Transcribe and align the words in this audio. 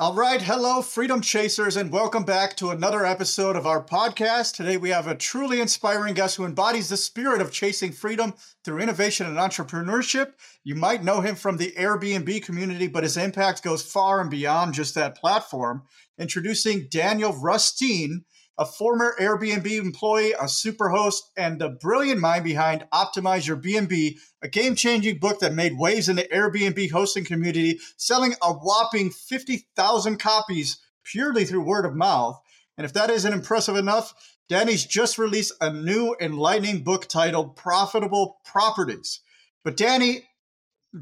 All 0.00 0.14
right, 0.14 0.40
hello, 0.40 0.80
freedom 0.80 1.20
chasers, 1.20 1.76
and 1.76 1.92
welcome 1.92 2.24
back 2.24 2.56
to 2.56 2.70
another 2.70 3.04
episode 3.04 3.54
of 3.54 3.66
our 3.66 3.84
podcast. 3.84 4.54
Today 4.54 4.78
we 4.78 4.88
have 4.88 5.06
a 5.06 5.14
truly 5.14 5.60
inspiring 5.60 6.14
guest 6.14 6.36
who 6.36 6.46
embodies 6.46 6.88
the 6.88 6.96
spirit 6.96 7.42
of 7.42 7.52
chasing 7.52 7.92
freedom 7.92 8.32
through 8.64 8.78
innovation 8.78 9.26
and 9.26 9.36
entrepreneurship. 9.36 10.32
You 10.64 10.74
might 10.74 11.04
know 11.04 11.20
him 11.20 11.34
from 11.36 11.58
the 11.58 11.72
Airbnb 11.72 12.42
community, 12.42 12.86
but 12.86 13.02
his 13.02 13.18
impact 13.18 13.62
goes 13.62 13.82
far 13.82 14.22
and 14.22 14.30
beyond 14.30 14.72
just 14.72 14.94
that 14.94 15.18
platform. 15.18 15.82
Introducing 16.18 16.88
Daniel 16.90 17.34
Rusteen, 17.34 18.24
a 18.58 18.66
former 18.66 19.14
Airbnb 19.18 19.66
employee, 19.66 20.32
a 20.32 20.44
superhost, 20.44 21.20
and 21.36 21.60
the 21.60 21.70
brilliant 21.70 22.20
mind 22.20 22.44
behind 22.44 22.86
Optimize 22.92 23.46
Your 23.46 23.56
BNB, 23.56 24.16
a 24.42 24.48
game 24.48 24.74
changing 24.74 25.18
book 25.18 25.40
that 25.40 25.54
made 25.54 25.78
waves 25.78 26.08
in 26.08 26.16
the 26.16 26.24
Airbnb 26.24 26.90
hosting 26.90 27.24
community, 27.24 27.78
selling 27.96 28.34
a 28.42 28.52
whopping 28.52 29.10
50,000 29.10 30.18
copies 30.18 30.78
purely 31.04 31.44
through 31.44 31.62
word 31.62 31.86
of 31.86 31.96
mouth. 31.96 32.40
And 32.76 32.84
if 32.84 32.92
that 32.92 33.10
isn't 33.10 33.32
impressive 33.32 33.76
enough, 33.76 34.14
Danny's 34.48 34.84
just 34.84 35.16
released 35.16 35.52
a 35.60 35.72
new 35.72 36.16
enlightening 36.20 36.82
book 36.82 37.06
titled 37.06 37.56
Profitable 37.56 38.40
Properties. 38.44 39.20
But 39.62 39.76
Danny, 39.76 40.28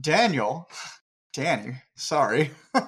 Daniel, 0.01 0.68
Danny, 1.38 1.77
sorry, 1.95 2.51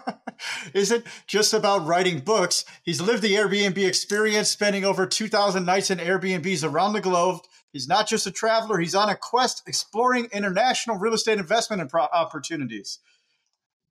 isn't 0.75 1.07
just 1.29 1.55
about 1.55 1.87
writing 1.87 2.19
books. 2.19 2.65
He's 2.83 3.01
lived 3.01 3.23
the 3.23 3.35
Airbnb 3.35 3.79
experience, 3.79 4.49
spending 4.49 4.85
over 4.85 5.07
2,000 5.07 5.65
nights 5.65 5.89
in 5.89 5.99
Airbnbs 5.99 6.69
around 6.69 6.95
the 6.95 7.01
globe. 7.01 7.43
He's 7.73 7.87
not 7.87 8.09
just 8.09 8.27
a 8.27 8.33
traveler, 8.33 8.81
he's 8.81 8.97
on 8.97 9.09
a 9.09 9.15
quest 9.15 9.63
exploring 9.69 10.27
international 10.33 10.97
real 10.97 11.15
estate 11.15 11.39
investment 11.39 11.95
opportunities. 11.95 12.99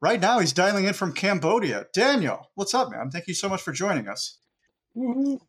Right 0.01 0.19
now, 0.19 0.39
he's 0.39 0.51
dialing 0.51 0.83
in 0.83 0.93
from 0.93 1.13
Cambodia. 1.13 1.85
Daniel, 1.93 2.49
what's 2.55 2.73
up, 2.73 2.91
man? 2.91 3.11
Thank 3.11 3.29
you 3.29 3.35
so 3.35 3.47
much 3.47 3.61
for 3.61 3.71
joining 3.71 4.09
us. 4.09 4.39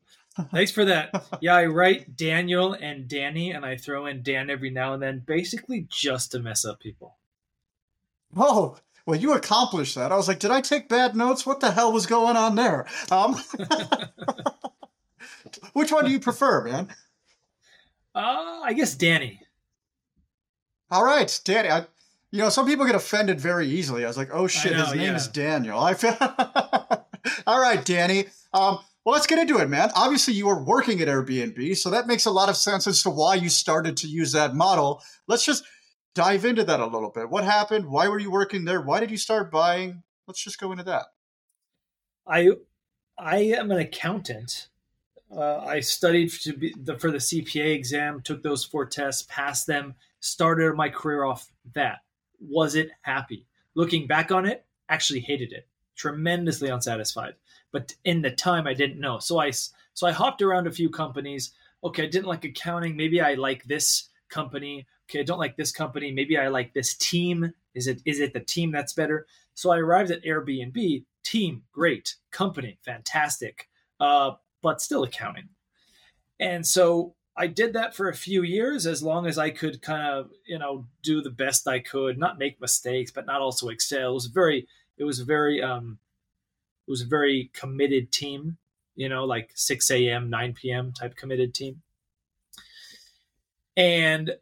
Thanks 0.52 0.70
for 0.70 0.84
that. 0.84 1.24
Yeah, 1.40 1.56
I 1.56 1.66
write 1.66 2.14
Daniel 2.14 2.74
and 2.74 3.08
Danny, 3.08 3.50
and 3.50 3.66
I 3.66 3.76
throw 3.76 4.06
in 4.06 4.22
Dan 4.22 4.50
every 4.50 4.70
now 4.70 4.94
and 4.94 5.02
then, 5.02 5.24
basically 5.26 5.88
just 5.90 6.30
to 6.30 6.38
mess 6.38 6.64
up 6.64 6.78
people. 6.78 7.16
Whoa, 8.32 8.76
well, 9.06 9.18
you 9.18 9.32
accomplished 9.32 9.94
that. 9.94 10.12
I 10.12 10.16
was 10.16 10.28
like, 10.28 10.38
did 10.38 10.50
I 10.50 10.60
take 10.60 10.88
bad 10.88 11.16
notes? 11.16 11.46
What 11.46 11.60
the 11.60 11.70
hell 11.70 11.92
was 11.92 12.06
going 12.06 12.36
on 12.36 12.54
there? 12.54 12.86
Um, 13.10 13.34
which 15.72 15.92
one 15.92 16.04
do 16.04 16.10
you 16.10 16.20
prefer, 16.20 16.64
man? 16.64 16.88
Uh, 18.14 18.60
I 18.64 18.72
guess 18.72 18.94
Danny. 18.94 19.40
All 20.90 21.04
right, 21.04 21.40
Danny. 21.44 21.70
I, 21.70 21.86
you 22.32 22.38
know, 22.38 22.48
some 22.48 22.66
people 22.66 22.86
get 22.86 22.94
offended 22.94 23.40
very 23.40 23.66
easily. 23.66 24.04
I 24.04 24.08
was 24.08 24.16
like, 24.16 24.30
oh 24.32 24.46
shit, 24.46 24.72
know, 24.72 24.84
his 24.84 24.94
name 24.94 25.06
yeah. 25.06 25.16
is 25.16 25.28
Daniel. 25.28 25.80
I 25.80 25.94
feel. 25.94 26.16
All 27.46 27.60
right, 27.60 27.84
Danny. 27.84 28.26
Um, 28.52 28.78
well, 29.04 29.14
let's 29.14 29.26
get 29.26 29.38
into 29.38 29.58
it, 29.58 29.68
man. 29.68 29.90
Obviously, 29.94 30.34
you 30.34 30.46
were 30.46 30.62
working 30.62 31.00
at 31.00 31.08
Airbnb, 31.08 31.76
so 31.76 31.90
that 31.90 32.06
makes 32.06 32.26
a 32.26 32.30
lot 32.30 32.48
of 32.48 32.56
sense 32.56 32.86
as 32.86 33.02
to 33.02 33.10
why 33.10 33.34
you 33.34 33.48
started 33.48 33.96
to 33.98 34.08
use 34.08 34.32
that 34.32 34.54
model. 34.54 35.02
Let's 35.26 35.44
just 35.44 35.64
dive 36.14 36.44
into 36.44 36.64
that 36.64 36.80
a 36.80 36.86
little 36.86 37.10
bit. 37.10 37.30
What 37.30 37.44
happened? 37.44 37.86
Why 37.86 38.08
were 38.08 38.18
you 38.18 38.30
working 38.30 38.64
there? 38.64 38.80
Why 38.80 39.00
did 39.00 39.10
you 39.10 39.16
start 39.16 39.50
buying? 39.50 40.02
Let's 40.26 40.42
just 40.42 40.60
go 40.60 40.72
into 40.72 40.84
that. 40.84 41.06
I 42.26 42.50
I 43.18 43.38
am 43.38 43.70
an 43.70 43.78
accountant. 43.78 44.68
Uh, 45.34 45.58
I 45.58 45.80
studied 45.80 46.30
to 46.30 46.52
be 46.52 46.74
the, 46.76 46.98
for 46.98 47.10
the 47.10 47.18
CPA 47.18 47.74
exam, 47.74 48.20
took 48.20 48.42
those 48.42 48.64
four 48.64 48.86
tests, 48.86 49.26
passed 49.28 49.66
them, 49.66 49.94
started 50.18 50.74
my 50.74 50.88
career 50.88 51.24
off 51.24 51.52
that. 51.74 51.98
Was 52.40 52.74
it 52.74 52.90
happy? 53.02 53.46
Looking 53.74 54.06
back 54.06 54.32
on 54.32 54.44
it, 54.46 54.64
actually 54.88 55.20
hated 55.20 55.52
it. 55.52 55.68
Tremendously 55.94 56.68
unsatisfied. 56.68 57.34
But 57.70 57.94
in 58.04 58.22
the 58.22 58.30
time, 58.30 58.66
I 58.66 58.74
didn't 58.74 59.00
know. 59.00 59.18
So 59.18 59.38
I 59.38 59.50
so 59.50 60.06
I 60.06 60.12
hopped 60.12 60.42
around 60.42 60.66
a 60.66 60.72
few 60.72 60.90
companies. 60.90 61.52
Okay, 61.84 62.04
I 62.04 62.06
didn't 62.06 62.26
like 62.26 62.44
accounting. 62.44 62.96
Maybe 62.96 63.20
I 63.20 63.34
like 63.34 63.64
this 63.64 64.08
company. 64.28 64.86
Okay, 65.10 65.20
I 65.20 65.24
don't 65.24 65.40
like 65.40 65.56
this 65.56 65.72
company. 65.72 66.12
Maybe 66.12 66.38
I 66.38 66.48
like 66.48 66.72
this 66.72 66.94
team. 66.94 67.52
Is 67.74 67.88
it 67.88 68.00
is 68.04 68.20
it 68.20 68.32
the 68.32 68.40
team 68.40 68.70
that's 68.70 68.92
better? 68.92 69.26
So 69.54 69.70
I 69.70 69.78
arrived 69.78 70.12
at 70.12 70.22
Airbnb. 70.22 71.04
Team, 71.24 71.62
great. 71.72 72.14
Company, 72.30 72.78
fantastic. 72.84 73.68
Uh, 73.98 74.32
but 74.62 74.80
still 74.80 75.02
accounting. 75.02 75.48
And 76.38 76.64
so 76.64 77.14
I 77.36 77.48
did 77.48 77.72
that 77.72 77.94
for 77.94 78.08
a 78.08 78.14
few 78.14 78.44
years 78.44 78.86
as 78.86 79.02
long 79.02 79.26
as 79.26 79.36
I 79.36 79.50
could 79.50 79.82
kind 79.82 80.06
of, 80.06 80.30
you 80.46 80.58
know, 80.58 80.86
do 81.02 81.22
the 81.22 81.30
best 81.30 81.66
I 81.66 81.80
could, 81.80 82.16
not 82.16 82.38
make 82.38 82.60
mistakes, 82.60 83.10
but 83.10 83.26
not 83.26 83.40
also 83.40 83.68
excel. 83.68 84.10
It 84.10 84.14
was 84.14 84.26
very, 84.26 84.68
it 84.96 85.04
was 85.04 85.20
very, 85.20 85.60
um, 85.60 85.98
it 86.86 86.90
was 86.90 87.02
a 87.02 87.06
very 87.06 87.50
committed 87.52 88.12
team, 88.12 88.58
you 88.94 89.08
know, 89.08 89.24
like 89.24 89.50
6 89.54 89.90
a.m., 89.90 90.30
9 90.30 90.54
p.m. 90.54 90.92
type 90.92 91.16
committed 91.16 91.52
team. 91.52 91.82
And 93.76 94.32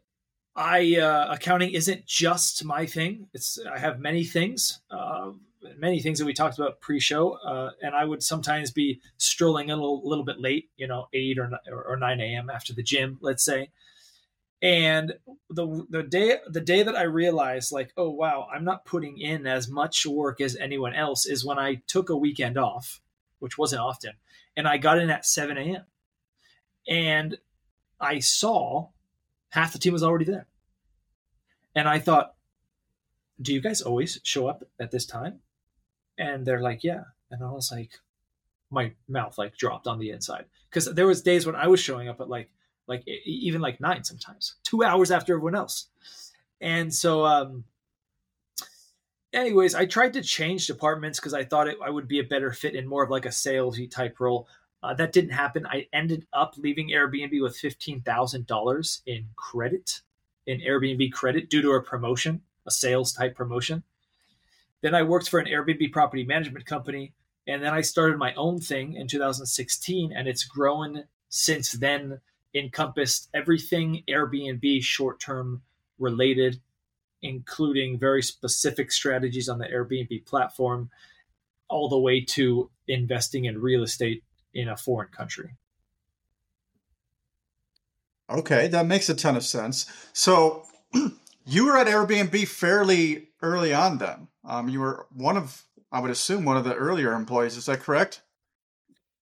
I, 0.59 0.97
uh, 0.97 1.33
accounting 1.33 1.71
isn't 1.71 2.05
just 2.05 2.65
my 2.65 2.85
thing. 2.85 3.29
It's, 3.33 3.57
I 3.73 3.79
have 3.79 3.99
many 3.99 4.25
things, 4.25 4.81
uh, 4.91 5.31
many 5.77 6.01
things 6.01 6.19
that 6.19 6.25
we 6.25 6.33
talked 6.33 6.59
about 6.59 6.81
pre-show, 6.81 7.31
uh, 7.31 7.71
and 7.81 7.95
I 7.95 8.03
would 8.03 8.21
sometimes 8.21 8.69
be 8.69 8.99
strolling 9.15 9.71
a 9.71 9.75
little, 9.75 10.01
little 10.03 10.25
bit 10.25 10.41
late, 10.41 10.69
you 10.75 10.85
know, 10.85 11.07
eight 11.13 11.37
or 11.39 11.49
or 11.87 11.95
nine 11.95 12.19
a.m. 12.19 12.49
after 12.49 12.73
the 12.73 12.83
gym, 12.83 13.17
let's 13.21 13.43
say. 13.43 13.69
And 14.61 15.13
the 15.49 15.85
the 15.89 16.03
day 16.03 16.39
the 16.49 16.59
day 16.59 16.83
that 16.83 16.95
I 16.95 17.03
realized, 17.03 17.71
like, 17.71 17.93
oh 17.95 18.09
wow, 18.09 18.47
I'm 18.53 18.65
not 18.65 18.83
putting 18.83 19.17
in 19.17 19.47
as 19.47 19.69
much 19.69 20.05
work 20.05 20.41
as 20.41 20.57
anyone 20.57 20.93
else, 20.93 21.25
is 21.25 21.45
when 21.45 21.57
I 21.57 21.81
took 21.87 22.09
a 22.09 22.17
weekend 22.17 22.57
off, 22.57 22.99
which 23.39 23.57
wasn't 23.57 23.81
often, 23.81 24.13
and 24.57 24.67
I 24.67 24.77
got 24.77 24.99
in 24.99 25.09
at 25.09 25.25
seven 25.25 25.57
a.m. 25.57 25.85
And 26.85 27.37
I 28.01 28.19
saw 28.19 28.89
half 29.49 29.71
the 29.71 29.79
team 29.79 29.93
was 29.93 30.03
already 30.03 30.25
there, 30.25 30.47
and 31.79 31.87
I 31.87 31.97
thought, 31.97 32.35
do 33.41 33.53
you 33.53 33.61
guys 33.61 33.81
always 33.81 34.19
show 34.23 34.47
up 34.47 34.65
at 34.81 34.91
this 34.91 35.05
time? 35.05 35.39
And 36.17 36.45
they're 36.45 36.61
like, 36.61 36.83
yeah. 36.83 37.03
And 37.31 37.41
I 37.41 37.49
was 37.51 37.71
like, 37.71 37.91
my 38.69 38.91
mouth 39.07 39.37
like 39.37 39.55
dropped 39.55 39.87
on 39.87 39.97
the 39.97 40.09
inside 40.09 40.43
because 40.69 40.93
there 40.93 41.07
was 41.07 41.21
days 41.21 41.45
when 41.45 41.55
I 41.55 41.67
was 41.67 41.79
showing 41.79 42.09
up 42.09 42.19
at 42.19 42.27
like, 42.27 42.49
like 42.85 43.07
even 43.07 43.61
like 43.61 43.79
nine 43.79 44.03
sometimes, 44.03 44.55
two 44.63 44.83
hours 44.83 45.09
after 45.09 45.33
everyone 45.33 45.55
else. 45.55 45.87
And 46.59 46.93
so, 46.93 47.25
um, 47.25 47.63
anyways, 49.31 49.73
I 49.73 49.85
tried 49.85 50.11
to 50.13 50.21
change 50.21 50.67
departments 50.67 51.17
because 51.17 51.33
I 51.33 51.45
thought 51.45 51.69
it, 51.69 51.77
I 51.81 51.89
would 51.89 52.09
be 52.09 52.19
a 52.19 52.25
better 52.25 52.51
fit 52.51 52.75
in 52.75 52.87
more 52.87 53.05
of 53.05 53.09
like 53.09 53.25
a 53.25 53.29
salesy 53.29 53.89
type 53.89 54.19
role. 54.19 54.49
Uh, 54.83 54.93
that 54.95 55.13
didn't 55.13 55.31
happen. 55.31 55.65
I 55.65 55.87
ended 55.93 56.27
up 56.33 56.55
leaving 56.57 56.89
Airbnb 56.89 57.41
with 57.41 57.55
fifteen 57.55 58.01
thousand 58.01 58.47
dollars 58.47 59.01
in 59.05 59.27
credit, 59.37 60.01
in 60.49 60.61
Airbnb 60.61 61.11
credit 61.11 61.47
due 61.47 61.61
to 61.61 61.73
a 61.73 61.81
promotion, 61.81 62.41
a 62.65 62.71
sales 62.71 63.13
type 63.13 63.35
promotion. 63.35 63.83
Then 64.81 64.95
I 64.95 65.03
worked 65.03 65.29
for 65.29 65.39
an 65.39 65.45
Airbnb 65.45 65.91
property 65.91 66.23
management 66.23 66.65
company, 66.65 67.13
and 67.45 67.61
then 67.61 67.71
I 67.71 67.81
started 67.81 68.17
my 68.17 68.33
own 68.33 68.59
thing 68.59 68.95
in 68.95 69.07
2016, 69.07 70.11
and 70.11 70.27
it's 70.27 70.43
grown 70.43 71.03
since 71.29 71.73
then. 71.73 72.19
Encompassed 72.55 73.29
everything 73.31 74.01
Airbnb 74.09 74.81
short 74.81 75.19
term 75.19 75.61
related, 75.99 76.59
including 77.21 77.99
very 77.99 78.23
specific 78.23 78.91
strategies 78.91 79.47
on 79.47 79.59
the 79.59 79.67
Airbnb 79.67 80.25
platform, 80.25 80.89
all 81.67 81.89
the 81.89 81.99
way 81.99 82.21
to 82.21 82.71
investing 82.87 83.45
in 83.45 83.61
real 83.61 83.83
estate 83.83 84.23
in 84.55 84.67
a 84.67 84.75
foreign 84.75 85.09
country. 85.09 85.58
Okay, 88.29 88.67
that 88.67 88.85
makes 88.85 89.09
a 89.09 89.15
ton 89.15 89.35
of 89.35 89.43
sense. 89.43 89.85
So 90.13 90.65
you 91.45 91.65
were 91.65 91.77
at 91.77 91.87
Airbnb 91.87 92.47
fairly 92.47 93.29
early 93.41 93.73
on 93.73 93.97
then. 93.97 94.27
Um, 94.43 94.69
you 94.69 94.79
were 94.79 95.07
one 95.15 95.37
of, 95.37 95.63
I 95.91 95.99
would 95.99 96.11
assume, 96.11 96.45
one 96.45 96.57
of 96.57 96.63
the 96.63 96.75
earlier 96.75 97.13
employees. 97.13 97.57
Is 97.57 97.65
that 97.65 97.81
correct? 97.81 98.21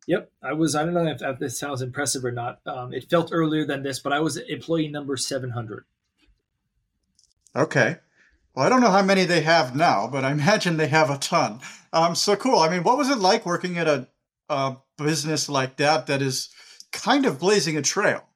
Yep, 0.07 0.31
I 0.41 0.53
was. 0.53 0.73
I 0.73 0.85
don't 0.85 0.93
know 0.93 1.05
if, 1.05 1.21
if 1.21 1.37
this 1.37 1.59
sounds 1.59 1.81
impressive 1.81 2.23
or 2.23 2.31
not. 2.31 2.61
Um, 2.65 2.93
it 2.93 3.09
felt 3.09 3.29
earlier 3.33 3.65
than 3.65 3.83
this, 3.83 3.99
but 3.99 4.13
I 4.13 4.21
was 4.21 4.37
employee 4.37 4.87
number 4.87 5.17
seven 5.17 5.49
hundred. 5.49 5.83
Okay. 7.53 7.97
Well, 8.55 8.65
I 8.65 8.69
don't 8.69 8.81
know 8.81 8.89
how 8.89 9.03
many 9.03 9.25
they 9.25 9.41
have 9.41 9.75
now, 9.75 10.07
but 10.07 10.23
I 10.23 10.31
imagine 10.37 10.77
they 10.77 10.87
have 10.87 11.09
a 11.09 11.17
ton. 11.17 11.59
Um, 11.91 12.15
so 12.15 12.37
cool. 12.37 12.59
I 12.59 12.69
mean, 12.69 12.83
what 12.83 12.97
was 12.97 13.09
it 13.09 13.17
like 13.17 13.45
working 13.45 13.77
at 13.77 13.87
a, 13.87 14.07
a 14.47 14.77
business 14.97 15.49
like 15.49 15.75
that 15.77 16.07
that 16.07 16.21
is 16.21 16.49
kind 16.93 17.25
of 17.25 17.39
blazing 17.39 17.75
a 17.75 17.81
trail? 17.81 18.26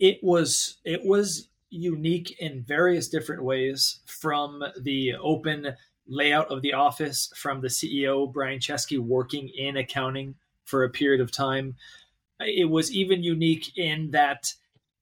It 0.00 0.18
was. 0.22 0.78
It 0.84 1.04
was 1.04 1.48
unique 1.70 2.36
in 2.40 2.64
various 2.64 3.08
different 3.08 3.44
ways 3.44 4.00
from 4.06 4.64
the 4.80 5.14
open 5.14 5.74
layout 6.08 6.50
of 6.50 6.62
the 6.62 6.72
office 6.72 7.32
from 7.36 7.60
the 7.60 7.68
CEO 7.68 8.30
Brian 8.32 8.58
Chesky 8.58 8.98
working 8.98 9.48
in 9.48 9.76
accounting 9.76 10.34
for 10.64 10.82
a 10.82 10.90
period 10.90 11.20
of 11.20 11.30
time. 11.30 11.76
It 12.40 12.68
was 12.68 12.92
even 12.92 13.22
unique 13.22 13.76
in 13.78 14.10
that 14.10 14.52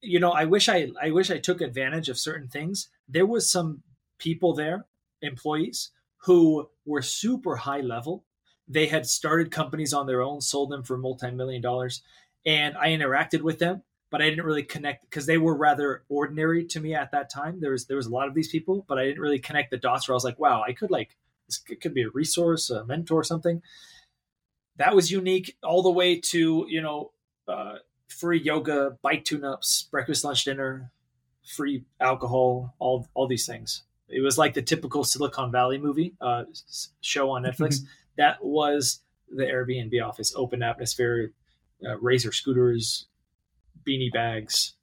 you 0.02 0.20
know 0.20 0.32
I 0.32 0.44
wish 0.44 0.68
I 0.68 0.88
I 1.00 1.10
wish 1.10 1.30
I 1.30 1.38
took 1.38 1.60
advantage 1.60 2.08
of 2.08 2.18
certain 2.18 2.48
things. 2.48 2.88
There 3.08 3.26
was 3.26 3.50
some 3.50 3.82
people 4.18 4.54
there, 4.54 4.86
employees 5.22 5.90
who 6.18 6.68
were 6.84 7.02
super 7.02 7.56
high 7.56 7.80
level. 7.80 8.24
They 8.66 8.86
had 8.86 9.06
started 9.06 9.50
companies 9.50 9.94
on 9.94 10.06
their 10.06 10.20
own, 10.20 10.40
sold 10.40 10.70
them 10.70 10.82
for 10.82 10.98
multi 10.98 11.30
million 11.30 11.62
dollars, 11.62 12.02
and 12.44 12.76
I 12.76 12.88
interacted 12.88 13.40
with 13.40 13.58
them, 13.58 13.82
but 14.10 14.22
I 14.22 14.30
didn't 14.30 14.44
really 14.44 14.62
connect 14.62 15.08
because 15.08 15.26
they 15.26 15.38
were 15.38 15.54
rather 15.54 16.02
ordinary 16.08 16.64
to 16.66 16.80
me 16.80 16.94
at 16.94 17.10
that 17.12 17.30
time. 17.30 17.60
There 17.60 17.72
was 17.72 17.86
there 17.86 17.96
was 17.96 18.06
a 18.06 18.10
lot 18.10 18.28
of 18.28 18.34
these 18.34 18.48
people, 18.48 18.84
but 18.88 18.98
I 18.98 19.04
didn't 19.04 19.20
really 19.20 19.38
connect 19.38 19.70
the 19.70 19.76
dots 19.76 20.08
where 20.08 20.14
I 20.14 20.16
was 20.16 20.24
like, 20.24 20.38
wow, 20.38 20.62
I 20.66 20.72
could 20.72 20.90
like 20.90 21.16
this 21.46 21.58
could 21.58 21.94
be 21.94 22.02
a 22.02 22.10
resource, 22.10 22.70
a 22.70 22.84
mentor, 22.84 23.24
something. 23.24 23.62
That 24.76 24.94
was 24.94 25.10
unique 25.10 25.56
all 25.62 25.82
the 25.82 25.90
way 25.90 26.20
to 26.20 26.66
you 26.68 26.80
know 26.80 27.12
uh, 27.46 27.76
free 28.08 28.40
yoga, 28.40 28.98
bike 29.02 29.24
tune-ups, 29.24 29.88
breakfast, 29.90 30.24
lunch, 30.24 30.44
dinner, 30.44 30.90
free 31.46 31.84
alcohol, 32.00 32.74
all 32.78 33.08
all 33.14 33.26
these 33.26 33.46
things. 33.46 33.82
It 34.08 34.20
was 34.20 34.38
like 34.38 34.54
the 34.54 34.62
typical 34.62 35.04
Silicon 35.04 35.52
Valley 35.52 35.76
movie 35.76 36.14
uh, 36.20 36.44
show 37.00 37.30
on 37.30 37.42
Netflix. 37.42 37.80
that 38.16 38.42
was 38.42 39.00
the 39.30 39.44
Airbnb 39.44 40.02
office, 40.02 40.32
open 40.34 40.62
atmosphere, 40.62 41.32
uh, 41.86 41.98
razor 41.98 42.32
scooters, 42.32 43.07
beanie 43.88 44.12
bags, 44.12 44.74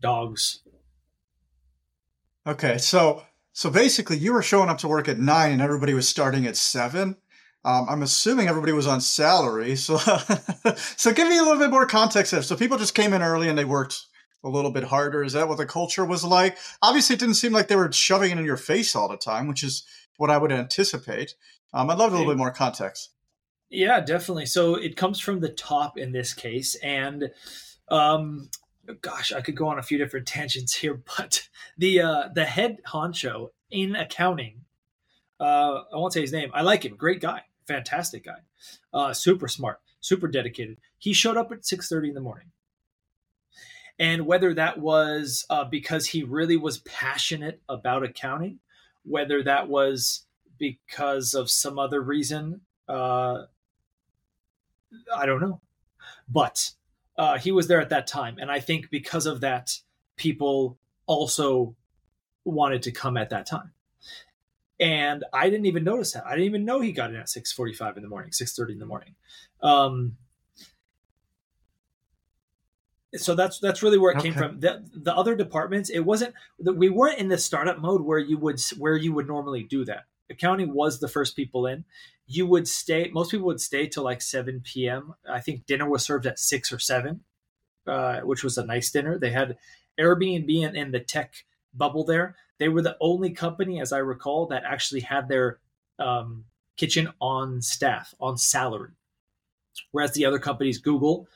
dogs. 0.00 0.60
Okay, 2.46 2.78
so 2.78 3.22
so 3.52 3.70
basically, 3.70 4.18
you 4.18 4.32
were 4.32 4.42
showing 4.42 4.68
up 4.68 4.78
to 4.78 4.88
work 4.88 5.08
at 5.08 5.18
nine, 5.18 5.52
and 5.52 5.62
everybody 5.62 5.94
was 5.94 6.08
starting 6.08 6.46
at 6.46 6.56
seven. 6.56 7.16
Um, 7.64 7.86
I'm 7.88 8.02
assuming 8.02 8.48
everybody 8.48 8.72
was 8.72 8.86
on 8.86 9.00
salary, 9.00 9.76
so 9.76 9.96
so 10.96 11.12
give 11.12 11.28
me 11.28 11.38
a 11.38 11.42
little 11.42 11.58
bit 11.58 11.70
more 11.70 11.86
context 11.86 12.32
there. 12.32 12.42
So 12.42 12.56
people 12.56 12.76
just 12.76 12.94
came 12.94 13.14
in 13.14 13.22
early 13.22 13.48
and 13.48 13.56
they 13.56 13.64
worked 13.64 14.04
a 14.42 14.48
little 14.48 14.70
bit 14.70 14.84
harder. 14.84 15.24
Is 15.24 15.32
that 15.32 15.48
what 15.48 15.56
the 15.56 15.64
culture 15.64 16.04
was 16.04 16.24
like? 16.24 16.58
Obviously, 16.82 17.14
it 17.14 17.20
didn't 17.20 17.36
seem 17.36 17.52
like 17.52 17.68
they 17.68 17.76
were 17.76 17.90
shoving 17.90 18.32
it 18.32 18.38
in 18.38 18.44
your 18.44 18.58
face 18.58 18.94
all 18.94 19.08
the 19.08 19.16
time, 19.16 19.48
which 19.48 19.62
is 19.62 19.84
what 20.18 20.30
I 20.30 20.36
would 20.36 20.52
anticipate. 20.52 21.34
Um, 21.72 21.88
I'd 21.88 21.98
love 21.98 22.12
a 22.12 22.16
little 22.16 22.30
bit 22.30 22.38
more 22.38 22.50
context. 22.50 23.10
Yeah, 23.70 24.00
definitely. 24.00 24.46
So 24.46 24.74
it 24.74 24.96
comes 24.96 25.18
from 25.18 25.40
the 25.40 25.48
top 25.48 25.96
in 25.96 26.12
this 26.12 26.34
case, 26.34 26.76
and 26.82 27.30
um, 27.88 28.48
gosh, 29.00 29.32
I 29.32 29.40
could 29.40 29.56
go 29.56 29.68
on 29.68 29.78
a 29.78 29.82
few 29.82 29.98
different 29.98 30.26
tangents 30.26 30.74
here, 30.74 30.94
but 31.16 31.48
the 31.78 32.00
uh, 32.00 32.28
the 32.34 32.44
head 32.44 32.78
honcho 32.86 33.50
in 33.70 33.96
accounting, 33.96 34.62
uh, 35.40 35.82
I 35.92 35.96
won't 35.96 36.12
say 36.12 36.20
his 36.20 36.32
name. 36.32 36.50
I 36.54 36.62
like 36.62 36.84
him. 36.84 36.96
Great 36.96 37.20
guy, 37.20 37.42
fantastic 37.66 38.24
guy, 38.24 38.38
uh, 38.92 39.12
super 39.12 39.48
smart, 39.48 39.80
super 40.00 40.28
dedicated. 40.28 40.78
He 40.98 41.12
showed 41.12 41.36
up 41.36 41.52
at 41.52 41.66
six 41.66 41.88
thirty 41.88 42.08
in 42.08 42.14
the 42.14 42.20
morning, 42.20 42.50
and 43.98 44.26
whether 44.26 44.54
that 44.54 44.78
was 44.78 45.46
uh, 45.50 45.64
because 45.64 46.06
he 46.06 46.22
really 46.22 46.56
was 46.56 46.78
passionate 46.78 47.60
about 47.68 48.02
accounting, 48.02 48.60
whether 49.04 49.42
that 49.42 49.68
was 49.68 50.24
because 50.58 51.34
of 51.34 51.50
some 51.50 51.78
other 51.78 52.00
reason, 52.00 52.60
uh, 52.88 53.42
I 55.14 55.26
don't 55.26 55.40
know, 55.40 55.60
but 56.28 56.70
uh, 57.16 57.38
he 57.38 57.52
was 57.52 57.68
there 57.68 57.80
at 57.80 57.90
that 57.90 58.06
time, 58.06 58.38
and 58.38 58.50
I 58.50 58.60
think 58.60 58.90
because 58.90 59.26
of 59.26 59.40
that, 59.40 59.78
people 60.16 60.78
also 61.06 61.76
wanted 62.44 62.82
to 62.82 62.92
come 62.92 63.16
at 63.16 63.30
that 63.30 63.46
time. 63.46 63.72
And 64.80 65.24
I 65.32 65.50
didn't 65.50 65.66
even 65.66 65.84
notice 65.84 66.12
that. 66.12 66.26
I 66.26 66.30
didn't 66.30 66.46
even 66.46 66.64
know 66.64 66.80
he 66.80 66.92
got 66.92 67.10
in 67.10 67.16
at 67.16 67.28
six 67.28 67.52
forty-five 67.52 67.96
in 67.96 68.02
the 68.02 68.08
morning, 68.08 68.32
six 68.32 68.54
thirty 68.54 68.72
in 68.72 68.80
the 68.80 68.86
morning. 68.86 69.14
Um, 69.62 70.16
so 73.14 73.36
that's 73.36 73.60
that's 73.60 73.82
really 73.82 73.98
where 73.98 74.10
it 74.10 74.18
okay. 74.18 74.30
came 74.30 74.34
from. 74.34 74.58
The, 74.58 74.84
the 74.92 75.14
other 75.14 75.36
departments, 75.36 75.90
it 75.90 76.00
wasn't. 76.00 76.34
We 76.58 76.88
weren't 76.88 77.18
in 77.18 77.28
the 77.28 77.38
startup 77.38 77.78
mode 77.78 78.02
where 78.02 78.18
you 78.18 78.36
would 78.38 78.60
where 78.76 78.96
you 78.96 79.12
would 79.12 79.28
normally 79.28 79.62
do 79.62 79.84
that. 79.84 80.06
Accounting 80.30 80.72
was 80.72 81.00
the 81.00 81.08
first 81.08 81.36
people 81.36 81.66
in. 81.66 81.84
You 82.26 82.46
would 82.46 82.66
stay 82.66 83.10
most 83.12 83.30
people 83.30 83.46
would 83.46 83.60
stay 83.60 83.86
till 83.86 84.04
like 84.04 84.22
7 84.22 84.62
p.m 84.64 85.14
i 85.30 85.40
think 85.40 85.66
dinner 85.66 85.86
was 85.88 86.02
served 86.02 86.24
at 86.24 86.38
6 86.38 86.72
or 86.72 86.78
7 86.78 87.20
uh, 87.86 88.20
which 88.20 88.42
was 88.42 88.56
a 88.56 88.64
nice 88.64 88.90
dinner. 88.90 89.18
They 89.18 89.30
had 89.30 89.58
airbnb 90.00 90.48
in, 90.48 90.74
in 90.74 90.90
the 90.90 91.00
tech 91.00 91.44
bubble 91.74 92.04
there. 92.04 92.34
They 92.58 92.68
were 92.68 92.82
the 92.82 92.96
only 93.00 93.30
company 93.30 93.80
as 93.80 93.92
i 93.92 93.98
recall 93.98 94.46
that 94.46 94.64
actually 94.64 95.00
had 95.00 95.28
their 95.28 95.58
um, 95.98 96.44
kitchen 96.76 97.10
on 97.20 97.60
staff 97.60 98.14
on 98.20 98.38
salary. 98.38 98.92
Whereas 99.90 100.12
the 100.12 100.24
other 100.24 100.38
companies 100.38 100.78
google 100.78 101.28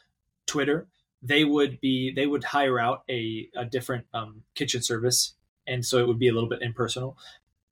twitter 0.46 0.88
they 1.22 1.44
would 1.44 1.80
be 1.80 2.12
they 2.12 2.26
would 2.26 2.44
hire 2.44 2.78
out 2.78 3.02
a, 3.08 3.48
a 3.56 3.64
different 3.64 4.06
um, 4.14 4.42
kitchen 4.54 4.82
service. 4.82 5.34
And 5.66 5.84
so 5.84 5.98
it 5.98 6.08
would 6.08 6.18
be 6.18 6.28
a 6.28 6.32
little 6.32 6.48
bit 6.48 6.62
impersonal 6.62 7.18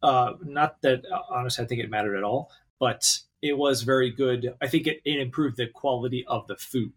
uh, 0.03 0.33
not 0.43 0.81
that 0.83 1.03
honestly 1.31 1.65
i 1.65 1.67
think 1.67 1.81
it 1.81 1.91
mattered 1.91 2.17
at 2.17 2.25
all 2.25 2.51
but 2.79 3.21
it 3.43 3.57
was 3.57 3.83
very 3.83 4.11
good. 4.11 4.55
I 4.61 4.67
think 4.67 4.87
it, 4.87 5.01
it 5.05 5.21
improved 5.21 5.57
the 5.57 5.67
quality 5.67 6.25
of 6.27 6.47
the 6.47 6.57
food 6.57 6.93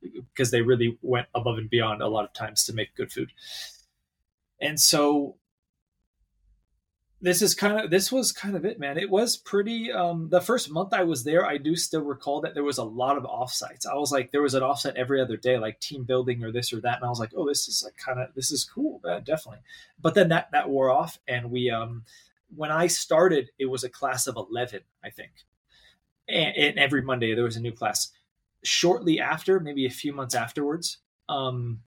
because 0.00 0.50
they 0.50 0.62
really 0.62 0.98
went 1.02 1.28
above 1.34 1.58
and 1.58 1.70
beyond 1.70 2.02
a 2.02 2.08
lot 2.08 2.24
of 2.24 2.32
times 2.32 2.64
to 2.64 2.72
make 2.72 2.94
good 2.96 3.12
food. 3.12 3.32
And 4.60 4.80
so 4.80 5.36
this 7.20 7.40
is 7.40 7.54
kind 7.54 7.78
of 7.78 7.88
this 7.88 8.10
was 8.10 8.32
kind 8.32 8.56
of 8.56 8.64
it 8.64 8.80
man 8.80 8.98
it 8.98 9.08
was 9.08 9.36
pretty 9.36 9.92
um 9.92 10.28
the 10.30 10.40
first 10.40 10.72
month 10.72 10.92
i 10.92 11.04
was 11.04 11.22
there 11.22 11.46
i 11.46 11.56
do 11.56 11.76
still 11.76 12.02
recall 12.02 12.40
that 12.40 12.52
there 12.52 12.64
was 12.64 12.78
a 12.78 12.84
lot 12.84 13.16
of 13.16 13.22
offsites 13.22 13.86
i 13.86 13.94
was 13.94 14.10
like 14.10 14.32
there 14.32 14.42
was 14.42 14.54
an 14.54 14.62
offsite 14.64 14.96
every 14.96 15.20
other 15.20 15.36
day 15.36 15.56
like 15.56 15.78
team 15.78 16.02
building 16.02 16.42
or 16.42 16.50
this 16.50 16.72
or 16.72 16.80
that 16.80 16.96
and 16.96 17.04
i 17.04 17.08
was 17.08 17.20
like 17.20 17.30
oh 17.36 17.46
this 17.46 17.68
is 17.68 17.80
like 17.84 17.96
kind 17.96 18.18
of 18.18 18.34
this 18.34 18.50
is 18.50 18.64
cool 18.64 19.00
man, 19.04 19.22
definitely 19.22 19.60
but 20.00 20.14
then 20.14 20.30
that 20.30 20.50
that 20.50 20.68
wore 20.68 20.90
off 20.90 21.20
and 21.28 21.48
we 21.52 21.70
um 21.70 22.02
when 22.54 22.70
I 22.70 22.86
started, 22.86 23.50
it 23.58 23.66
was 23.66 23.84
a 23.84 23.88
class 23.88 24.26
of 24.26 24.36
11, 24.36 24.80
I 25.04 25.10
think. 25.10 25.32
And, 26.28 26.56
and, 26.56 26.78
every 26.78 27.02
Monday 27.02 27.34
there 27.34 27.44
was 27.44 27.56
a 27.56 27.60
new 27.60 27.72
class. 27.72 28.10
Shortly 28.62 29.20
after, 29.20 29.58
maybe 29.58 29.86
a 29.86 29.90
few 29.90 30.12
months 30.12 30.34
afterwards, 30.34 30.98
um, 31.28 31.80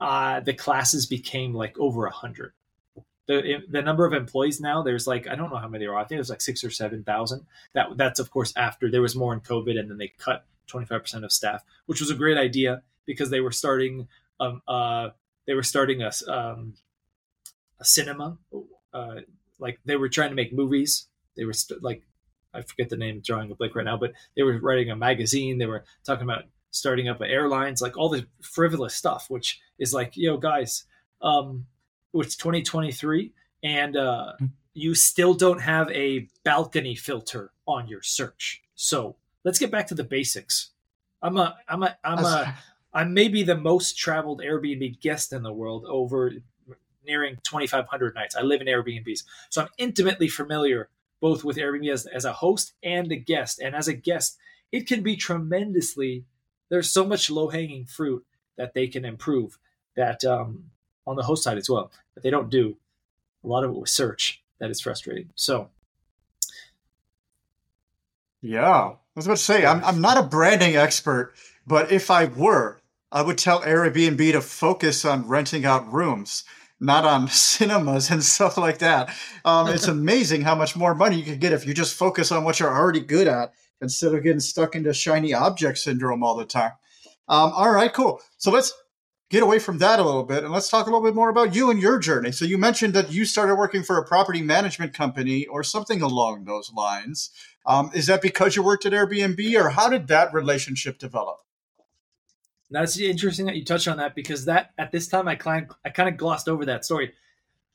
uh, 0.00 0.40
the 0.40 0.54
classes 0.54 1.06
became 1.06 1.54
like 1.54 1.78
over 1.78 2.06
a 2.06 2.12
hundred. 2.12 2.52
The, 3.26 3.62
the 3.68 3.82
number 3.82 4.04
of 4.04 4.12
employees 4.12 4.60
now, 4.60 4.82
there's 4.82 5.06
like, 5.06 5.28
I 5.28 5.34
don't 5.34 5.50
know 5.50 5.56
how 5.56 5.68
many 5.68 5.84
there 5.84 5.94
are. 5.94 6.00
I 6.00 6.04
think 6.04 6.16
it 6.16 6.20
was 6.20 6.30
like 6.30 6.40
six 6.40 6.64
or 6.64 6.70
7,000. 6.70 7.46
That, 7.74 7.86
that's 7.96 8.18
of 8.20 8.30
course 8.30 8.52
after 8.56 8.90
there 8.90 9.02
was 9.02 9.16
more 9.16 9.32
in 9.32 9.40
COVID 9.40 9.78
and 9.78 9.90
then 9.90 9.98
they 9.98 10.12
cut 10.18 10.44
25% 10.68 11.24
of 11.24 11.32
staff, 11.32 11.62
which 11.86 12.00
was 12.00 12.10
a 12.10 12.14
great 12.14 12.36
idea 12.36 12.82
because 13.06 13.30
they 13.30 13.40
were 13.40 13.52
starting, 13.52 14.08
um, 14.40 14.62
uh, 14.66 15.10
they 15.46 15.54
were 15.54 15.62
starting 15.62 16.02
a, 16.02 16.10
um, 16.28 16.74
a 17.80 17.84
cinema 17.84 18.38
uh, 18.92 19.16
like 19.58 19.78
they 19.84 19.96
were 19.96 20.08
trying 20.08 20.30
to 20.30 20.36
make 20.36 20.52
movies. 20.52 21.06
They 21.36 21.44
were 21.44 21.52
st- 21.52 21.82
like, 21.82 22.02
I 22.52 22.62
forget 22.62 22.90
the 22.90 22.96
name, 22.96 23.22
drawing 23.24 23.50
a 23.50 23.54
blank 23.54 23.74
right 23.74 23.84
now, 23.84 23.96
but 23.96 24.12
they 24.36 24.42
were 24.42 24.58
writing 24.58 24.90
a 24.90 24.96
magazine. 24.96 25.58
They 25.58 25.66
were 25.66 25.84
talking 26.04 26.24
about 26.24 26.44
starting 26.70 27.08
up 27.08 27.20
airlines, 27.20 27.80
like 27.80 27.96
all 27.96 28.08
this 28.08 28.24
frivolous 28.42 28.94
stuff, 28.94 29.26
which 29.28 29.60
is 29.78 29.94
like, 29.94 30.16
yo, 30.16 30.36
guys, 30.36 30.84
um, 31.22 31.66
it's 32.14 32.36
2023 32.36 33.32
and 33.62 33.96
uh, 33.96 34.32
hmm. 34.38 34.46
you 34.74 34.94
still 34.94 35.34
don't 35.34 35.60
have 35.60 35.90
a 35.90 36.28
balcony 36.44 36.94
filter 36.94 37.52
on 37.66 37.88
your 37.88 38.02
search. 38.02 38.62
So 38.74 39.16
let's 39.44 39.58
get 39.58 39.70
back 39.70 39.86
to 39.88 39.94
the 39.94 40.04
basics. 40.04 40.70
I'm 41.22 41.36
a, 41.36 41.56
I'm 41.68 41.82
a, 41.82 41.96
I'm 42.04 42.24
a, 42.24 42.58
I'm 42.94 43.14
maybe 43.14 43.42
the 43.42 43.56
most 43.56 43.96
traveled 43.96 44.42
Airbnb 44.42 45.00
guest 45.00 45.32
in 45.32 45.42
the 45.42 45.52
world 45.52 45.86
over 45.88 46.32
nearing 47.06 47.36
2,500 47.44 48.14
nights. 48.14 48.36
I 48.36 48.42
live 48.42 48.60
in 48.60 48.66
Airbnbs. 48.66 49.24
So 49.50 49.62
I'm 49.62 49.68
intimately 49.78 50.28
familiar 50.28 50.88
both 51.22 51.44
with 51.44 51.56
Airbnb 51.56 51.90
as, 51.90 52.06
as 52.06 52.24
a 52.24 52.32
host 52.32 52.74
and 52.82 53.10
a 53.12 53.16
guest. 53.16 53.60
And 53.60 53.76
as 53.76 53.86
a 53.86 53.94
guest, 53.94 54.38
it 54.72 54.88
can 54.88 55.02
be 55.02 55.16
tremendously, 55.16 56.24
there's 56.68 56.90
so 56.90 57.06
much 57.06 57.30
low 57.30 57.48
hanging 57.48 57.86
fruit 57.86 58.26
that 58.56 58.74
they 58.74 58.88
can 58.88 59.04
improve 59.04 59.56
that 59.94 60.24
um, 60.24 60.64
on 61.06 61.14
the 61.14 61.22
host 61.22 61.44
side 61.44 61.58
as 61.58 61.70
well, 61.70 61.92
that 62.14 62.22
they 62.22 62.30
don't 62.30 62.50
do. 62.50 62.76
A 63.44 63.46
lot 63.46 63.62
of 63.62 63.70
it 63.70 63.76
with 63.76 63.88
search 63.88 64.42
that 64.58 64.70
is 64.70 64.80
frustrating. 64.80 65.30
So, 65.36 65.70
yeah, 68.40 68.70
I 68.70 68.96
was 69.14 69.26
about 69.26 69.36
to 69.36 69.42
say, 69.42 69.64
I'm, 69.64 69.84
I'm 69.84 70.00
not 70.00 70.18
a 70.18 70.22
branding 70.24 70.74
expert, 70.74 71.34
but 71.66 71.92
if 71.92 72.10
I 72.10 72.24
were, 72.24 72.80
I 73.12 73.22
would 73.22 73.38
tell 73.38 73.60
Airbnb 73.62 74.32
to 74.32 74.40
focus 74.40 75.04
on 75.04 75.28
renting 75.28 75.64
out 75.64 75.92
rooms 75.92 76.44
not 76.82 77.04
on 77.04 77.28
cinemas 77.28 78.10
and 78.10 78.22
stuff 78.22 78.58
like 78.58 78.78
that. 78.78 79.14
Um, 79.44 79.68
it's 79.68 79.88
amazing 79.88 80.42
how 80.42 80.54
much 80.54 80.76
more 80.76 80.94
money 80.94 81.16
you 81.16 81.24
can 81.24 81.38
get 81.38 81.52
if 81.52 81.66
you 81.66 81.72
just 81.72 81.94
focus 81.94 82.32
on 82.32 82.44
what 82.44 82.60
you're 82.60 82.74
already 82.74 83.00
good 83.00 83.28
at 83.28 83.52
instead 83.80 84.14
of 84.14 84.22
getting 84.22 84.40
stuck 84.40 84.74
into 84.74 84.92
shiny 84.92 85.32
object 85.32 85.78
syndrome 85.78 86.22
all 86.22 86.36
the 86.36 86.44
time. 86.44 86.72
Um, 87.28 87.52
all 87.52 87.70
right, 87.70 87.92
cool. 87.92 88.20
So 88.36 88.50
let's 88.50 88.72
get 89.30 89.42
away 89.42 89.58
from 89.58 89.78
that 89.78 89.98
a 89.98 90.02
little 90.02 90.24
bit 90.24 90.44
and 90.44 90.52
let's 90.52 90.68
talk 90.68 90.86
a 90.86 90.90
little 90.90 91.04
bit 91.04 91.14
more 91.14 91.30
about 91.30 91.54
you 91.54 91.70
and 91.70 91.80
your 91.80 91.98
journey. 91.98 92.30
So 92.32 92.44
you 92.44 92.58
mentioned 92.58 92.92
that 92.94 93.10
you 93.10 93.24
started 93.24 93.56
working 93.56 93.82
for 93.82 93.96
a 93.96 94.04
property 94.04 94.42
management 94.42 94.92
company 94.92 95.46
or 95.46 95.64
something 95.64 96.02
along 96.02 96.44
those 96.44 96.70
lines. 96.72 97.30
Um, 97.64 97.90
is 97.94 98.06
that 98.08 98.20
because 98.20 98.56
you 98.56 98.62
worked 98.62 98.84
at 98.84 98.92
Airbnb 98.92 99.58
or 99.58 99.70
how 99.70 99.88
did 99.88 100.08
that 100.08 100.34
relationship 100.34 100.98
develop? 100.98 101.38
That's 102.72 102.98
interesting 102.98 103.46
that 103.46 103.56
you 103.56 103.64
touch 103.64 103.86
on 103.86 103.98
that 103.98 104.14
because 104.14 104.46
that 104.46 104.70
at 104.78 104.92
this 104.92 105.08
time 105.08 105.28
I 105.28 105.34
kind 105.36 105.70
I 105.84 105.90
kind 105.90 106.08
of 106.08 106.16
glossed 106.16 106.48
over 106.48 106.64
that 106.66 106.84
story, 106.84 107.12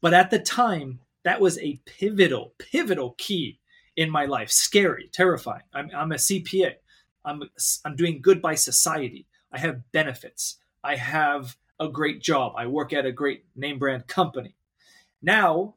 but 0.01 0.13
at 0.13 0.29
the 0.29 0.39
time 0.39 0.99
that 1.23 1.41
was 1.41 1.59
a 1.59 1.81
pivotal, 1.85 2.53
pivotal 2.57 3.15
key 3.17 3.59
in 3.97 4.09
my 4.09 4.25
life. 4.25 4.49
Scary, 4.49 5.09
terrifying. 5.11 5.63
I'm, 5.73 5.89
I'm 5.93 6.11
a 6.13 6.15
CPA. 6.15 6.75
I'm, 7.25 7.43
I'm 7.83 7.95
doing 7.97 8.21
good 8.21 8.41
by 8.41 8.55
society. 8.55 9.25
I 9.51 9.59
have 9.59 9.91
benefits. 9.91 10.57
I 10.83 10.95
have 10.95 11.57
a 11.79 11.89
great 11.89 12.21
job. 12.21 12.53
I 12.55 12.67
work 12.67 12.93
at 12.93 13.05
a 13.05 13.11
great 13.11 13.43
name 13.55 13.77
brand 13.77 14.07
company. 14.07 14.55
Now 15.21 15.75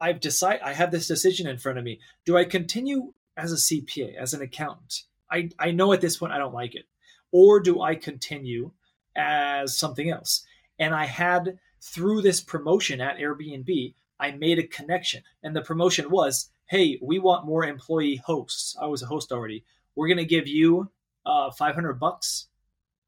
I've 0.00 0.18
decided 0.18 0.62
I 0.62 0.72
have 0.72 0.90
this 0.90 1.06
decision 1.06 1.46
in 1.46 1.58
front 1.58 1.78
of 1.78 1.84
me. 1.84 2.00
Do 2.24 2.36
I 2.36 2.44
continue 2.44 3.12
as 3.36 3.52
a 3.52 3.56
CPA, 3.56 4.16
as 4.16 4.34
an 4.34 4.42
accountant? 4.42 5.02
I, 5.30 5.50
I 5.58 5.70
know 5.70 5.92
at 5.92 6.00
this 6.00 6.16
point 6.16 6.32
I 6.32 6.38
don't 6.38 6.54
like 6.54 6.74
it. 6.74 6.86
Or 7.32 7.60
do 7.60 7.80
I 7.80 7.94
continue 7.94 8.72
as 9.16 9.76
something 9.76 10.10
else? 10.10 10.44
And 10.78 10.94
I 10.94 11.06
had 11.06 11.58
through 11.80 12.22
this 12.22 12.40
promotion 12.40 13.00
at 13.00 13.18
Airbnb, 13.18 13.94
I 14.18 14.32
made 14.32 14.58
a 14.58 14.66
connection. 14.66 15.22
And 15.42 15.54
the 15.54 15.62
promotion 15.62 16.10
was, 16.10 16.50
hey, 16.66 16.98
we 17.02 17.18
want 17.18 17.46
more 17.46 17.64
employee 17.64 18.16
hosts. 18.16 18.76
I 18.80 18.86
was 18.86 19.02
a 19.02 19.06
host 19.06 19.32
already. 19.32 19.64
We're 19.94 20.08
going 20.08 20.18
to 20.18 20.24
give 20.24 20.46
you 20.46 20.90
uh, 21.26 21.50
500 21.50 21.94
bucks 21.94 22.46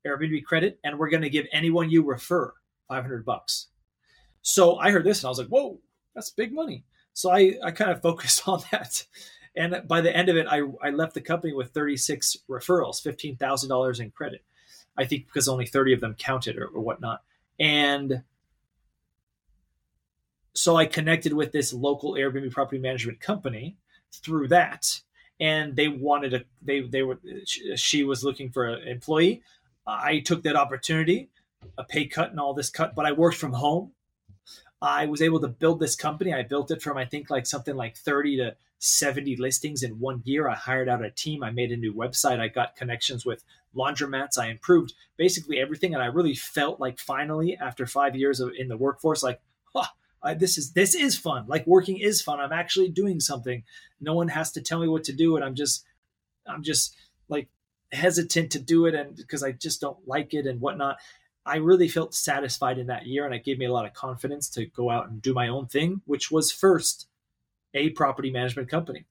Airbnb 0.07 0.45
credit, 0.45 0.79
and 0.85 0.99
we're 0.99 1.11
going 1.11 1.23
to 1.23 1.31
give 1.31 1.47
anyone 1.53 1.91
you 1.91 2.03
refer 2.03 2.53
500 2.89 3.25
bucks. 3.25 3.69
So 4.43 4.77
I 4.77 4.91
heard 4.91 5.05
this 5.05 5.21
and 5.21 5.27
I 5.27 5.31
was 5.31 5.39
like, 5.39 5.49
whoa, 5.49 5.79
that's 6.15 6.31
big 6.31 6.53
money. 6.53 6.85
So 7.15 7.31
I, 7.31 7.55
I 7.63 7.71
kind 7.71 7.91
of 7.91 8.03
focused 8.03 8.47
on 8.49 8.63
that. 8.73 9.05
And 9.55 9.83
by 9.87 10.01
the 10.01 10.15
end 10.15 10.29
of 10.29 10.37
it, 10.37 10.47
I, 10.49 10.63
I 10.83 10.91
left 10.91 11.15
the 11.15 11.21
company 11.21 11.53
with 11.53 11.73
36 11.73 12.39
referrals, 12.49 13.03
$15,000 13.03 14.01
in 14.01 14.11
credit. 14.11 14.43
I 14.97 15.05
think 15.05 15.27
because 15.27 15.49
only 15.49 15.67
30 15.67 15.95
of 15.95 16.01
them 16.01 16.15
counted 16.15 16.57
or, 16.57 16.67
or 16.67 16.81
whatnot. 16.81 17.23
And 17.59 18.23
so 20.55 20.77
I 20.77 20.87
connected 20.87 21.33
with 21.33 21.53
this 21.53 21.73
local 21.73 22.13
Airbnb 22.15 22.51
property 22.51 22.81
management 22.81 23.21
company 23.21 23.77
through 24.13 24.49
that. 24.49 25.01
And 25.41 25.77
they 25.77 25.89
wanted 25.89 26.35
a, 26.35 26.45
they, 26.61 26.81
they 26.81 27.03
were, 27.03 27.19
she 27.77 28.05
was 28.05 28.23
looking 28.23 28.51
for 28.51 28.67
an 28.67 28.87
employee. 28.87 29.43
I 29.87 30.21
took 30.21 30.43
that 30.45 30.57
opportunity, 30.57 31.31
a 31.77 31.85
pay 31.85 32.07
cut 32.07 32.31
and 32.31 32.39
all 32.39 32.55
this 32.55 32.71
cut, 32.71 32.95
but 32.95 33.07
I 33.07 33.13
worked 33.13 33.37
from 33.37 33.53
home. 33.55 33.93
I 34.83 35.07
was 35.07 35.23
able 35.23 35.41
to 35.41 35.49
build 35.49 35.79
this 35.79 35.95
company. 35.95 36.35
I 36.35 36.43
built 36.43 36.73
it 36.73 36.83
from, 36.83 36.99
I 36.99 37.05
think, 37.05 37.31
like 37.31 37.47
something 37.47 37.77
like 37.77 37.97
30 37.97 38.39
to 38.39 38.57
70 38.81 39.37
listings 39.37 39.85
in 39.85 40.01
one 40.01 40.23
year. 40.25 40.49
I 40.49 40.57
hired 40.57 40.89
out 40.89 41.05
a 41.05 41.11
team. 41.11 41.45
I 41.45 41.51
made 41.51 41.71
a 41.71 41.77
new 41.77 41.95
website. 41.95 42.41
I 42.41 42.49
got 42.49 42.75
connections 42.75 43.25
with 43.25 43.45
laundromats. 43.77 44.39
I 44.39 44.49
improved 44.49 44.95
basically 45.17 45.61
everything. 45.61 45.95
And 45.95 46.03
I 46.03 46.07
really 46.07 46.35
felt 46.35 46.81
like 46.81 46.99
finally, 46.99 47.57
after 47.57 47.87
five 47.87 48.17
years 48.17 48.41
of, 48.41 48.51
in 48.59 48.67
the 48.67 48.77
workforce, 48.77 49.23
like, 49.23 49.41
huh, 49.73 49.87
I, 50.21 50.35
this 50.35 50.59
is 50.59 50.73
this 50.73 50.97
is 50.97 51.17
fun. 51.17 51.45
Like 51.47 51.67
working 51.67 51.99
is 51.99 52.21
fun. 52.21 52.41
I'm 52.41 52.53
actually 52.53 52.89
doing 52.89 53.21
something. 53.21 53.63
No 54.01 54.15
one 54.15 54.29
has 54.29 54.51
to 54.53 54.61
tell 54.61 54.81
me 54.81 54.89
what 54.89 55.05
to 55.05 55.13
do, 55.13 55.37
and 55.37 55.45
I'm 55.45 55.55
just, 55.55 55.85
I'm 56.47 56.63
just 56.63 56.97
like 57.29 57.49
hesitant 57.93 58.51
to 58.53 58.59
do 58.59 58.87
it, 58.87 58.95
and 58.95 59.17
because 59.17 59.43
I 59.43 59.53
just 59.53 59.81
don't 59.81 59.99
like 60.07 60.35
it 60.35 60.47
and 60.47 60.61
whatnot. 60.61 60.97
I 61.45 61.57
really 61.57 61.89
felt 61.89 62.15
satisfied 62.15 62.79
in 62.79 62.87
that 62.87 63.07
year, 63.07 63.25
and 63.25 63.35
it 63.35 63.45
gave 63.45 63.59
me 63.59 63.67
a 63.67 63.73
lot 63.73 63.87
of 63.87 63.95
confidence 63.95 64.49
to 64.51 64.67
go 64.67 64.91
out 64.91 65.09
and 65.09 65.21
do 65.21 65.35
my 65.35 65.49
own 65.49 65.67
thing, 65.67 66.03
which 66.05 66.31
was 66.31 66.53
first 66.53 67.09
a 67.75 67.91
property 67.91 68.31
management 68.31 68.69
company. 68.69 69.07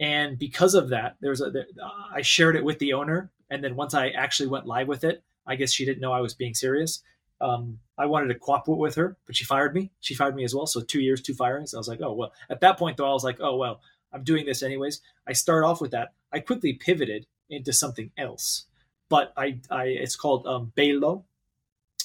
And 0.00 0.38
because 0.38 0.74
of 0.74 0.88
that, 0.88 1.16
there 1.20 1.30
was 1.30 1.40
a, 1.40 1.50
there, 1.50 1.66
I 2.12 2.22
shared 2.22 2.56
it 2.56 2.64
with 2.64 2.78
the 2.78 2.94
owner, 2.94 3.30
and 3.50 3.62
then 3.62 3.76
once 3.76 3.94
I 3.94 4.08
actually 4.08 4.48
went 4.48 4.66
live 4.66 4.88
with 4.88 5.04
it, 5.04 5.22
I 5.46 5.56
guess 5.56 5.72
she 5.72 5.84
didn't 5.84 6.00
know 6.00 6.12
I 6.12 6.20
was 6.20 6.34
being 6.34 6.54
serious. 6.54 7.02
Um, 7.40 7.80
I 7.98 8.06
wanted 8.06 8.28
to 8.28 8.38
cooperate 8.38 8.78
with 8.78 8.94
her, 8.94 9.16
but 9.26 9.36
she 9.36 9.44
fired 9.44 9.74
me. 9.74 9.90
She 10.00 10.14
fired 10.14 10.36
me 10.36 10.44
as 10.44 10.54
well. 10.54 10.66
So 10.66 10.80
two 10.80 11.00
years, 11.00 11.20
two 11.20 11.34
firings. 11.34 11.74
I 11.74 11.78
was 11.78 11.88
like, 11.88 12.00
oh 12.00 12.12
well. 12.12 12.32
At 12.48 12.60
that 12.60 12.78
point, 12.78 12.96
though, 12.96 13.10
I 13.10 13.12
was 13.12 13.24
like, 13.24 13.40
oh 13.40 13.56
well, 13.56 13.80
I'm 14.12 14.22
doing 14.22 14.46
this 14.46 14.62
anyways. 14.62 15.00
I 15.26 15.32
start 15.32 15.64
off 15.64 15.80
with 15.80 15.90
that. 15.90 16.12
I 16.32 16.38
quickly 16.38 16.72
pivoted 16.72 17.26
into 17.50 17.72
something 17.72 18.10
else, 18.16 18.66
but 19.08 19.32
I, 19.36 19.58
I 19.70 19.84
it's 19.84 20.16
called 20.16 20.46
um, 20.46 20.72
Belo, 20.76 21.24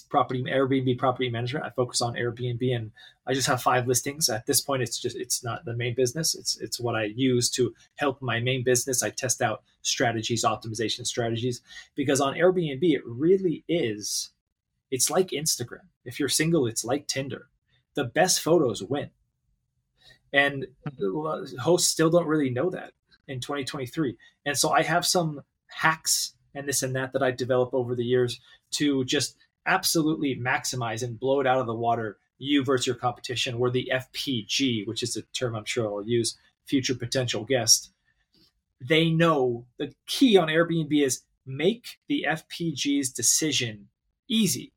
property 0.10 0.44
Airbnb 0.44 0.98
property 0.98 1.30
management. 1.30 1.66
I 1.66 1.70
focus 1.70 2.02
on 2.02 2.16
Airbnb 2.16 2.76
and 2.76 2.92
I 3.26 3.34
just 3.34 3.48
have 3.48 3.62
five 3.62 3.88
listings. 3.88 4.30
At 4.30 4.46
this 4.46 4.62
point, 4.62 4.82
it's 4.82 5.00
just 5.00 5.16
it's 5.16 5.44
not 5.44 5.66
the 5.66 5.76
main 5.76 5.96
business. 5.96 6.36
It's 6.36 6.58
it's 6.60 6.80
what 6.80 6.96
I 6.96 7.06
use 7.06 7.50
to 7.52 7.74
help 7.96 8.22
my 8.22 8.40
main 8.40 8.64
business. 8.64 9.04
I 9.04 9.10
test 9.10 9.42
out 9.42 9.64
strategies, 9.82 10.44
optimization 10.44 11.06
strategies, 11.06 11.62
because 11.96 12.22
on 12.22 12.36
Airbnb 12.36 12.84
it 12.84 13.02
really 13.06 13.64
is. 13.68 14.32
It's 14.90 15.10
like 15.10 15.30
Instagram. 15.30 15.88
If 16.06 16.20
you're 16.20 16.30
single, 16.30 16.66
it's 16.66 16.86
like 16.86 17.08
Tinder. 17.08 17.50
The 17.96 18.06
best 18.06 18.42
photos 18.42 18.82
win. 18.82 19.10
And 20.32 20.68
hosts 21.60 21.90
still 21.90 22.10
don't 22.10 22.28
really 22.28 22.50
know 22.50 22.70
that 22.70 22.94
in 23.28 23.40
2023. 23.40 24.16
And 24.46 24.58
so 24.58 24.72
I 24.72 24.84
have 24.84 25.06
some 25.06 25.42
hacks 25.68 26.34
and 26.56 26.68
this 26.68 26.84
and 26.84 26.96
that 26.96 27.14
that 27.14 27.24
I 27.24 27.32
develop 27.32 27.74
over 27.74 27.96
the 27.96 28.04
years 28.04 28.40
to 28.72 29.06
just 29.06 29.36
absolutely 29.68 30.36
maximize 30.36 31.04
and 31.04 31.20
blow 31.20 31.40
it 31.42 31.48
out 31.48 31.60
of 31.60 31.68
the 31.68 31.76
water 31.76 32.18
you 32.40 32.64
versus 32.64 32.88
your 32.88 32.96
competition, 32.96 33.60
where 33.60 33.72
the 33.72 33.92
FPG, 33.94 34.88
which 34.88 35.04
is 35.04 35.16
a 35.18 35.22
term 35.34 35.56
I'm 35.56 35.66
sure 35.66 35.88
I'll 35.88 36.08
use, 36.08 36.38
future 36.66 36.96
potential 36.96 37.44
guest, 37.44 37.92
they 38.80 39.10
know 39.10 39.66
the 39.78 39.94
key 40.06 40.38
on 40.38 40.48
Airbnb 40.48 41.04
is 41.04 41.24
make 41.46 41.98
the 42.08 42.26
FPG's 42.28 43.10
decision 43.10 43.88
easy. 44.28 44.72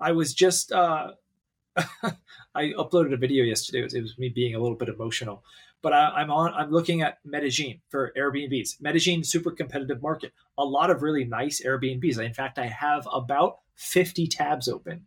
I 0.00 0.12
was 0.12 0.34
just, 0.34 0.72
uh, 0.72 1.12
I 1.76 2.72
uploaded 2.78 3.14
a 3.14 3.16
video 3.16 3.44
yesterday. 3.44 3.80
It 3.80 3.84
was, 3.84 3.94
it 3.94 4.02
was, 4.02 4.18
me 4.18 4.28
being 4.28 4.54
a 4.54 4.60
little 4.60 4.76
bit 4.76 4.88
emotional, 4.88 5.42
but 5.84 5.92
I, 5.92 6.22
am 6.22 6.30
on. 6.30 6.54
I'm 6.54 6.70
looking 6.70 7.02
at 7.02 7.18
Medellin 7.26 7.82
for 7.90 8.10
Airbnbs. 8.16 8.80
Medellin, 8.80 9.22
super 9.22 9.50
competitive 9.50 10.00
market. 10.00 10.32
A 10.56 10.64
lot 10.64 10.90
of 10.90 11.02
really 11.02 11.24
nice 11.24 11.62
Airbnbs. 11.62 12.18
In 12.18 12.32
fact, 12.32 12.58
I 12.58 12.66
have 12.66 13.06
about 13.12 13.58
50 13.74 14.26
tabs 14.28 14.66
open 14.66 15.04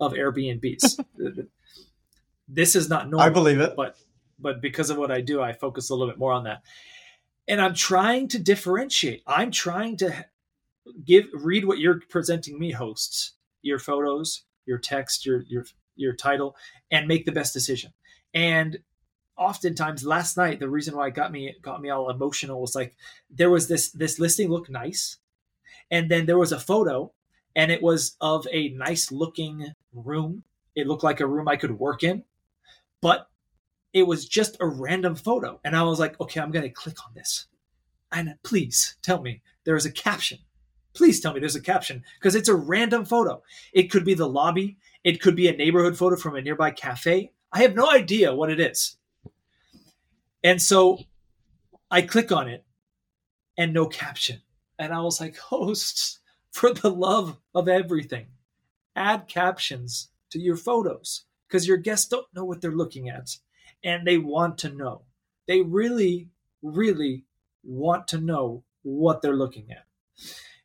of 0.00 0.14
Airbnbs. 0.14 1.04
this 2.48 2.74
is 2.74 2.88
not 2.90 3.08
normal. 3.08 3.20
I 3.20 3.30
believe 3.30 3.60
it, 3.60 3.76
but 3.76 3.96
but 4.40 4.60
because 4.60 4.90
of 4.90 4.98
what 4.98 5.12
I 5.12 5.20
do, 5.20 5.40
I 5.40 5.52
focus 5.52 5.88
a 5.88 5.94
little 5.94 6.08
bit 6.08 6.18
more 6.18 6.32
on 6.32 6.44
that. 6.44 6.62
And 7.46 7.60
I'm 7.60 7.74
trying 7.74 8.26
to 8.28 8.40
differentiate. 8.40 9.22
I'm 9.24 9.52
trying 9.52 9.98
to 9.98 10.26
give 11.04 11.26
read 11.32 11.64
what 11.64 11.78
you're 11.78 12.00
presenting 12.10 12.58
me, 12.58 12.72
hosts, 12.72 13.34
your 13.62 13.78
photos, 13.78 14.42
your 14.66 14.78
text, 14.78 15.24
your 15.24 15.44
your 15.48 15.64
your 15.94 16.16
title, 16.16 16.56
and 16.90 17.06
make 17.06 17.24
the 17.24 17.30
best 17.30 17.54
decision. 17.54 17.92
And 18.34 18.78
oftentimes 19.38 20.04
last 20.04 20.36
night 20.36 20.58
the 20.58 20.68
reason 20.68 20.96
why 20.96 21.06
it 21.06 21.14
got 21.14 21.30
me 21.32 21.54
got 21.62 21.80
me 21.80 21.88
all 21.88 22.10
emotional 22.10 22.60
was 22.60 22.74
like 22.74 22.94
there 23.30 23.50
was 23.50 23.68
this 23.68 23.90
this 23.90 24.18
listing 24.18 24.48
looked 24.48 24.68
nice 24.68 25.18
and 25.90 26.10
then 26.10 26.26
there 26.26 26.38
was 26.38 26.52
a 26.52 26.58
photo 26.58 27.12
and 27.54 27.70
it 27.70 27.82
was 27.82 28.16
of 28.20 28.46
a 28.52 28.68
nice 28.70 29.10
looking 29.10 29.74
room. 29.92 30.44
It 30.74 30.86
looked 30.86 31.04
like 31.04 31.20
a 31.20 31.26
room 31.26 31.48
i 31.48 31.56
could 31.56 31.78
work 31.78 32.02
in 32.02 32.24
but 33.00 33.28
it 33.92 34.06
was 34.06 34.28
just 34.28 34.56
a 34.60 34.66
random 34.66 35.14
photo 35.14 35.60
and 35.64 35.76
i 35.76 35.82
was 35.82 35.98
like 35.98 36.20
okay 36.20 36.40
i'm 36.40 36.50
going 36.50 36.64
to 36.64 36.70
click 36.70 36.96
on 37.06 37.14
this. 37.14 37.46
And 38.10 38.34
please 38.42 38.96
tell 39.02 39.20
me 39.20 39.42
there's 39.64 39.86
a 39.86 39.92
caption. 39.92 40.38
Please 40.94 41.20
tell 41.20 41.32
me 41.32 41.40
there's 41.40 41.56
a 41.56 41.60
caption 41.60 42.02
because 42.18 42.34
it's 42.34 42.48
a 42.48 42.54
random 42.54 43.04
photo. 43.04 43.42
It 43.72 43.90
could 43.90 44.04
be 44.04 44.14
the 44.14 44.28
lobby. 44.28 44.78
It 45.04 45.20
could 45.20 45.36
be 45.36 45.46
a 45.46 45.56
neighborhood 45.56 45.96
photo 45.96 46.16
from 46.16 46.34
a 46.34 46.40
nearby 46.40 46.70
cafe. 46.70 47.32
I 47.52 47.62
have 47.62 47.74
no 47.74 47.90
idea 47.90 48.34
what 48.34 48.50
it 48.50 48.60
is 48.60 48.97
and 50.42 50.60
so 50.60 50.98
I 51.90 52.02
click 52.02 52.32
on 52.32 52.48
it 52.48 52.64
and 53.56 53.72
no 53.72 53.86
caption. 53.86 54.42
And 54.78 54.92
I 54.92 55.00
was 55.00 55.20
like, 55.20 55.36
hosts, 55.38 56.20
for 56.50 56.72
the 56.72 56.90
love 56.90 57.38
of 57.54 57.68
everything, 57.68 58.26
add 58.96 59.28
captions 59.28 60.10
to 60.30 60.38
your 60.38 60.56
photos 60.56 61.24
because 61.46 61.66
your 61.66 61.76
guests 61.76 62.08
don't 62.08 62.26
know 62.34 62.44
what 62.44 62.60
they're 62.60 62.70
looking 62.72 63.08
at 63.08 63.36
and 63.84 64.06
they 64.06 64.18
want 64.18 64.58
to 64.58 64.70
know. 64.70 65.02
They 65.46 65.62
really, 65.62 66.28
really 66.62 67.24
want 67.64 68.08
to 68.08 68.18
know 68.18 68.64
what 68.82 69.22
they're 69.22 69.36
looking 69.36 69.70
at. 69.70 69.84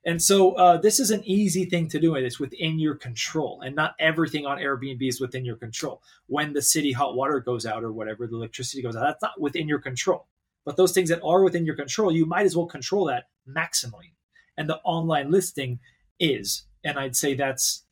And 0.05 0.21
so 0.21 0.53
uh, 0.53 0.77
this 0.77 0.99
is 0.99 1.11
an 1.11 1.23
easy 1.23 1.65
thing 1.65 1.87
to 1.89 1.99
do, 1.99 2.15
and 2.15 2.25
it's 2.25 2.39
within 2.39 2.77
your 2.77 2.95
control. 2.95 3.61
And 3.61 3.75
not 3.75 3.95
everything 3.99 4.45
on 4.45 4.57
Airbnb 4.57 5.07
is 5.07 5.21
within 5.21 5.45
your 5.45 5.55
control. 5.55 6.01
When 6.27 6.51
the 6.51 6.61
city 6.61 6.91
hot 6.91 7.15
water 7.15 7.39
goes 7.39 7.65
out 7.65 7.83
or 7.83 7.93
whatever, 7.93 8.27
the 8.27 8.35
electricity 8.35 8.81
goes 8.81 8.95
out, 8.95 9.03
that's 9.03 9.21
not 9.21 9.39
within 9.39 9.67
your 9.67 9.79
control. 9.79 10.27
But 10.65 10.75
those 10.75 10.91
things 10.91 11.09
that 11.09 11.21
are 11.23 11.43
within 11.43 11.65
your 11.65 11.75
control, 11.75 12.11
you 12.11 12.25
might 12.25 12.45
as 12.45 12.55
well 12.55 12.65
control 12.65 13.05
that 13.05 13.29
maximally. 13.49 14.11
And 14.57 14.69
the 14.69 14.79
online 14.83 15.31
listing 15.31 15.79
is. 16.19 16.63
And 16.83 16.99
I'd 16.99 17.15
say 17.15 17.33
that's 17.33 17.83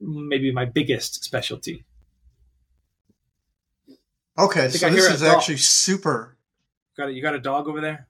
maybe 0.00 0.52
my 0.52 0.64
biggest 0.64 1.24
specialty. 1.24 1.84
Okay, 4.38 4.68
so 4.68 4.90
this 4.90 5.08
is 5.10 5.22
actually 5.22 5.56
super. 5.56 6.36
Got 6.96 7.10
it. 7.10 7.14
You 7.14 7.22
got 7.22 7.34
a 7.34 7.40
dog 7.40 7.68
over 7.68 7.80
there? 7.80 8.06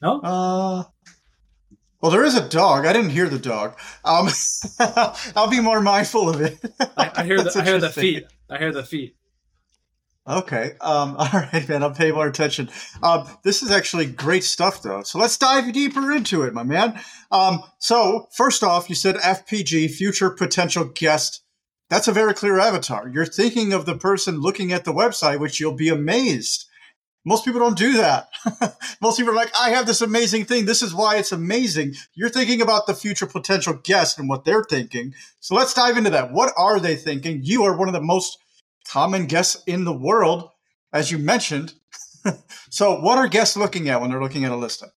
No. 0.00 0.20
Uh, 0.20 0.84
Well, 2.00 2.12
there 2.12 2.24
is 2.24 2.36
a 2.36 2.48
dog. 2.48 2.86
I 2.86 2.92
didn't 2.92 3.10
hear 3.10 3.28
the 3.28 3.38
dog. 3.38 3.76
Um, 4.04 4.28
I'll 5.36 5.50
be 5.50 5.60
more 5.60 5.80
mindful 5.80 6.28
of 6.28 6.40
it. 6.40 6.58
I, 6.96 7.10
I 7.16 7.24
hear 7.24 7.36
the 7.42 7.52
I 7.58 7.64
hear 7.64 7.78
the 7.78 7.90
feet. 7.90 8.24
I 8.48 8.58
hear 8.58 8.72
the 8.72 8.84
feet. 8.84 9.16
Okay. 10.26 10.72
Um, 10.80 11.16
all 11.18 11.28
right, 11.32 11.68
man. 11.68 11.82
I'll 11.82 11.90
pay 11.94 12.12
more 12.12 12.26
attention. 12.28 12.70
Um, 13.02 13.26
this 13.42 13.62
is 13.62 13.70
actually 13.70 14.06
great 14.06 14.44
stuff, 14.44 14.82
though. 14.82 15.02
So 15.02 15.18
let's 15.18 15.36
dive 15.38 15.72
deeper 15.72 16.12
into 16.12 16.42
it, 16.42 16.54
my 16.54 16.62
man. 16.62 17.00
Um, 17.32 17.62
so 17.78 18.28
first 18.36 18.62
off, 18.62 18.88
you 18.88 18.94
said 18.94 19.16
FPG, 19.16 19.90
future 19.90 20.30
potential 20.30 20.84
guest. 20.84 21.42
That's 21.90 22.06
a 22.06 22.12
very 22.12 22.34
clear 22.34 22.58
avatar. 22.58 23.08
You're 23.08 23.24
thinking 23.26 23.72
of 23.72 23.86
the 23.86 23.96
person 23.96 24.40
looking 24.40 24.72
at 24.72 24.84
the 24.84 24.92
website, 24.92 25.40
which 25.40 25.58
you'll 25.58 25.72
be 25.74 25.88
amazed 25.88 26.66
most 27.24 27.44
people 27.44 27.60
don't 27.60 27.76
do 27.76 27.94
that. 27.94 28.28
Most 29.02 29.18
people 29.18 29.32
are 29.32 29.36
like, 29.36 29.52
I 29.58 29.70
have 29.70 29.86
this 29.86 30.00
amazing 30.00 30.44
thing. 30.44 30.64
This 30.64 30.82
is 30.82 30.94
why 30.94 31.16
it's 31.16 31.32
amazing. 31.32 31.94
You're 32.14 32.30
thinking 32.30 32.62
about 32.62 32.86
the 32.86 32.94
future 32.94 33.26
potential 33.26 33.74
guest 33.82 34.18
and 34.18 34.28
what 34.28 34.44
they're 34.44 34.64
thinking. 34.64 35.14
So 35.40 35.54
let's 35.54 35.74
dive 35.74 35.98
into 35.98 36.10
that. 36.10 36.32
What 36.32 36.54
are 36.56 36.80
they 36.80 36.96
thinking? 36.96 37.40
You 37.42 37.64
are 37.64 37.76
one 37.76 37.88
of 37.88 37.92
the 37.92 38.00
most 38.00 38.38
common 38.86 39.26
guests 39.26 39.62
in 39.66 39.84
the 39.84 39.92
world, 39.92 40.48
as 40.92 41.10
you 41.10 41.18
mentioned. 41.18 41.74
so, 42.70 43.00
what 43.00 43.18
are 43.18 43.28
guests 43.28 43.56
looking 43.56 43.88
at 43.88 44.00
when 44.00 44.10
they're 44.10 44.22
looking 44.22 44.44
at 44.44 44.52
a 44.52 44.56
listing? 44.56 44.90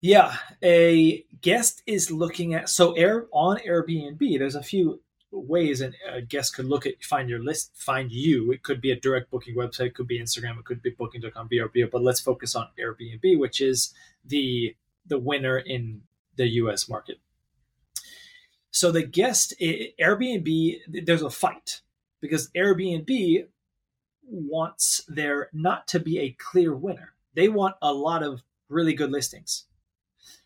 Yeah, 0.00 0.36
a 0.62 1.24
guest 1.40 1.82
is 1.86 2.10
looking 2.10 2.54
at 2.54 2.68
so 2.68 2.92
air 2.92 3.26
on 3.32 3.58
Airbnb. 3.58 4.38
There's 4.38 4.54
a 4.54 4.62
few 4.62 5.00
ways 5.36 5.80
and 5.80 5.94
a 6.10 6.22
guest 6.22 6.54
could 6.54 6.66
look 6.66 6.86
at 6.86 7.02
find 7.02 7.28
your 7.28 7.42
list 7.42 7.70
find 7.74 8.10
you. 8.10 8.50
It 8.52 8.62
could 8.62 8.80
be 8.80 8.90
a 8.90 9.00
direct 9.00 9.30
booking 9.30 9.56
website 9.56 9.86
it 9.86 9.94
could 9.94 10.06
be 10.06 10.20
instagram 10.20 10.58
it 10.58 10.64
could 10.64 10.82
be 10.82 10.90
booking.com 10.90 11.48
vrbo 11.48 11.90
but 11.90 12.02
let's 12.02 12.20
focus 12.20 12.54
on 12.54 12.68
airbnb 12.78 13.38
which 13.38 13.60
is 13.60 13.94
the 14.24 14.74
the 15.06 15.18
winner 15.18 15.58
in 15.58 16.02
the 16.36 16.46
us 16.46 16.88
market. 16.88 17.18
So 18.70 18.90
the 18.90 19.02
guest 19.02 19.54
airbnb 19.60 20.78
there's 20.88 21.22
a 21.22 21.30
fight 21.30 21.80
because 22.20 22.50
airbnb 22.50 23.46
wants 24.22 25.02
there 25.08 25.48
not 25.52 25.86
to 25.88 26.00
be 26.00 26.18
a 26.18 26.36
clear 26.38 26.74
winner. 26.74 27.14
They 27.34 27.48
want 27.48 27.76
a 27.80 27.92
lot 27.92 28.22
of 28.22 28.42
really 28.68 28.94
good 28.94 29.12
listings. 29.12 29.64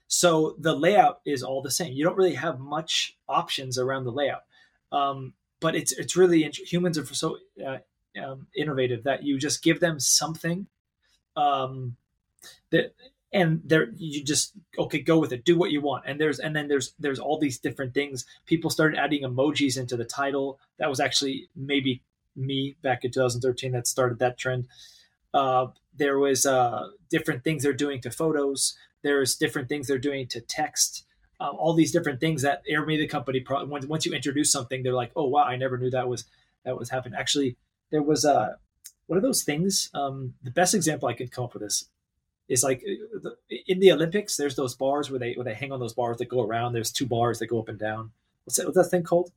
So 0.07 0.57
the 0.59 0.75
layout 0.75 1.21
is 1.25 1.43
all 1.43 1.63
the 1.63 1.71
same. 1.71 1.93
You 1.93 2.05
don't 2.05 2.17
really 2.17 2.35
have 2.35 2.59
much 2.59 3.17
options 3.29 3.79
around 3.79 4.05
the 4.05 4.13
layout 4.13 4.43
um, 4.93 5.35
but 5.61 5.75
it's 5.75 5.93
it's 5.93 6.17
really 6.17 6.51
humans 6.67 6.99
are 6.99 7.07
so 7.07 7.39
uh, 7.65 7.79
um, 8.23 8.47
innovative 8.57 9.05
that 9.05 9.23
you 9.23 9.39
just 9.39 9.63
give 9.63 9.81
them 9.81 10.01
something 10.01 10.67
um, 11.37 11.97
that 12.71 12.95
and 13.33 13.63
there 13.65 13.91
you 13.97 14.25
just 14.25 14.53
okay 14.79 14.99
go 14.99 15.19
with 15.19 15.33
it. 15.33 15.45
Do 15.45 15.57
what 15.57 15.71
you 15.71 15.81
want. 15.81 16.05
And 16.07 16.21
there's 16.21 16.41
and 16.41 16.55
then 16.55 16.69
there's 16.69 16.95
there's 16.99 17.21
all 17.21 17.39
these 17.39 17.59
different 17.59 17.95
things. 17.95 18.25
People 18.47 18.71
started 18.71 18.99
adding 18.99 19.23
emojis 19.23 19.79
into 19.79 19.97
the 19.97 20.05
title. 20.05 20.59
That 20.79 20.89
was 20.89 21.01
actually 21.01 21.49
maybe 21.55 22.03
me 22.35 22.77
back 22.83 23.05
in 23.05 23.13
2013 23.13 23.73
that 23.73 23.87
started 23.87 24.19
that 24.19 24.39
trend. 24.39 24.67
Uh, 25.33 25.69
there 25.97 26.19
was 26.19 26.45
uh, 26.45 26.89
different 27.09 27.45
things 27.45 27.63
they're 27.63 27.73
doing 27.73 28.01
to 28.01 28.11
photos. 28.11 28.77
There's 29.03 29.37
different 29.37 29.69
things 29.69 29.87
they're 29.87 29.99
doing 29.99 30.27
to 30.29 30.41
text 30.41 31.05
um, 31.41 31.57
all 31.57 31.73
these 31.75 31.91
different 31.91 32.21
things 32.21 32.43
that 32.43 32.63
Airbnb 32.71 32.99
the 32.99 33.07
company 33.07 33.41
pro- 33.41 33.65
once, 33.65 33.87
once 33.87 34.07
you 34.07 34.13
introduce 34.13 34.53
something 34.53 34.83
they're 34.83 34.93
like 34.93 35.13
oh 35.17 35.27
wow 35.27 35.45
I 35.45 35.57
never 35.57 35.79
knew 35.79 35.91
that 35.91 36.09
was 36.09 36.25
that 36.65 36.79
was 36.79 36.91
happening. 36.91 37.19
Actually 37.19 37.57
there 37.91 38.03
was 38.03 38.25
a 38.25 38.35
uh, 38.35 38.53
what 39.07 39.17
are 39.17 39.23
those 39.23 39.43
things 39.43 39.91
um, 39.95 40.35
the 40.43 40.51
best 40.51 40.75
example 40.75 41.09
I 41.09 41.15
could 41.15 41.33
come 41.33 41.45
up 41.45 41.55
with 41.55 41.63
this 41.63 41.87
is 42.51 42.63
like 42.63 42.85
uh, 43.25 43.31
in 43.67 43.81
the 43.81 43.93
Olympics 43.93 44.37
there's 44.37 44.57
those 44.57 44.75
bars 44.75 45.11
where 45.11 45.19
they 45.19 45.33
where 45.35 45.45
they 45.45 45.55
hang 45.55 45.73
on 45.73 45.81
those 45.81 45.95
bars 45.95 46.19
that 46.19 46.29
go 46.29 46.43
around. 46.43 46.73
There's 46.73 46.93
two 46.93 47.07
bars 47.07 47.39
that 47.39 47.47
go 47.47 47.61
up 47.61 47.69
and 47.69 47.79
down. 47.79 48.11
What's 48.45 48.57
that 48.59 48.67
what's 48.67 48.77
that 48.77 48.91
thing 48.91 49.05
called? 49.05 49.31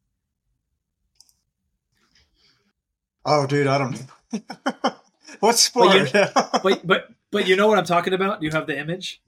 Oh 3.24 3.48
dude 3.48 3.68
I 3.68 3.78
don't 3.78 3.92
know 4.34 4.92
what 5.40 5.58
sport 5.58 6.12
but, 6.12 6.14
you, 6.14 6.26
but 6.64 6.88
but 6.88 7.08
but 7.32 7.48
you 7.48 7.56
know 7.56 7.68
what 7.68 7.78
I'm 7.78 7.86
talking 7.86 8.14
about? 8.14 8.42
You 8.42 8.52
have 8.52 8.68
the 8.68 8.78
image 8.78 9.22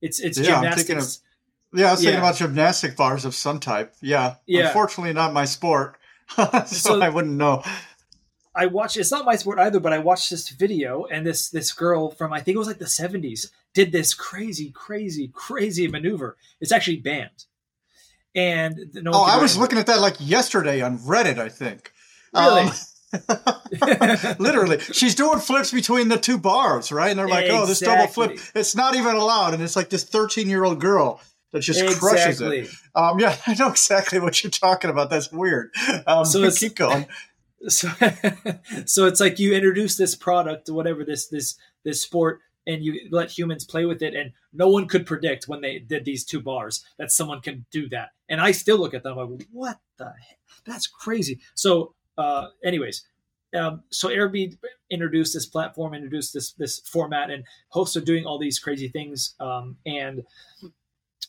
it's 0.00 0.20
it's 0.20 0.38
yeah, 0.38 0.60
gymnastics. 0.60 1.16
Of, 1.16 1.78
yeah, 1.78 1.88
I 1.88 1.90
was 1.92 2.00
thinking 2.00 2.14
yeah. 2.14 2.20
about 2.20 2.36
gymnastic 2.36 2.96
bars 2.96 3.24
of 3.24 3.34
some 3.34 3.60
type. 3.60 3.94
Yeah. 4.00 4.36
Yeah. 4.46 4.68
Unfortunately, 4.68 5.12
not 5.12 5.32
my 5.32 5.44
sport, 5.44 5.96
so, 6.36 6.64
so, 6.66 7.00
I 7.00 7.08
wouldn't 7.08 7.36
know. 7.36 7.62
I 8.54 8.66
watched. 8.66 8.96
It's 8.96 9.12
not 9.12 9.24
my 9.24 9.36
sport 9.36 9.58
either, 9.58 9.78
but 9.78 9.92
I 9.92 9.98
watched 9.98 10.30
this 10.30 10.48
video, 10.48 11.04
and 11.04 11.24
this 11.26 11.50
this 11.50 11.72
girl 11.72 12.10
from 12.10 12.32
I 12.32 12.40
think 12.40 12.56
it 12.56 12.58
was 12.58 12.66
like 12.66 12.78
the 12.78 12.86
'70s 12.86 13.50
did 13.74 13.92
this 13.92 14.14
crazy, 14.14 14.70
crazy, 14.70 15.28
crazy 15.32 15.86
maneuver. 15.86 16.36
It's 16.60 16.72
actually 16.72 16.98
banned. 16.98 17.44
And 18.34 18.76
no 18.94 19.10
oh, 19.12 19.24
I 19.24 19.40
was 19.40 19.56
looking 19.56 19.78
at 19.78 19.86
that 19.86 20.00
like 20.00 20.16
yesterday 20.18 20.80
on 20.80 20.98
Reddit. 20.98 21.38
I 21.38 21.48
think. 21.48 21.92
Really. 22.34 22.62
Um, 22.62 22.72
Literally, 24.38 24.80
she's 24.80 25.14
doing 25.14 25.38
flips 25.38 25.72
between 25.72 26.08
the 26.08 26.18
two 26.18 26.38
bars, 26.38 26.92
right? 26.92 27.10
And 27.10 27.18
they're 27.18 27.28
like, 27.28 27.44
exactly. 27.44 27.62
"Oh, 27.62 27.66
this 27.66 27.80
double 27.80 28.06
flip, 28.06 28.38
it's 28.54 28.74
not 28.74 28.94
even 28.94 29.16
allowed." 29.16 29.54
And 29.54 29.62
it's 29.62 29.76
like 29.76 29.90
this 29.90 30.04
thirteen-year-old 30.04 30.80
girl 30.80 31.20
that 31.52 31.60
just 31.60 31.80
exactly. 31.80 32.08
crushes 32.08 32.40
it. 32.40 32.70
Um, 32.94 33.18
yeah, 33.18 33.36
I 33.46 33.54
know 33.54 33.70
exactly 33.70 34.20
what 34.20 34.42
you're 34.42 34.50
talking 34.50 34.90
about. 34.90 35.10
That's 35.10 35.32
weird. 35.32 35.72
Um, 36.06 36.24
so 36.24 36.48
keep 36.50 36.76
going. 36.76 37.06
So, 37.68 37.90
so 38.86 39.06
it's 39.06 39.20
like 39.20 39.38
you 39.38 39.54
introduce 39.54 39.96
this 39.96 40.14
product, 40.14 40.70
whatever 40.70 41.04
this 41.04 41.28
this 41.28 41.56
this 41.84 42.02
sport, 42.02 42.40
and 42.66 42.82
you 42.82 43.08
let 43.10 43.36
humans 43.36 43.64
play 43.64 43.84
with 43.84 44.02
it, 44.02 44.14
and 44.14 44.32
no 44.52 44.68
one 44.68 44.86
could 44.88 45.06
predict 45.06 45.48
when 45.48 45.60
they 45.60 45.78
did 45.78 46.04
these 46.04 46.24
two 46.24 46.40
bars 46.40 46.84
that 46.98 47.10
someone 47.12 47.40
can 47.40 47.66
do 47.70 47.88
that. 47.90 48.10
And 48.28 48.40
I 48.40 48.52
still 48.52 48.78
look 48.78 48.94
at 48.94 49.02
them 49.02 49.16
like, 49.16 49.46
what 49.52 49.78
the 49.98 50.06
heck? 50.06 50.38
That's 50.64 50.86
crazy. 50.86 51.40
So 51.54 51.94
uh, 52.18 52.48
anyways, 52.64 53.04
um, 53.54 53.82
so 53.90 54.08
Airbnb 54.08 54.58
introduced 54.90 55.34
this 55.34 55.46
platform, 55.46 55.94
introduced 55.94 56.32
this 56.34 56.52
this 56.52 56.80
format, 56.80 57.30
and 57.30 57.44
hosts 57.68 57.96
are 57.96 58.00
doing 58.00 58.24
all 58.24 58.38
these 58.38 58.58
crazy 58.58 58.88
things. 58.88 59.34
Um, 59.40 59.76
and 59.84 60.22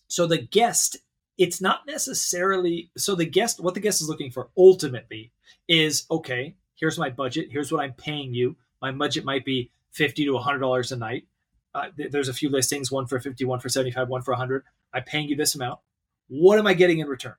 so 0.08 0.28
the 0.28 0.38
guest, 0.38 0.98
it's 1.38 1.62
not 1.62 1.82
necessarily 1.88 2.92
so 2.98 3.16
the 3.16 3.26
guest. 3.26 3.60
What 3.60 3.74
the 3.74 3.80
guest 3.80 4.02
is 4.02 4.10
looking 4.10 4.32
for 4.32 4.50
ultimately 4.58 5.32
is 5.68 6.06
okay. 6.12 6.56
Here's 6.76 6.98
my 6.98 7.10
budget. 7.10 7.50
Here's 7.52 7.72
what 7.72 7.82
I'm 7.82 7.94
paying 7.94 8.34
you. 8.34 8.56
My 8.82 8.92
budget 8.92 9.26
might 9.26 9.46
be 9.46 9.72
fifty 9.92 10.26
to 10.26 10.38
hundred 10.38 10.60
dollars 10.60 10.92
a 10.92 10.98
night. 10.98 11.26
Uh, 11.74 11.88
th- 11.96 12.12
there's 12.12 12.30
a 12.30 12.34
few 12.34 12.50
listings, 12.50 12.92
one 12.92 13.08
for 13.08 13.20
fifty, 13.20 13.46
one 13.46 13.60
for 13.60 13.70
75, 13.70 14.10
one 14.10 14.22
for 14.22 14.32
100. 14.32 14.64
I'm 14.94 15.04
paying 15.04 15.30
you 15.30 15.36
this 15.38 15.56
amount. 15.56 15.80
What 16.28 16.60
am 16.60 16.68
I 16.68 16.74
getting 16.74 17.00
in 17.00 17.08
return? 17.08 17.36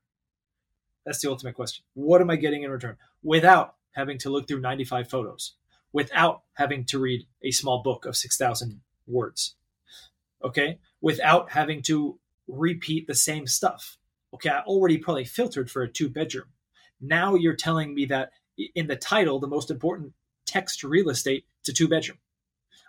That's 1.04 1.20
the 1.20 1.28
ultimate 1.28 1.54
question. 1.54 1.84
What 1.94 2.20
am 2.20 2.30
I 2.30 2.36
getting 2.36 2.62
in 2.62 2.70
return 2.70 2.96
without 3.22 3.74
having 3.92 4.18
to 4.18 4.30
look 4.30 4.48
through 4.48 4.60
95 4.60 5.08
photos, 5.08 5.54
without 5.92 6.42
having 6.54 6.84
to 6.86 6.98
read 6.98 7.26
a 7.42 7.50
small 7.50 7.82
book 7.82 8.04
of 8.04 8.16
6,000 8.16 8.80
words? 9.06 9.56
Okay. 10.44 10.78
Without 11.00 11.50
having 11.52 11.82
to 11.82 12.18
repeat 12.48 13.06
the 13.06 13.14
same 13.14 13.46
stuff. 13.46 13.98
Okay. 14.34 14.50
I 14.50 14.60
already 14.60 14.98
probably 14.98 15.24
filtered 15.24 15.70
for 15.70 15.82
a 15.82 15.88
two 15.88 16.08
bedroom. 16.08 16.46
Now 17.00 17.34
you're 17.34 17.56
telling 17.56 17.94
me 17.94 18.06
that 18.06 18.30
in 18.74 18.86
the 18.86 18.96
title, 18.96 19.38
the 19.38 19.46
most 19.46 19.70
important 19.70 20.12
text 20.46 20.82
real 20.84 21.10
estate, 21.10 21.44
a 21.68 21.72
two 21.72 21.88
bedroom. 21.88 22.18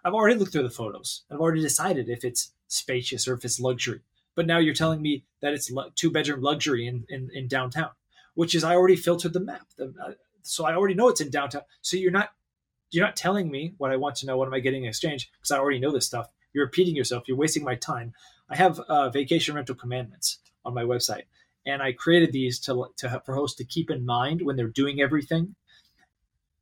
I've 0.04 0.14
already 0.14 0.38
looked 0.38 0.52
through 0.52 0.64
the 0.64 0.70
photos. 0.70 1.24
I've 1.32 1.40
already 1.40 1.62
decided 1.62 2.10
if 2.10 2.24
it's 2.24 2.54
spacious 2.68 3.28
or 3.28 3.36
if 3.36 3.46
it's 3.46 3.60
luxury. 3.60 4.02
But 4.36 4.48
now 4.48 4.58
you're 4.58 4.74
telling 4.74 5.02
me 5.02 5.26
that 5.42 5.54
it's 5.54 5.72
two 5.96 6.12
bedroom 6.12 6.42
luxury 6.42 6.88
in, 6.88 7.06
in, 7.08 7.30
in 7.34 7.48
downtown 7.48 7.92
which 8.36 8.56
is 8.56 8.64
I 8.64 8.76
already 8.76 8.96
filtered 8.96 9.34
the 9.34 9.40
map. 9.40 9.68
The, 9.78 9.94
uh, 10.04 10.12
so 10.42 10.66
I 10.66 10.76
already 10.76 10.96
know 10.96 11.10
it's 11.10 11.22
in 11.22 11.30
downtown. 11.30 11.64
So 11.82 11.98
you're 11.98 12.12
not 12.12 12.30
you're 12.92 13.06
not 13.06 13.16
telling 13.16 13.50
me 13.50 13.74
what 13.78 13.92
I 13.92 13.96
want 13.96 14.18
to 14.18 14.26
know. 14.26 14.38
What 14.38 14.48
am 14.48 14.54
I 14.54 14.60
getting 14.60 14.84
in 14.84 14.90
exchange? 14.90 15.32
Because 15.32 15.52
I 15.52 15.58
already 15.58 15.80
know 15.80 15.92
this 15.92 16.06
stuff. 16.06 16.28
You're 16.54 16.66
repeating 16.66 16.96
yourself. 16.96 17.24
You're 17.28 17.38
wasting 17.38 17.64
my 17.64 17.76
time. 17.76 18.14
I 18.50 18.56
have 18.56 18.80
uh, 18.80 19.10
vacation 19.10 19.56
rental 19.56 19.76
commandments 19.76 20.40
on 20.64 20.74
my 20.74 20.84
website, 20.84 21.24
and 21.66 21.82
I 21.82 21.92
created 21.94 22.32
these 22.32 22.60
to 22.62 22.88
to 22.98 23.22
for 23.26 23.36
hosts 23.36 23.58
to 23.58 23.66
keep 23.66 23.90
in 23.90 24.06
mind 24.06 24.42
when 24.42 24.56
they're 24.56 24.68
doing 24.68 25.02
everything, 25.02 25.56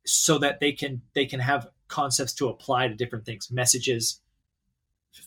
so 0.06 0.38
that 0.38 0.60
they 0.60 0.72
can 0.72 1.02
they 1.14 1.26
can 1.26 1.40
have 1.40 1.68
concepts 1.88 2.32
to 2.34 2.48
apply 2.48 2.88
to 2.88 2.94
different 2.94 3.26
things, 3.26 3.50
messages, 3.50 4.22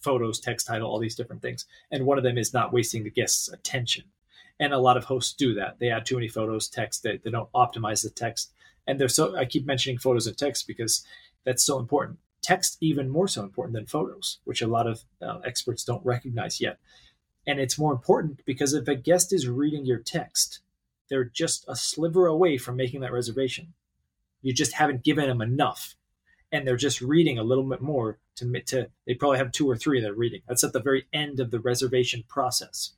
photos, 0.01 0.39
text 0.39 0.65
title, 0.65 0.89
all 0.89 0.99
these 0.99 1.15
different 1.15 1.43
things. 1.43 1.65
And 1.91 2.05
one 2.05 2.17
of 2.17 2.23
them 2.23 2.39
is 2.39 2.53
not 2.53 2.73
wasting 2.73 3.03
the 3.03 3.11
guest's 3.11 3.49
attention 3.49 4.05
and 4.59 4.73
a 4.73 4.79
lot 4.79 4.97
of 4.97 5.05
hosts 5.05 5.33
do 5.33 5.53
that. 5.55 5.79
They 5.79 5.89
add 5.89 6.05
too 6.05 6.15
many 6.15 6.27
photos 6.27 6.67
text 6.67 7.03
they, 7.03 7.17
they 7.17 7.31
don't 7.31 7.51
optimize 7.53 8.03
the 8.03 8.09
text. 8.09 8.53
And 8.87 8.99
they're 8.99 9.09
so 9.09 9.35
i 9.35 9.45
keep 9.45 9.65
mentioning 9.65 9.97
photos 9.97 10.27
and 10.27 10.37
text 10.37 10.67
because 10.67 11.05
that's 11.43 11.63
so 11.63 11.79
important. 11.79 12.19
Text 12.41 12.77
even 12.81 13.09
more 13.09 13.27
so 13.27 13.43
important 13.43 13.75
than 13.75 13.85
photos 13.85 14.39
which 14.43 14.61
a 14.61 14.67
lot 14.67 14.87
of 14.87 15.03
uh, 15.21 15.39
experts 15.45 15.83
don't 15.83 16.05
recognize 16.05 16.61
yet. 16.61 16.79
And 17.47 17.59
it's 17.59 17.77
more 17.77 17.93
important 17.93 18.41
because 18.45 18.73
if 18.73 18.87
a 18.87 18.95
guest 18.95 19.33
is 19.33 19.47
reading 19.47 19.85
your 19.85 19.99
text 19.99 20.61
they're 21.09 21.25
just 21.25 21.65
a 21.67 21.75
sliver 21.75 22.27
away 22.27 22.57
from 22.57 22.75
making 22.75 23.01
that 23.01 23.11
reservation. 23.11 23.73
You 24.41 24.53
just 24.53 24.73
haven't 24.73 25.03
given 25.03 25.27
them 25.27 25.41
enough. 25.41 25.95
And 26.51 26.67
they're 26.67 26.77
just 26.77 27.01
reading 27.01 27.37
a 27.37 27.43
little 27.43 27.63
bit 27.63 27.81
more 27.81 28.19
to 28.35 28.61
to 28.61 28.89
they 29.05 29.13
probably 29.13 29.37
have 29.39 29.51
two 29.51 29.69
or 29.69 29.75
three 29.75 29.99
they're 29.99 30.13
reading. 30.13 30.41
That's 30.47 30.63
at 30.63 30.73
the 30.73 30.81
very 30.81 31.05
end 31.11 31.39
of 31.39 31.51
the 31.51 31.59
reservation 31.59 32.23
process, 32.27 32.94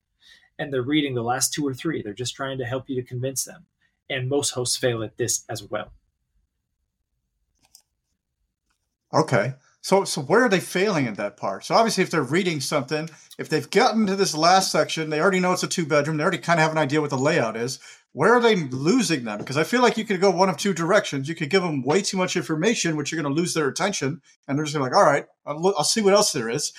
and 0.59 0.73
they're 0.73 0.81
reading 0.81 1.15
the 1.15 1.23
last 1.23 1.53
two 1.53 1.65
or 1.65 1.73
three. 1.73 2.01
They're 2.01 2.13
just 2.13 2.35
trying 2.35 2.57
to 2.57 2.65
help 2.65 2.89
you 2.89 2.95
to 3.01 3.07
convince 3.07 3.43
them, 3.43 3.65
and 4.09 4.29
most 4.29 4.51
hosts 4.51 4.77
fail 4.77 5.03
at 5.03 5.17
this 5.17 5.45
as 5.49 5.63
well. 5.63 5.91
Okay. 9.13 9.53
So, 9.81 10.03
so 10.03 10.21
where 10.21 10.43
are 10.43 10.49
they 10.49 10.59
failing 10.59 11.05
in 11.05 11.13
that 11.13 11.37
part? 11.37 11.63
So 11.63 11.73
obviously, 11.73 12.03
if 12.03 12.11
they're 12.11 12.21
reading 12.21 12.59
something, 12.59 13.09
if 13.37 13.47
they've 13.47 13.69
gotten 13.69 14.05
to 14.07 14.17
this 14.17 14.35
last 14.35 14.69
section, 14.69 15.09
they 15.09 15.21
already 15.21 15.39
know 15.39 15.53
it's 15.53 15.63
a 15.63 15.67
two 15.67 15.85
bedroom. 15.85 16.17
They 16.17 16.23
already 16.23 16.39
kind 16.39 16.59
of 16.59 16.63
have 16.63 16.73
an 16.73 16.77
idea 16.77 16.99
what 16.99 17.09
the 17.09 17.17
layout 17.17 17.55
is. 17.55 17.79
Where 18.11 18.33
are 18.33 18.41
they 18.41 18.55
losing 18.55 19.23
them? 19.23 19.37
Because 19.37 19.57
I 19.57 19.63
feel 19.63 19.81
like 19.81 19.97
you 19.97 20.03
could 20.03 20.19
go 20.19 20.29
one 20.31 20.49
of 20.49 20.57
two 20.57 20.73
directions. 20.73 21.29
You 21.29 21.35
could 21.35 21.49
give 21.49 21.61
them 21.61 21.83
way 21.83 22.01
too 22.01 22.17
much 22.17 22.35
information, 22.35 22.97
which 22.97 23.11
you're 23.11 23.21
going 23.21 23.33
to 23.33 23.39
lose 23.39 23.53
their 23.53 23.69
attention, 23.69 24.21
and 24.47 24.57
they're 24.57 24.65
just 24.65 24.75
going 24.75 24.83
to 24.83 24.89
be 24.89 24.95
like, 24.95 25.01
all 25.01 25.09
right, 25.09 25.25
I'll, 25.45 25.73
I'll 25.77 25.83
see 25.83 26.01
what 26.01 26.13
else 26.13 26.33
there 26.33 26.49
is. 26.49 26.73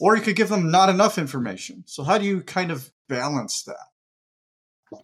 Or 0.00 0.16
you 0.16 0.22
could 0.22 0.36
give 0.36 0.48
them 0.48 0.70
not 0.70 0.88
enough 0.88 1.18
information. 1.18 1.84
So 1.86 2.02
how 2.02 2.18
do 2.18 2.24
you 2.24 2.42
kind 2.42 2.70
of 2.70 2.90
balance 3.08 3.64
that? 3.64 5.00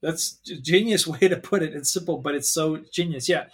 That's 0.00 0.38
a 0.50 0.56
genius 0.56 1.06
way 1.06 1.28
to 1.28 1.36
put 1.36 1.62
it. 1.62 1.74
It's 1.74 1.92
simple, 1.92 2.18
but 2.18 2.34
it's 2.34 2.48
so 2.48 2.82
genius. 2.92 3.28
Yeah 3.28 3.46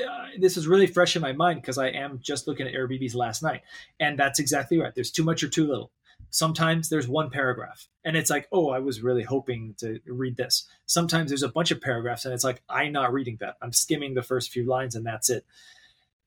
uh, 0.00 0.26
this 0.38 0.56
is 0.56 0.66
really 0.66 0.86
fresh 0.86 1.16
in 1.16 1.22
my 1.22 1.32
mind 1.32 1.60
because 1.60 1.78
I 1.78 1.88
am 1.88 2.20
just 2.22 2.46
looking 2.46 2.66
at 2.66 2.74
Airbnbs 2.74 3.14
last 3.14 3.42
night, 3.42 3.62
and 4.00 4.18
that's 4.18 4.38
exactly 4.38 4.78
right. 4.78 4.94
There's 4.94 5.10
too 5.10 5.24
much 5.24 5.42
or 5.42 5.48
too 5.48 5.66
little. 5.66 5.90
Sometimes 6.30 6.88
there's 6.88 7.08
one 7.08 7.30
paragraph, 7.30 7.88
and 8.04 8.16
it's 8.16 8.30
like, 8.30 8.48
oh, 8.52 8.70
I 8.70 8.78
was 8.78 9.02
really 9.02 9.22
hoping 9.22 9.74
to 9.78 10.00
read 10.06 10.36
this. 10.36 10.66
Sometimes 10.86 11.30
there's 11.30 11.42
a 11.42 11.48
bunch 11.48 11.70
of 11.70 11.80
paragraphs, 11.80 12.24
and 12.24 12.32
it's 12.32 12.44
like, 12.44 12.62
I'm 12.68 12.92
not 12.92 13.12
reading 13.12 13.36
that. 13.40 13.56
I'm 13.60 13.72
skimming 13.72 14.14
the 14.14 14.22
first 14.22 14.50
few 14.50 14.64
lines, 14.64 14.94
and 14.94 15.04
that's 15.04 15.28
it. 15.28 15.44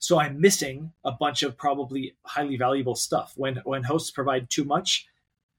So 0.05 0.19
I'm 0.19 0.39
missing 0.39 0.91
a 1.03 1.11
bunch 1.11 1.41
of 1.43 1.57
probably 1.57 2.15
highly 2.25 2.57
valuable 2.57 2.95
stuff. 2.95 3.33
When 3.35 3.55
when 3.63 3.83
hosts 3.83 4.11
provide 4.11 4.49
too 4.49 4.63
much, 4.63 5.07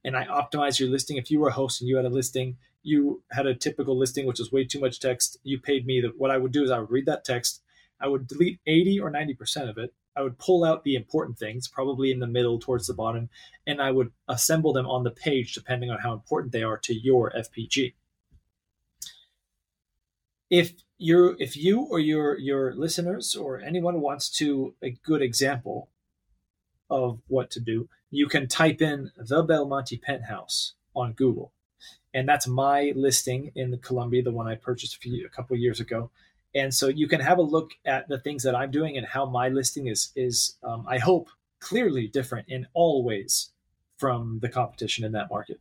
and 0.04 0.16
I 0.16 0.24
optimize 0.26 0.78
your 0.78 0.88
listing. 0.88 1.16
If 1.16 1.30
you 1.30 1.40
were 1.40 1.48
a 1.48 1.52
host 1.52 1.80
and 1.80 1.88
you 1.88 1.96
had 1.96 2.04
a 2.04 2.10
listing, 2.20 2.56
you 2.82 3.22
had 3.32 3.46
a 3.46 3.54
typical 3.54 3.98
listing 3.98 4.24
which 4.26 4.38
was 4.38 4.52
way 4.52 4.64
too 4.64 4.78
much 4.78 5.00
text. 5.00 5.38
You 5.42 5.58
paid 5.58 5.84
me. 5.84 6.00
The, 6.00 6.12
what 6.16 6.30
I 6.30 6.38
would 6.38 6.52
do 6.52 6.62
is 6.62 6.70
I 6.70 6.78
would 6.78 6.90
read 6.90 7.06
that 7.06 7.24
text 7.24 7.62
I 8.00 8.08
would 8.08 8.26
delete 8.26 8.60
80 8.66 9.00
or 9.00 9.10
90% 9.10 9.68
of 9.68 9.78
it. 9.78 9.94
I 10.16 10.22
would 10.22 10.38
pull 10.38 10.64
out 10.64 10.84
the 10.84 10.94
important 10.94 11.38
things, 11.38 11.68
probably 11.68 12.10
in 12.10 12.20
the 12.20 12.26
middle 12.26 12.58
towards 12.58 12.86
the 12.86 12.94
bottom, 12.94 13.28
and 13.66 13.82
I 13.82 13.90
would 13.90 14.12
assemble 14.28 14.72
them 14.72 14.86
on 14.86 15.04
the 15.04 15.10
page 15.10 15.54
depending 15.54 15.90
on 15.90 15.98
how 15.98 16.12
important 16.12 16.52
they 16.52 16.62
are 16.62 16.78
to 16.78 16.94
your 16.94 17.32
FPG. 17.32 17.94
If 20.48 20.72
you 20.98 21.36
if 21.38 21.56
you 21.56 21.80
or 21.80 21.98
your 21.98 22.38
your 22.38 22.74
listeners 22.74 23.34
or 23.34 23.60
anyone 23.60 24.00
wants 24.00 24.28
to 24.38 24.74
a 24.82 24.90
good 25.04 25.22
example 25.22 25.88
of 26.88 27.20
what 27.26 27.50
to 27.50 27.60
do, 27.60 27.88
you 28.10 28.28
can 28.28 28.46
type 28.46 28.80
in 28.80 29.10
the 29.16 29.42
Belmonte 29.42 29.98
penthouse 29.98 30.74
on 30.94 31.12
Google. 31.12 31.52
And 32.14 32.28
that's 32.28 32.46
my 32.46 32.92
listing 32.96 33.52
in 33.54 33.70
the 33.70 33.76
Colombia, 33.76 34.22
the 34.22 34.30
one 34.30 34.48
I 34.48 34.54
purchased 34.54 34.96
a, 34.96 34.98
few, 34.98 35.26
a 35.26 35.28
couple 35.28 35.56
years 35.56 35.80
ago 35.80 36.10
and 36.56 36.72
so 36.72 36.88
you 36.88 37.06
can 37.06 37.20
have 37.20 37.36
a 37.36 37.42
look 37.42 37.72
at 37.84 38.08
the 38.08 38.18
things 38.18 38.42
that 38.44 38.54
I'm 38.54 38.70
doing 38.70 38.96
and 38.96 39.06
how 39.06 39.26
my 39.26 39.50
listing 39.50 39.88
is 39.88 40.10
is 40.16 40.56
um, 40.62 40.86
I 40.88 40.98
hope 40.98 41.28
clearly 41.60 42.08
different 42.08 42.48
in 42.48 42.66
all 42.72 43.04
ways 43.04 43.50
from 43.98 44.38
the 44.40 44.48
competition 44.48 45.04
in 45.04 45.12
that 45.12 45.28
market. 45.30 45.60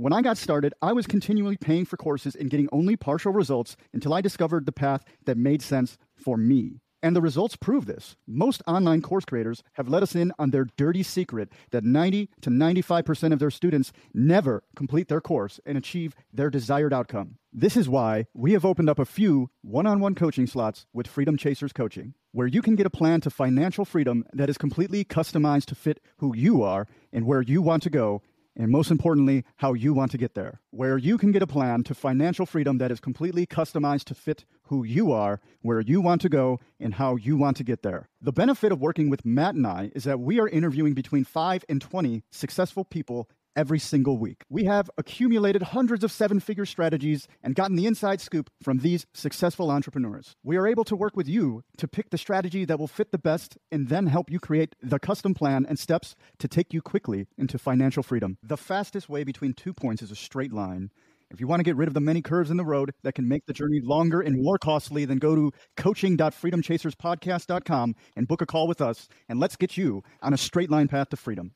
When 0.00 0.14
I 0.14 0.22
got 0.22 0.38
started, 0.38 0.72
I 0.80 0.94
was 0.94 1.06
continually 1.06 1.58
paying 1.58 1.84
for 1.84 1.98
courses 1.98 2.34
and 2.34 2.48
getting 2.48 2.70
only 2.72 2.96
partial 2.96 3.34
results 3.34 3.76
until 3.92 4.14
I 4.14 4.22
discovered 4.22 4.64
the 4.64 4.72
path 4.72 5.04
that 5.26 5.36
made 5.36 5.60
sense 5.60 5.98
for 6.16 6.38
me. 6.38 6.80
And 7.02 7.14
the 7.14 7.20
results 7.20 7.54
prove 7.54 7.84
this. 7.84 8.16
Most 8.26 8.62
online 8.66 9.02
course 9.02 9.26
creators 9.26 9.62
have 9.74 9.90
let 9.90 10.02
us 10.02 10.14
in 10.14 10.32
on 10.38 10.52
their 10.52 10.64
dirty 10.78 11.02
secret 11.02 11.52
that 11.70 11.84
90 11.84 12.30
to 12.40 12.48
95% 12.48 13.34
of 13.34 13.40
their 13.40 13.50
students 13.50 13.92
never 14.14 14.62
complete 14.74 15.08
their 15.08 15.20
course 15.20 15.60
and 15.66 15.76
achieve 15.76 16.14
their 16.32 16.48
desired 16.48 16.94
outcome. 16.94 17.36
This 17.52 17.76
is 17.76 17.86
why 17.86 18.24
we 18.32 18.52
have 18.52 18.64
opened 18.64 18.88
up 18.88 18.98
a 18.98 19.04
few 19.04 19.50
one 19.60 19.86
on 19.86 20.00
one 20.00 20.14
coaching 20.14 20.46
slots 20.46 20.86
with 20.94 21.08
Freedom 21.08 21.36
Chasers 21.36 21.74
Coaching, 21.74 22.14
where 22.32 22.46
you 22.46 22.62
can 22.62 22.76
get 22.76 22.86
a 22.86 22.90
plan 22.90 23.20
to 23.22 23.28
financial 23.30 23.84
freedom 23.84 24.24
that 24.32 24.48
is 24.48 24.56
completely 24.56 25.04
customized 25.04 25.66
to 25.66 25.74
fit 25.74 26.00
who 26.18 26.34
you 26.34 26.62
are 26.62 26.86
and 27.12 27.26
where 27.26 27.42
you 27.42 27.60
want 27.60 27.82
to 27.82 27.90
go 27.90 28.22
and 28.56 28.70
most 28.70 28.90
importantly, 28.90 29.44
how 29.56 29.72
you 29.72 29.94
want 29.94 30.10
to 30.12 30.18
get 30.18 30.34
there, 30.34 30.60
where 30.70 30.98
you 30.98 31.16
can 31.18 31.32
get 31.32 31.42
a 31.42 31.46
plan 31.46 31.82
to 31.84 31.94
financial 31.94 32.46
freedom 32.46 32.78
that 32.78 32.90
is 32.90 33.00
completely 33.00 33.46
customized 33.46 34.04
to 34.04 34.14
fit 34.14 34.44
who 34.64 34.84
you 34.84 35.12
are, 35.12 35.40
where 35.62 35.80
you 35.80 36.00
want 36.00 36.20
to 36.22 36.28
go, 36.28 36.60
and 36.78 36.94
how 36.94 37.16
you 37.16 37.36
want 37.36 37.56
to 37.56 37.64
get 37.64 37.82
there. 37.82 38.08
The 38.20 38.32
benefit 38.32 38.72
of 38.72 38.80
working 38.80 39.10
with 39.10 39.24
Matt 39.24 39.54
and 39.54 39.66
I 39.66 39.90
is 39.94 40.04
that 40.04 40.20
we 40.20 40.40
are 40.40 40.48
interviewing 40.48 40.94
between 40.94 41.24
5 41.24 41.64
and 41.68 41.80
20 41.80 42.22
successful 42.30 42.84
people 42.84 43.28
every 43.60 43.78
single 43.78 44.16
week. 44.16 44.42
We 44.48 44.64
have 44.64 44.90
accumulated 44.96 45.60
hundreds 45.60 46.02
of 46.02 46.10
seven 46.10 46.40
figure 46.40 46.64
strategies 46.64 47.28
and 47.42 47.54
gotten 47.54 47.76
the 47.76 47.84
inside 47.84 48.22
scoop 48.22 48.48
from 48.62 48.78
these 48.78 49.04
successful 49.12 49.70
entrepreneurs. 49.70 50.34
We 50.42 50.56
are 50.56 50.66
able 50.66 50.84
to 50.84 50.96
work 50.96 51.14
with 51.14 51.28
you 51.28 51.62
to 51.76 51.86
pick 51.86 52.08
the 52.08 52.16
strategy 52.16 52.64
that 52.64 52.78
will 52.78 52.88
fit 52.88 53.12
the 53.12 53.18
best 53.18 53.58
and 53.70 53.90
then 53.90 54.06
help 54.06 54.30
you 54.30 54.40
create 54.40 54.76
the 54.82 54.98
custom 54.98 55.34
plan 55.34 55.66
and 55.68 55.78
steps 55.78 56.14
to 56.38 56.48
take 56.48 56.72
you 56.72 56.80
quickly 56.80 57.26
into 57.36 57.58
financial 57.58 58.02
freedom. 58.02 58.38
The 58.42 58.56
fastest 58.56 59.10
way 59.10 59.24
between 59.24 59.52
two 59.52 59.74
points 59.74 60.00
is 60.00 60.10
a 60.10 60.16
straight 60.16 60.54
line. 60.54 60.90
If 61.30 61.38
you 61.38 61.46
want 61.46 61.60
to 61.60 61.64
get 61.64 61.76
rid 61.76 61.86
of 61.86 61.92
the 61.92 62.00
many 62.00 62.22
curves 62.22 62.50
in 62.50 62.56
the 62.56 62.64
road 62.64 62.94
that 63.02 63.14
can 63.14 63.28
make 63.28 63.44
the 63.44 63.52
journey 63.52 63.82
longer 63.82 64.22
and 64.22 64.42
more 64.42 64.56
costly, 64.56 65.04
then 65.04 65.18
go 65.18 65.34
to 65.34 65.52
coaching.freedomchaserspodcast.com 65.76 67.94
and 68.16 68.26
book 68.26 68.40
a 68.40 68.46
call 68.46 68.66
with 68.66 68.80
us, 68.80 69.06
and 69.28 69.38
let's 69.38 69.56
get 69.56 69.76
you 69.76 70.02
on 70.22 70.32
a 70.32 70.38
straight 70.38 70.70
line 70.70 70.88
path 70.88 71.10
to 71.10 71.18
freedom. 71.18 71.52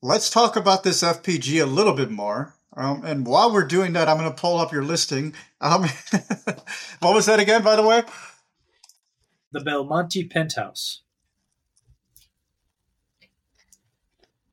Let's 0.00 0.30
talk 0.30 0.54
about 0.54 0.84
this 0.84 1.02
FPG 1.02 1.60
a 1.60 1.66
little 1.66 1.92
bit 1.92 2.10
more. 2.10 2.54
Um, 2.76 3.04
and 3.04 3.26
while 3.26 3.52
we're 3.52 3.66
doing 3.66 3.94
that, 3.94 4.08
I'm 4.08 4.16
going 4.16 4.30
to 4.30 4.40
pull 4.40 4.58
up 4.58 4.72
your 4.72 4.84
listing. 4.84 5.34
Um, 5.60 5.82
what 7.00 7.14
was 7.14 7.26
that 7.26 7.40
again, 7.40 7.64
by 7.64 7.74
the 7.74 7.82
way? 7.82 8.04
The 9.50 9.60
Belmonte 9.60 10.28
Penthouse. 10.28 11.02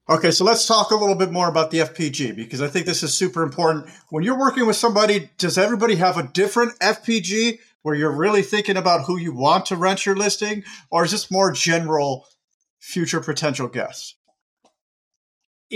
Okay, 0.09 0.31
so 0.31 0.43
let's 0.43 0.65
talk 0.65 0.89
a 0.91 0.95
little 0.95 1.15
bit 1.15 1.31
more 1.31 1.47
about 1.47 1.69
the 1.69 1.79
FPG 1.79 2.35
because 2.35 2.61
I 2.61 2.67
think 2.67 2.87
this 2.87 3.03
is 3.03 3.13
super 3.13 3.43
important. 3.43 3.87
When 4.09 4.23
you're 4.23 4.39
working 4.39 4.65
with 4.65 4.75
somebody, 4.75 5.29
does 5.37 5.57
everybody 5.57 5.95
have 5.95 6.17
a 6.17 6.23
different 6.23 6.77
FPG 6.79 7.59
where 7.83 7.95
you're 7.95 8.11
really 8.11 8.41
thinking 8.41 8.77
about 8.77 9.05
who 9.05 9.19
you 9.19 9.33
want 9.33 9.67
to 9.67 9.75
rent 9.75 10.05
your 10.07 10.15
listing, 10.15 10.63
or 10.89 11.05
is 11.05 11.11
this 11.11 11.29
more 11.29 11.51
general 11.51 12.27
future 12.79 13.19
potential 13.19 13.67
guests? 13.67 14.15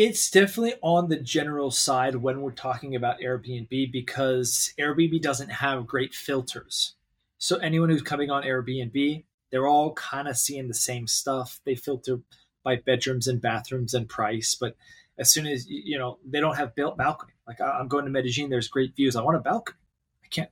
It's 0.02 0.32
definitely 0.32 0.76
on 0.82 1.10
the 1.10 1.18
general 1.18 1.72
side 1.72 2.16
when 2.16 2.40
we're 2.40 2.52
talking 2.52 2.96
about 2.96 3.20
Airbnb 3.20 3.92
because 3.92 4.74
Airbnb 4.80 5.22
doesn't 5.22 5.50
have 5.50 5.88
great 5.88 6.14
filters. 6.14 6.96
So 7.38 7.58
anyone 7.58 7.90
who's 7.90 8.02
coming 8.02 8.32
on 8.32 8.44
Airbnb, 8.44 9.26
they're 9.52 9.68
all 9.68 9.92
kind 9.96 10.30
of 10.30 10.38
seeing 10.38 10.70
the 10.70 10.74
same 10.74 11.06
stuff. 11.06 11.60
They 11.66 11.76
filter 11.76 12.22
by 12.64 12.78
bedrooms 12.78 13.28
and 13.28 13.42
bathrooms 13.42 13.94
and 13.94 14.08
price, 14.08 14.56
but 14.56 14.78
as 15.18 15.34
soon 15.34 15.46
as 15.46 15.68
you 15.68 15.98
know 15.98 16.18
they 16.26 16.40
don't 16.40 16.56
have 16.56 16.76
built 16.76 16.96
balcony. 16.96 17.34
Like 17.46 17.60
I'm 17.60 17.90
going 17.90 18.06
to 18.06 18.12
Medellin, 18.12 18.50
there's 18.50 18.70
great 18.70 18.96
views. 18.96 19.18
I 19.18 19.22
want 19.22 19.36
a 19.36 19.42
balcony. 19.42 19.80
I 20.24 20.28
can't 20.30 20.50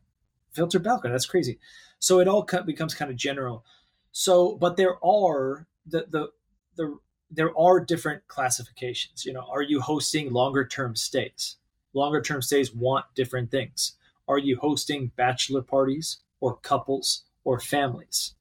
filter 0.52 0.78
balcony. 0.78 1.14
That's 1.14 1.26
crazy. 1.26 1.58
So 2.00 2.20
it 2.20 2.28
all 2.28 2.46
becomes 2.66 2.94
kind 2.94 3.10
of 3.10 3.16
general. 3.16 3.64
So, 4.12 4.58
but 4.58 4.76
there 4.76 5.02
are 5.02 5.68
the 5.86 6.06
the 6.10 6.32
the 6.76 7.00
there 7.30 7.58
are 7.58 7.80
different 7.80 8.28
classifications. 8.28 9.26
You 9.26 9.34
know, 9.34 9.46
are 9.50 9.62
you 9.62 9.82
hosting 9.82 10.32
longer 10.32 10.66
term 10.66 10.96
stays? 10.96 11.58
Longer 11.94 12.22
term 12.22 12.42
stays 12.42 12.74
want 12.74 13.06
different 13.16 13.52
things. 13.52 13.94
Are 14.28 14.38
you 14.38 14.58
hosting 14.58 15.12
bachelor 15.16 15.62
parties 15.62 16.20
or 16.40 16.58
couples 16.58 17.24
or 17.44 17.60
families? 17.60 18.36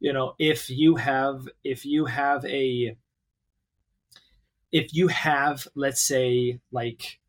You 0.00 0.12
know, 0.12 0.34
if 0.38 0.68
you 0.68 0.96
have 0.96 1.48
if 1.62 1.86
you 1.86 2.06
have 2.06 2.44
a 2.44 2.96
if 4.72 4.92
you 4.92 5.08
have 5.08 5.66
let's 5.74 6.00
say 6.00 6.60
like 6.72 7.20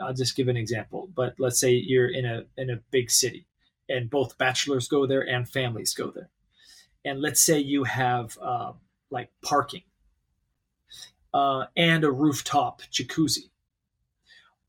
I'll 0.00 0.14
just 0.14 0.36
give 0.36 0.48
an 0.48 0.56
example, 0.56 1.10
but 1.14 1.34
let's 1.38 1.58
say 1.58 1.72
you're 1.72 2.08
in 2.08 2.24
a 2.24 2.44
in 2.56 2.70
a 2.70 2.80
big 2.90 3.10
city 3.10 3.46
and 3.88 4.08
both 4.08 4.38
bachelors 4.38 4.86
go 4.86 5.06
there 5.06 5.26
and 5.26 5.48
families 5.48 5.92
go 5.94 6.10
there 6.10 6.30
and 7.04 7.20
let's 7.20 7.42
say 7.42 7.58
you 7.58 7.84
have 7.84 8.36
uh, 8.40 8.72
like 9.10 9.30
parking 9.42 9.82
uh, 11.34 11.66
and 11.76 12.04
a 12.04 12.10
rooftop 12.10 12.82
jacuzzi. 12.92 13.50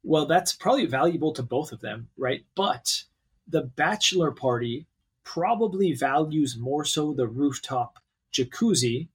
Well, 0.03 0.25
that's 0.25 0.53
probably 0.53 0.85
valuable 0.85 1.33
to 1.33 1.43
both 1.43 1.71
of 1.71 1.81
them, 1.81 2.09
right? 2.17 2.45
But 2.55 3.03
the 3.47 3.61
bachelor 3.61 4.31
party 4.31 4.85
probably 5.23 5.93
values 5.93 6.57
more 6.57 6.85
so 6.85 7.13
the 7.13 7.27
rooftop 7.27 7.99
jacuzzi. 8.33 9.09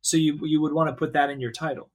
So 0.00 0.16
you, 0.16 0.38
you 0.42 0.60
would 0.60 0.72
want 0.72 0.88
to 0.88 0.96
put 0.96 1.12
that 1.12 1.30
in 1.30 1.40
your 1.40 1.52
title. 1.52 1.90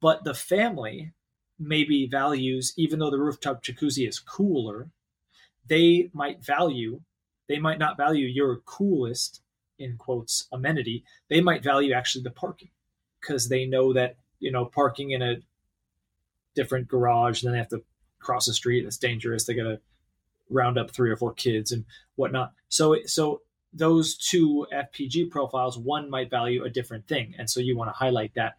But 0.00 0.24
the 0.24 0.34
family 0.34 1.12
maybe 1.58 2.06
values, 2.06 2.74
even 2.76 2.98
though 2.98 3.10
the 3.10 3.18
rooftop 3.18 3.62
jacuzzi 3.62 4.08
is 4.08 4.18
cooler, 4.18 4.90
they 5.66 6.10
might 6.12 6.44
value, 6.44 7.00
they 7.48 7.58
might 7.58 7.78
not 7.78 7.96
value 7.96 8.26
your 8.26 8.58
coolest, 8.64 9.40
in 9.78 9.96
quotes, 9.96 10.46
amenity. 10.52 11.04
They 11.28 11.40
might 11.40 11.62
value 11.62 11.92
actually 11.92 12.22
the 12.22 12.30
parking 12.30 12.70
because 13.20 13.48
they 13.48 13.66
know 13.66 13.92
that, 13.92 14.16
you 14.40 14.52
know, 14.52 14.64
parking 14.64 15.10
in 15.10 15.22
a 15.22 15.36
different 16.54 16.88
garage, 16.88 17.42
then 17.42 17.52
they 17.52 17.58
have 17.58 17.68
to 17.68 17.82
cross 18.18 18.46
the 18.46 18.54
street. 18.54 18.84
It's 18.84 18.96
dangerous. 18.96 19.44
They 19.44 19.54
got 19.54 19.64
to 19.64 19.80
round 20.50 20.78
up 20.78 20.90
three 20.90 21.10
or 21.10 21.16
four 21.16 21.32
kids 21.32 21.72
and 21.72 21.84
whatnot. 22.16 22.52
So, 22.68 22.96
so 23.06 23.42
those 23.72 24.16
two 24.16 24.66
FPG 24.72 25.30
profiles, 25.30 25.78
one 25.78 26.08
might 26.08 26.30
value 26.30 26.64
a 26.64 26.70
different 26.70 27.06
thing. 27.06 27.34
And 27.38 27.50
so 27.50 27.60
you 27.60 27.76
want 27.76 27.88
to 27.88 27.96
highlight 27.96 28.34
that 28.34 28.54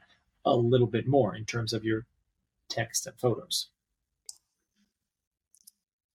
a 0.45 0.55
little 0.55 0.87
bit 0.87 1.07
more 1.07 1.35
in 1.35 1.45
terms 1.45 1.73
of 1.73 1.83
your 1.83 2.05
text 2.69 3.07
and 3.07 3.17
photos. 3.19 3.69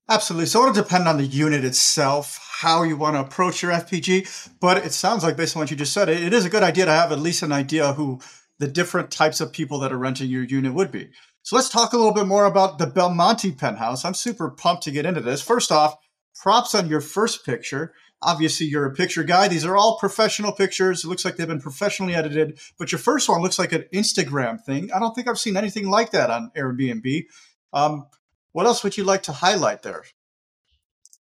Absolutely. 0.09 0.47
So 0.47 0.63
it'll 0.63 0.75
depend 0.75 1.07
on 1.07 1.19
the 1.19 1.25
unit 1.25 1.65
itself, 1.65 2.59
how 2.61 2.83
you 2.83 2.97
want 2.97 3.15
to 3.15 3.21
approach 3.21 3.63
your 3.63 3.71
FPG. 3.71 4.59
But 4.59 4.85
it 4.85 4.93
sounds 4.93 5.23
like, 5.23 5.37
based 5.37 5.55
on 5.55 5.61
what 5.61 5.71
you 5.71 5.77
just 5.77 5.93
said, 5.93 6.09
it 6.09 6.33
is 6.33 6.45
a 6.45 6.51
good 6.51 6.65
idea 6.65 6.87
to 6.87 6.91
have 6.91 7.13
at 7.13 7.21
least 7.21 7.45
an 7.45 7.53
idea 7.53 7.93
who 7.93 8.21
the 8.61 8.69
different 8.69 9.11
types 9.11 9.41
of 9.41 9.53
people 9.53 9.81
that 9.81 9.91
are 9.91 9.99
renting 9.99 10.31
your 10.31 10.45
unit 10.45 10.75
would 10.75 10.93
be. 10.93 11.09
So 11.43 11.57
let's 11.57 11.71
talk 11.71 11.95
a 11.95 11.97
little 11.97 12.13
bit 12.13 12.27
more 12.27 12.45
about 12.45 12.79
the 12.79 12.87
Belmonte 12.87 13.53
penthouse. 13.53 14.05
I'm 14.05 14.15
super 14.15 14.51
pumped 14.51 14.83
to 14.83 14.91
get 14.91 15.07
into 15.07 15.23
this. 15.23 15.41
First 15.41 15.73
off, 15.73 15.97
props 16.41 16.75
on 16.75 16.87
your 16.87 17.01
first 17.01 17.45
picture. 17.47 17.95
Obviously, 18.23 18.67
you're 18.67 18.85
a 18.85 18.93
picture 18.93 19.25
guy. 19.25 19.49
These 19.49 19.65
are 19.65 19.77
all 19.77 19.99
professional 19.99 20.53
pictures. 20.53 21.05
It 21.05 21.09
looks 21.09 21.25
like 21.25 21.37
they've 21.37 21.49
been 21.49 21.63
professionally 21.63 22.15
edited, 22.15 22.61
but 22.79 22.93
your 22.93 22.99
first 22.99 23.31
one 23.31 23.41
looks 23.41 23.59
like 23.59 23.73
an 23.73 23.87
Instagram 23.95 24.63
thing. 24.63 24.93
I 24.93 24.99
don't 24.99 25.15
think 25.15 25.27
I've 25.27 25.39
seen 25.39 25.57
anything 25.57 25.89
like 25.89 26.11
that 26.11 26.29
on 26.29 26.53
Airbnb. 26.55 27.25
Um, 27.73 28.07
what 28.53 28.67
else 28.67 28.85
would 28.85 28.99
you 28.99 29.05
like 29.05 29.23
to 29.23 29.33
highlight 29.33 29.83
there? 29.83 30.05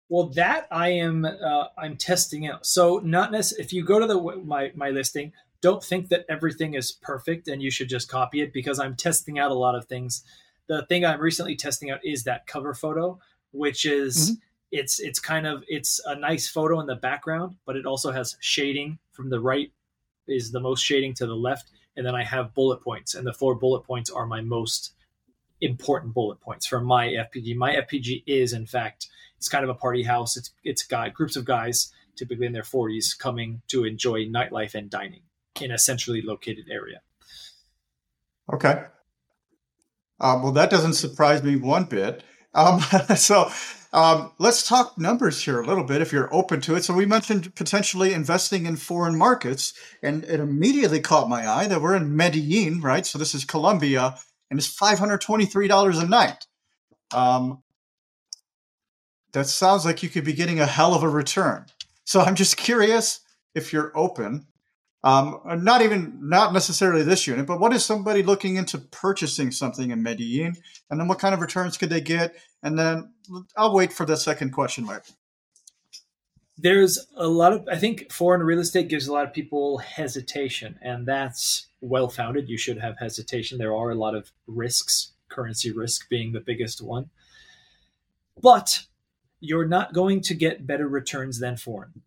Well, 0.09 0.27
that 0.35 0.67
I 0.69 0.89
am 0.89 1.23
uh, 1.23 1.67
I'm 1.77 1.95
testing 1.95 2.45
out. 2.45 2.65
So 2.65 2.99
not 3.01 3.31
necessarily 3.31 3.65
if 3.65 3.71
you 3.71 3.85
go 3.85 3.99
to 3.99 4.05
the 4.05 4.43
my 4.43 4.73
my 4.75 4.89
listing, 4.89 5.31
don't 5.63 5.83
think 5.83 6.09
that 6.09 6.25
everything 6.27 6.73
is 6.73 6.91
perfect 6.91 7.47
and 7.47 7.63
you 7.63 7.71
should 7.71 7.87
just 7.87 8.09
copy 8.09 8.41
it 8.41 8.51
because 8.51 8.79
I'm 8.79 8.97
testing 8.97 9.39
out 9.39 9.49
a 9.49 9.55
lot 9.55 9.75
of 9.75 9.85
things. 9.85 10.21
The 10.67 10.85
thing 10.87 11.05
I'm 11.05 11.21
recently 11.21 11.55
testing 11.55 11.89
out 11.89 12.01
is 12.03 12.25
that 12.25 12.45
cover 12.47 12.73
photo, 12.73 13.17
which 13.51 13.85
is 13.85 14.31
mm-hmm. 14.31 14.39
it's 14.73 14.99
it's 14.99 15.19
kind 15.19 15.47
of 15.47 15.63
it's 15.69 16.01
a 16.05 16.15
nice 16.15 16.49
photo 16.49 16.81
in 16.81 16.87
the 16.87 16.97
background, 16.97 17.55
but 17.65 17.77
it 17.77 17.85
also 17.85 18.11
has 18.11 18.35
shading 18.41 18.99
from 19.13 19.29
the 19.29 19.39
right 19.39 19.71
is 20.27 20.51
the 20.51 20.59
most 20.59 20.81
shading 20.81 21.13
to 21.13 21.25
the 21.25 21.35
left, 21.35 21.71
and 21.95 22.05
then 22.05 22.15
I 22.15 22.25
have 22.25 22.53
bullet 22.53 22.81
points, 22.81 23.15
and 23.15 23.25
the 23.25 23.33
four 23.33 23.55
bullet 23.55 23.83
points 23.83 24.09
are 24.09 24.25
my 24.25 24.41
most 24.41 24.91
important 25.61 26.13
bullet 26.13 26.41
points 26.41 26.65
for 26.65 26.81
my 26.81 27.07
FPG. 27.07 27.55
My 27.55 27.75
FPG 27.75 28.23
is, 28.27 28.51
in 28.51 28.65
fact, 28.65 29.07
it's 29.37 29.47
kind 29.47 29.63
of 29.63 29.69
a 29.69 29.75
party 29.75 30.03
house. 30.03 30.35
It's 30.35 30.51
it's 30.65 30.83
got 30.83 31.13
groups 31.13 31.37
of 31.37 31.45
guys, 31.45 31.93
typically 32.17 32.47
in 32.47 32.53
their 32.53 32.63
40s, 32.63 33.17
coming 33.17 33.61
to 33.69 33.85
enjoy 33.85 34.25
nightlife 34.25 34.75
and 34.75 34.89
dining 34.89 35.21
in 35.61 35.71
a 35.71 35.77
centrally 35.77 36.21
located 36.21 36.65
area. 36.71 37.01
Okay. 38.51 38.83
Uh, 40.19 40.39
well, 40.41 40.51
that 40.51 40.69
doesn't 40.69 40.93
surprise 40.93 41.43
me 41.43 41.55
one 41.55 41.85
bit. 41.85 42.23
Um, 42.53 42.79
so 43.15 43.49
um, 43.91 44.31
let's 44.39 44.67
talk 44.67 44.97
numbers 44.97 45.43
here 45.43 45.61
a 45.61 45.65
little 45.65 45.83
bit 45.83 46.01
if 46.01 46.11
you're 46.11 46.33
open 46.33 46.61
to 46.61 46.75
it. 46.75 46.83
So 46.83 46.93
we 46.93 47.05
mentioned 47.05 47.53
potentially 47.55 48.13
investing 48.13 48.65
in 48.65 48.75
foreign 48.75 49.17
markets, 49.17 49.73
and 50.01 50.23
it 50.25 50.39
immediately 50.39 50.99
caught 50.99 51.29
my 51.29 51.47
eye 51.47 51.67
that 51.67 51.81
we're 51.81 51.95
in 51.95 52.15
Medellin, 52.15 52.81
right? 52.81 53.05
So 53.05 53.19
this 53.19 53.35
is 53.35 53.45
Colombia 53.45 54.15
and 54.49 54.59
it's 54.59 54.75
$523 54.75 56.03
a 56.03 56.07
night. 56.07 56.45
Um, 57.11 57.63
that 59.31 59.47
sounds 59.47 59.83
like 59.83 60.03
you 60.03 60.09
could 60.09 60.23
be 60.23 60.33
getting 60.33 60.59
a 60.59 60.67
hell 60.67 60.93
of 60.93 61.01
a 61.01 61.09
return. 61.09 61.65
So 62.03 62.21
I'm 62.21 62.35
just 62.35 62.55
curious 62.55 63.21
if 63.55 63.73
you're 63.73 63.91
open. 63.95 64.45
Um, 65.03 65.41
not 65.63 65.81
even, 65.81 66.17
not 66.21 66.53
necessarily 66.53 67.03
this 67.03 67.27
unit, 67.27 67.45
but 67.45 67.59
what 67.59 67.73
is 67.73 67.83
somebody 67.83 68.23
looking 68.23 68.55
into 68.55 68.77
purchasing 68.77 69.51
something 69.51 69.91
in 69.91 70.01
Medellin? 70.01 70.55
And 70.89 70.99
then 70.99 71.09
what 71.09 71.19
kind 71.19 71.33
of 71.33 71.41
returns 71.41 71.77
could 71.77 71.89
they 71.89 71.99
get? 71.99 72.35
And 72.61 72.79
then 72.79 73.11
I'll 73.57 73.73
wait 73.73 73.91
for 73.91 74.05
the 74.05 74.15
second 74.15 74.51
question, 74.51 74.85
Mike. 74.85 75.03
There's 76.57 77.05
a 77.17 77.27
lot 77.27 77.51
of, 77.51 77.67
I 77.69 77.77
think 77.77 78.11
foreign 78.11 78.43
real 78.43 78.59
estate 78.59 78.87
gives 78.87 79.07
a 79.07 79.13
lot 79.13 79.25
of 79.25 79.33
people 79.33 79.79
hesitation, 79.79 80.79
and 80.81 81.05
that's 81.05 81.67
well 81.81 82.07
founded. 82.07 82.47
You 82.47 82.57
should 82.57 82.79
have 82.79 82.97
hesitation. 82.97 83.57
There 83.57 83.75
are 83.75 83.89
a 83.89 83.95
lot 83.95 84.15
of 84.15 84.31
risks, 84.47 85.11
currency 85.27 85.71
risk 85.71 86.07
being 86.09 86.31
the 86.31 86.39
biggest 86.39 86.81
one. 86.81 87.09
But 88.41 88.85
you're 89.41 89.67
not 89.67 89.93
going 89.93 90.21
to 90.21 90.33
get 90.33 90.65
better 90.65 90.87
returns 90.87 91.39
than 91.39 91.57
foreign. 91.57 92.03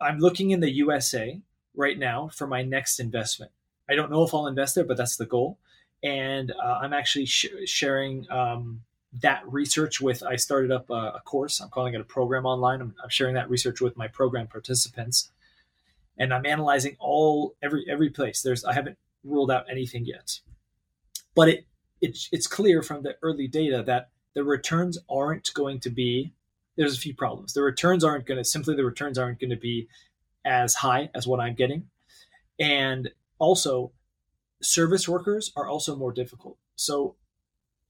I'm 0.00 0.18
looking 0.18 0.50
in 0.50 0.60
the 0.60 0.70
USA 0.72 1.40
right 1.78 1.98
now 1.98 2.28
for 2.28 2.46
my 2.46 2.62
next 2.62 3.00
investment. 3.00 3.52
I 3.88 3.94
don't 3.94 4.10
know 4.10 4.22
if 4.22 4.34
I'll 4.34 4.46
invest 4.46 4.74
there, 4.74 4.84
but 4.84 4.98
that's 4.98 5.16
the 5.16 5.24
goal. 5.24 5.58
And 6.02 6.52
uh, 6.52 6.80
I'm 6.82 6.92
actually 6.92 7.24
sh- 7.24 7.46
sharing 7.64 8.30
um, 8.30 8.82
that 9.22 9.42
research 9.50 10.00
with. 10.00 10.22
I 10.22 10.36
started 10.36 10.70
up 10.70 10.90
a, 10.90 11.14
a, 11.16 11.22
course. 11.24 11.60
I'm 11.60 11.70
calling 11.70 11.94
it 11.94 12.00
a 12.00 12.04
program 12.04 12.44
online. 12.44 12.82
I'm, 12.82 12.94
I'm 13.02 13.08
sharing 13.08 13.34
that 13.34 13.48
research 13.48 13.80
with 13.80 13.96
my 13.96 14.08
program 14.08 14.46
participants 14.46 15.30
and 16.18 16.34
I'm 16.34 16.44
analyzing 16.44 16.96
all 16.98 17.54
every 17.62 17.84
every 17.88 18.10
place. 18.10 18.42
There's 18.42 18.64
I 18.64 18.74
haven't 18.74 18.98
ruled 19.24 19.50
out 19.50 19.66
anything 19.70 20.04
yet, 20.04 20.40
but 21.34 21.48
it 21.48 21.66
it's 22.00 22.28
it's 22.32 22.46
clear 22.46 22.82
from 22.82 23.02
the 23.02 23.16
early 23.22 23.48
data 23.48 23.82
that 23.86 24.10
the 24.34 24.44
returns 24.44 24.98
aren't 25.08 25.52
going 25.54 25.80
to 25.80 25.90
be. 25.90 26.32
There's 26.76 26.96
a 26.96 27.00
few 27.00 27.14
problems. 27.14 27.54
The 27.54 27.62
returns 27.62 28.04
aren't 28.04 28.26
going 28.26 28.38
to 28.38 28.44
simply 28.44 28.74
the 28.76 28.84
returns 28.84 29.18
aren't 29.18 29.40
going 29.40 29.50
to 29.50 29.56
be 29.56 29.88
as 30.48 30.74
high 30.74 31.10
as 31.14 31.26
what 31.26 31.38
I'm 31.38 31.54
getting, 31.54 31.88
and 32.58 33.10
also 33.38 33.92
service 34.60 35.08
workers 35.08 35.52
are 35.54 35.68
also 35.68 35.94
more 35.94 36.12
difficult. 36.12 36.56
So 36.74 37.14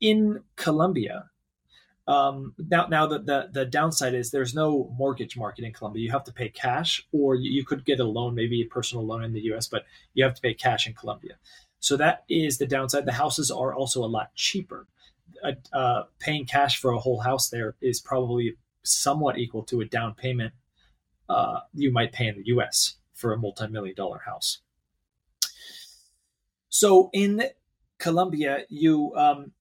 in 0.01 0.43
Colombia, 0.57 1.31
um, 2.09 2.55
now, 2.59 2.87
now 2.87 3.07
the, 3.07 3.19
the, 3.19 3.49
the 3.53 3.65
downside 3.67 4.15
is 4.15 4.31
there's 4.31 4.55
no 4.55 4.91
mortgage 4.97 5.37
market 5.37 5.65
in 5.65 5.73
Colombia. 5.73 6.03
You 6.03 6.11
have 6.13 6.25
to 6.25 6.33
pay 6.33 6.49
cash, 6.49 7.07
or 7.13 7.35
you, 7.35 7.51
you, 7.51 7.65
could 7.65 7.85
get 7.85 8.01
a 8.01 8.05
loan, 8.05 8.35
maybe 8.35 8.63
a 8.63 8.65
personal 8.67 9.07
loan 9.07 9.23
in 9.23 9.35
the 9.35 9.43
U.S., 9.43 9.69
but 9.69 9.85
you 10.15 10.25
have 10.25 10.35
to 10.35 10.41
pay 10.41 10.55
cash 10.55 10.87
in 10.87 10.95
Colombia. 10.95 11.35
So 11.81 11.97
that 11.99 12.25
is 12.29 12.57
the 12.57 12.67
downside. 12.67 13.05
The 13.05 13.13
houses 13.13 13.51
are 13.51 13.75
also 13.75 14.03
a 14.03 14.07
lot 14.07 14.35
cheaper. 14.35 14.87
Uh, 15.45 15.53
uh, 15.73 16.05
paying 16.19 16.47
cash 16.47 16.81
for 16.81 16.91
a 16.91 16.99
whole 16.99 17.21
house 17.21 17.51
there 17.51 17.77
is 17.81 18.01
probably 18.01 18.57
somewhat 18.83 19.39
equal 19.39 19.63
to 19.63 19.81
a 19.81 19.85
down 19.85 20.15
payment 20.15 20.53
uh, 21.29 21.61
you 21.75 21.93
might 21.93 22.13
pay 22.13 22.27
in 22.27 22.37
the 22.37 22.47
U.S. 22.47 22.97
for 23.15 23.33
a 23.33 23.39
multi-million 23.39 23.95
dollar 23.95 24.21
house. 24.25 24.59
So 26.69 27.11
in 27.13 27.45
Colombia, 27.99 28.65
you 28.69 29.13
um, 29.17 29.53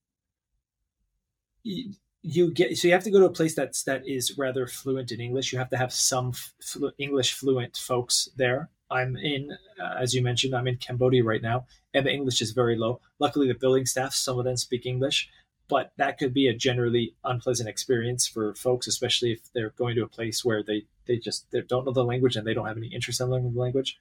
you 1.63 2.53
get 2.53 2.77
so 2.77 2.87
you 2.87 2.93
have 2.93 3.03
to 3.03 3.11
go 3.11 3.19
to 3.19 3.25
a 3.25 3.31
place 3.31 3.55
that's 3.55 3.83
that 3.83 4.07
is 4.07 4.37
rather 4.37 4.67
fluent 4.67 5.11
in 5.11 5.21
English. 5.21 5.51
You 5.51 5.59
have 5.59 5.69
to 5.69 5.77
have 5.77 5.93
some 5.93 6.33
flu- 6.61 6.91
English 6.97 7.33
fluent 7.33 7.77
folks 7.77 8.29
there. 8.35 8.69
I'm 8.89 9.17
in, 9.17 9.51
uh, 9.81 9.95
as 9.99 10.13
you 10.13 10.21
mentioned, 10.21 10.55
I'm 10.55 10.67
in 10.67 10.77
Cambodia 10.77 11.23
right 11.23 11.41
now, 11.41 11.65
and 11.93 12.05
the 12.05 12.11
English 12.11 12.41
is 12.41 12.51
very 12.51 12.77
low. 12.77 13.01
Luckily, 13.19 13.47
the 13.47 13.53
building 13.53 13.85
staff, 13.85 14.13
some 14.13 14.39
of 14.39 14.45
them 14.45 14.55
speak 14.55 14.85
English, 14.85 15.29
but 15.69 15.91
that 15.97 16.17
could 16.17 16.33
be 16.33 16.47
a 16.47 16.53
generally 16.53 17.15
unpleasant 17.23 17.67
experience 17.67 18.27
for 18.27 18.53
folks, 18.55 18.87
especially 18.87 19.33
if 19.33 19.51
they're 19.53 19.71
going 19.71 19.95
to 19.95 20.03
a 20.03 20.07
place 20.07 20.45
where 20.45 20.63
they 20.63 20.85
they 21.05 21.17
just 21.17 21.49
they 21.51 21.61
don't 21.61 21.85
know 21.85 21.91
the 21.91 22.03
language 22.03 22.35
and 22.35 22.45
they 22.45 22.53
don't 22.53 22.67
have 22.67 22.77
any 22.77 22.87
interest 22.87 23.21
in 23.21 23.29
learning 23.29 23.53
the 23.53 23.59
language. 23.59 23.97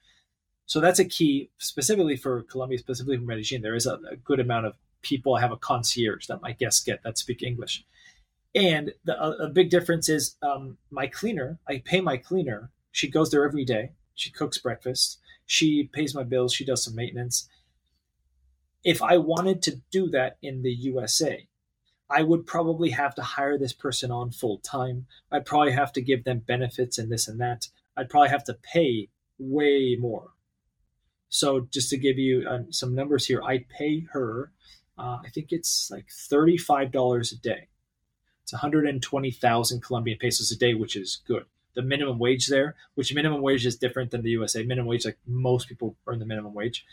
So 0.65 0.81
that's 0.81 0.99
a 0.99 1.05
key, 1.05 1.49
specifically 1.57 2.17
for 2.17 2.43
Colombia, 2.43 2.77
specifically 2.77 3.17
for 3.17 3.23
Medellin. 3.23 3.61
There 3.61 3.75
is 3.75 3.85
a, 3.85 3.99
a 4.11 4.17
good 4.17 4.39
amount 4.39 4.65
of 4.65 4.75
people. 5.01 5.35
I 5.35 5.41
have 5.41 5.53
a 5.53 5.57
concierge 5.57 6.27
that 6.27 6.41
my 6.41 6.51
guests 6.51 6.83
get 6.83 7.03
that 7.03 7.17
speak 7.17 7.41
English 7.41 7.85
and 8.57 8.91
the, 9.05 9.21
a, 9.21 9.45
a 9.45 9.49
big 9.49 9.69
difference 9.69 10.09
is 10.09 10.35
um, 10.41 10.77
my 10.89 11.05
cleaner, 11.05 11.59
I 11.67 11.83
pay 11.85 12.01
my 12.01 12.17
cleaner. 12.17 12.71
She 12.91 13.07
goes 13.07 13.29
there 13.29 13.45
every 13.45 13.63
day. 13.63 13.91
She 14.15 14.31
cooks 14.31 14.57
breakfast. 14.57 15.19
She 15.45 15.89
pays 15.93 16.15
my 16.15 16.23
bills. 16.23 16.53
She 16.53 16.65
does 16.65 16.83
some 16.83 16.95
maintenance. 16.95 17.47
If 18.83 19.03
I 19.03 19.17
wanted 19.17 19.61
to 19.63 19.81
do 19.91 20.09
that 20.09 20.37
in 20.41 20.63
the 20.63 20.71
USA, 20.71 21.47
I 22.09 22.23
would 22.23 22.45
probably 22.45 22.91
have 22.91 23.15
to 23.15 23.21
hire 23.21 23.57
this 23.57 23.73
person 23.73 24.11
on 24.11 24.31
full 24.31 24.59
time. 24.59 25.07
I'd 25.31 25.45
probably 25.45 25.73
have 25.73 25.91
to 25.93 26.01
give 26.01 26.23
them 26.23 26.39
benefits 26.39 26.97
and 26.97 27.11
this 27.11 27.27
and 27.27 27.39
that. 27.41 27.67
I'd 27.97 28.09
probably 28.09 28.29
have 28.29 28.45
to 28.45 28.53
pay 28.53 29.09
way 29.37 29.97
more. 29.99 30.31
So 31.29 31.67
just 31.71 31.89
to 31.89 31.97
give 31.97 32.17
you 32.17 32.47
um, 32.47 32.71
some 32.71 32.95
numbers 32.95 33.25
here, 33.25 33.43
I 33.43 33.65
pay 33.69 34.05
her, 34.13 34.51
uh, 34.97 35.19
I 35.23 35.29
think 35.33 35.51
it's 35.51 35.91
like 35.91 36.07
$35 36.07 37.31
a 37.31 37.35
day. 37.35 37.67
It's 38.43 38.53
120,000 38.53 39.83
Colombian 39.83 40.17
pesos 40.19 40.51
a 40.51 40.57
day, 40.57 40.73
which 40.73 40.95
is 40.95 41.21
good. 41.27 41.45
The 41.75 41.81
minimum 41.81 42.17
wage 42.17 42.47
there, 42.47 42.75
which 42.95 43.13
minimum 43.13 43.41
wage 43.41 43.65
is 43.65 43.75
different 43.75 44.11
than 44.11 44.21
the 44.21 44.31
USA 44.31 44.63
minimum 44.63 44.87
wage, 44.87 45.05
like 45.05 45.17
most 45.27 45.67
people 45.67 45.97
earn 46.07 46.19
the 46.19 46.25
minimum 46.25 46.53
wage, 46.53 46.85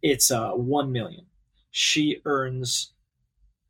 it's 0.00 0.30
uh, 0.30 0.52
1 0.52 0.90
million. 0.90 1.26
She 1.70 2.22
earns 2.24 2.91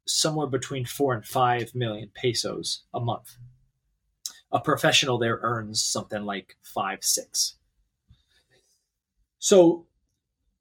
somewhere 0.07 0.47
between 0.47 0.85
four 0.85 1.15
and 1.15 1.25
five 1.25 1.75
million 1.75 2.11
pesos 2.15 2.83
a 2.93 3.01
month. 3.01 3.37
A 4.51 4.61
professional 4.61 5.19
there 5.19 5.39
earns 5.43 5.83
something 5.83 6.25
like 6.25 6.57
five, 6.63 7.03
six. 7.03 7.57
So 9.39 9.87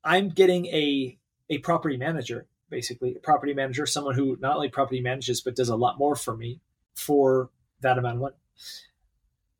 I'm 0.03 0.29
getting 0.29 0.65
a 0.67 1.17
a 1.49 1.57
property 1.59 1.97
manager, 1.97 2.47
basically 2.69 3.15
a 3.15 3.19
property 3.19 3.53
manager, 3.53 3.85
someone 3.85 4.15
who 4.15 4.37
not 4.39 4.55
only 4.55 4.69
property 4.69 5.01
manages 5.01 5.41
but 5.41 5.55
does 5.55 5.69
a 5.69 5.75
lot 5.75 5.97
more 5.97 6.15
for 6.15 6.35
me 6.35 6.61
for 6.95 7.49
that 7.81 7.97
amount 7.97 8.15
of 8.15 8.21
money. 8.21 8.35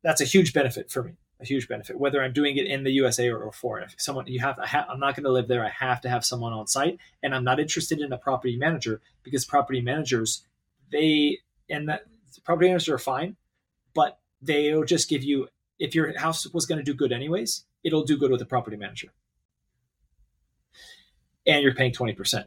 That's 0.02 0.20
a 0.20 0.24
huge 0.24 0.52
benefit 0.52 0.90
for 0.90 1.02
me. 1.02 1.12
A 1.42 1.44
huge 1.44 1.68
benefit, 1.68 1.98
whether 1.98 2.22
I'm 2.22 2.32
doing 2.32 2.56
it 2.56 2.66
in 2.66 2.84
the 2.84 2.92
USA 2.92 3.28
or, 3.28 3.38
or 3.38 3.52
foreign. 3.52 3.84
If 3.84 4.00
someone 4.00 4.26
you 4.28 4.38
have, 4.40 4.58
I 4.60 4.86
am 4.88 5.00
not 5.00 5.16
going 5.16 5.24
to 5.24 5.32
live 5.32 5.48
there. 5.48 5.64
I 5.64 5.70
have 5.70 6.00
to 6.02 6.08
have 6.08 6.24
someone 6.24 6.52
on 6.52 6.68
site, 6.68 6.98
and 7.22 7.34
I'm 7.34 7.42
not 7.42 7.58
interested 7.58 8.00
in 8.00 8.12
a 8.12 8.18
property 8.18 8.56
manager 8.56 9.00
because 9.24 9.44
property 9.44 9.80
managers, 9.80 10.46
they 10.92 11.38
and 11.68 11.88
that 11.88 12.04
property 12.44 12.68
managers 12.68 12.88
are 12.88 12.98
fine, 12.98 13.36
but 13.92 14.20
they'll 14.40 14.84
just 14.84 15.08
give 15.08 15.24
you 15.24 15.48
if 15.78 15.94
your 15.94 16.16
house 16.16 16.46
was 16.52 16.64
going 16.64 16.78
to 16.78 16.84
do 16.84 16.94
good 16.94 17.10
anyways, 17.10 17.64
it'll 17.82 18.04
do 18.04 18.16
good 18.16 18.30
with 18.30 18.40
a 18.40 18.46
property 18.46 18.76
manager 18.76 19.12
and 21.46 21.62
you're 21.62 21.74
paying 21.74 21.92
20%. 21.92 22.44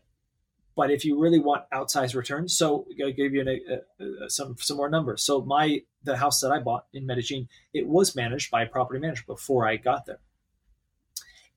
But 0.75 0.91
if 0.91 1.05
you 1.05 1.19
really 1.19 1.39
want 1.39 1.69
outsized 1.73 2.15
returns, 2.15 2.55
so 2.55 2.85
I'll 3.01 3.11
give 3.11 3.33
you 3.33 3.41
an, 3.41 3.47
a, 3.47 4.25
a, 4.25 4.29
some 4.29 4.55
some 4.59 4.77
more 4.77 4.89
numbers. 4.89 5.23
So 5.23 5.41
my 5.41 5.81
the 6.03 6.17
house 6.17 6.41
that 6.41 6.51
I 6.51 6.59
bought 6.59 6.85
in 6.93 7.05
Medellin, 7.05 7.47
it 7.73 7.87
was 7.87 8.15
managed 8.15 8.51
by 8.51 8.63
a 8.63 8.67
property 8.67 8.99
manager 8.99 9.23
before 9.25 9.67
I 9.67 9.77
got 9.77 10.05
there, 10.05 10.19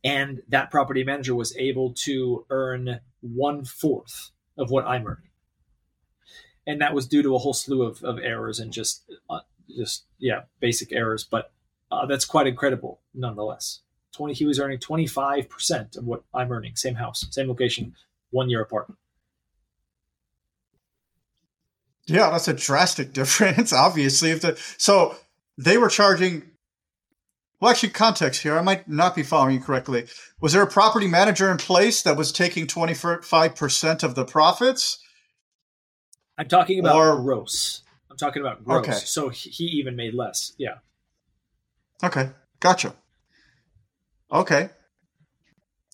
and 0.05 0.43
that 0.49 0.71
property 0.71 1.03
manager 1.03 1.35
was 1.35 1.57
able 1.57 1.93
to 2.05 2.47
earn 2.49 3.01
one 3.21 3.65
fourth 3.65 4.31
of 4.57 4.71
what 4.71 4.87
I'm 4.87 5.07
earning, 5.07 5.31
and 6.65 6.81
that 6.81 6.95
was 6.95 7.09
due 7.09 7.23
to 7.23 7.35
a 7.35 7.39
whole 7.39 7.55
slew 7.55 7.83
of, 7.83 8.03
of 8.05 8.19
errors 8.19 8.61
and 8.61 8.73
just 8.73 9.11
uh, 9.29 9.41
just 9.77 10.05
yeah 10.19 10.43
basic 10.61 10.93
errors. 10.93 11.25
But 11.25 11.51
uh, 11.91 12.07
that's 12.07 12.25
quite 12.25 12.47
incredible 12.47 13.01
nonetheless. 13.15 13.81
20 14.13 14.35
he 14.35 14.47
was 14.47 14.59
earning 14.59 14.79
25% 14.79 15.97
of 15.97 16.05
what 16.05 16.25
I'm 16.35 16.51
earning, 16.51 16.77
same 16.77 16.95
house, 16.95 17.27
same 17.31 17.49
location, 17.49 17.95
one 18.31 18.51
year 18.51 18.63
apart. 18.63 18.93
Yeah, 22.09 22.31
that's 22.31 22.49
a 22.49 22.55
drastic 22.55 23.13
difference, 23.13 23.73
obviously. 23.73 24.31
If 24.31 24.41
the 24.41 24.59
so 24.77 25.17
they 25.57 25.79
were 25.79 25.89
charging 25.89 26.43
well 27.61 27.71
actually 27.71 27.91
context 27.91 28.43
here, 28.43 28.59
I 28.59 28.63
might 28.63 28.89
not 28.89 29.15
be 29.15 29.23
following 29.23 29.55
you 29.55 29.61
correctly. 29.61 30.07
Was 30.41 30.53
there 30.53 30.63
a 30.63 30.67
property 30.67 31.09
manager 31.09 31.51
in 31.51 31.59
place 31.59 32.03
that 32.03 32.17
was 32.17 32.33
taking 32.33 32.67
25% 32.67 34.03
of 34.03 34.15
the 34.15 34.25
profits? 34.25 34.99
I'm 36.39 36.49
talking 36.49 36.79
about 36.79 36.97
or, 36.97 37.21
gross. 37.21 37.83
I'm 38.11 38.17
talking 38.17 38.41
about 38.41 38.65
gross. 38.65 38.89
Okay. 38.89 38.93
So 38.93 39.29
he 39.29 39.65
even 39.65 39.97
made 39.97 40.15
less. 40.15 40.53
Yeah. 40.57 40.79
Okay. 42.03 42.31
Gotcha. 42.61 42.95
Okay. 44.33 44.71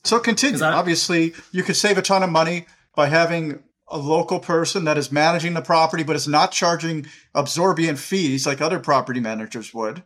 So 0.05 0.21
continue. 0.21 0.63
Obviously, 0.63 1.33
you 1.51 1.63
could 1.63 1.77
save 1.77 1.97
a 1.97 2.03
ton 2.03 2.23
of 2.23 2.29
money 2.29 2.67
by 2.95 3.07
having 3.07 3.63
a 3.89 3.99
local 3.99 4.41
person 4.41 4.85
that 4.85 4.99
is 4.99 5.13
managing 5.13 5.55
the 5.55 5.61
property, 5.61 6.03
but 6.03 6.17
is 6.17 6.29
not 6.29 6.53
charging 6.53 7.07
absorbent 7.35 7.99
fees 7.99 8.47
like 8.47 8.61
other 8.61 8.81
property 8.81 9.21
managers 9.21 9.75
would. 9.75 10.03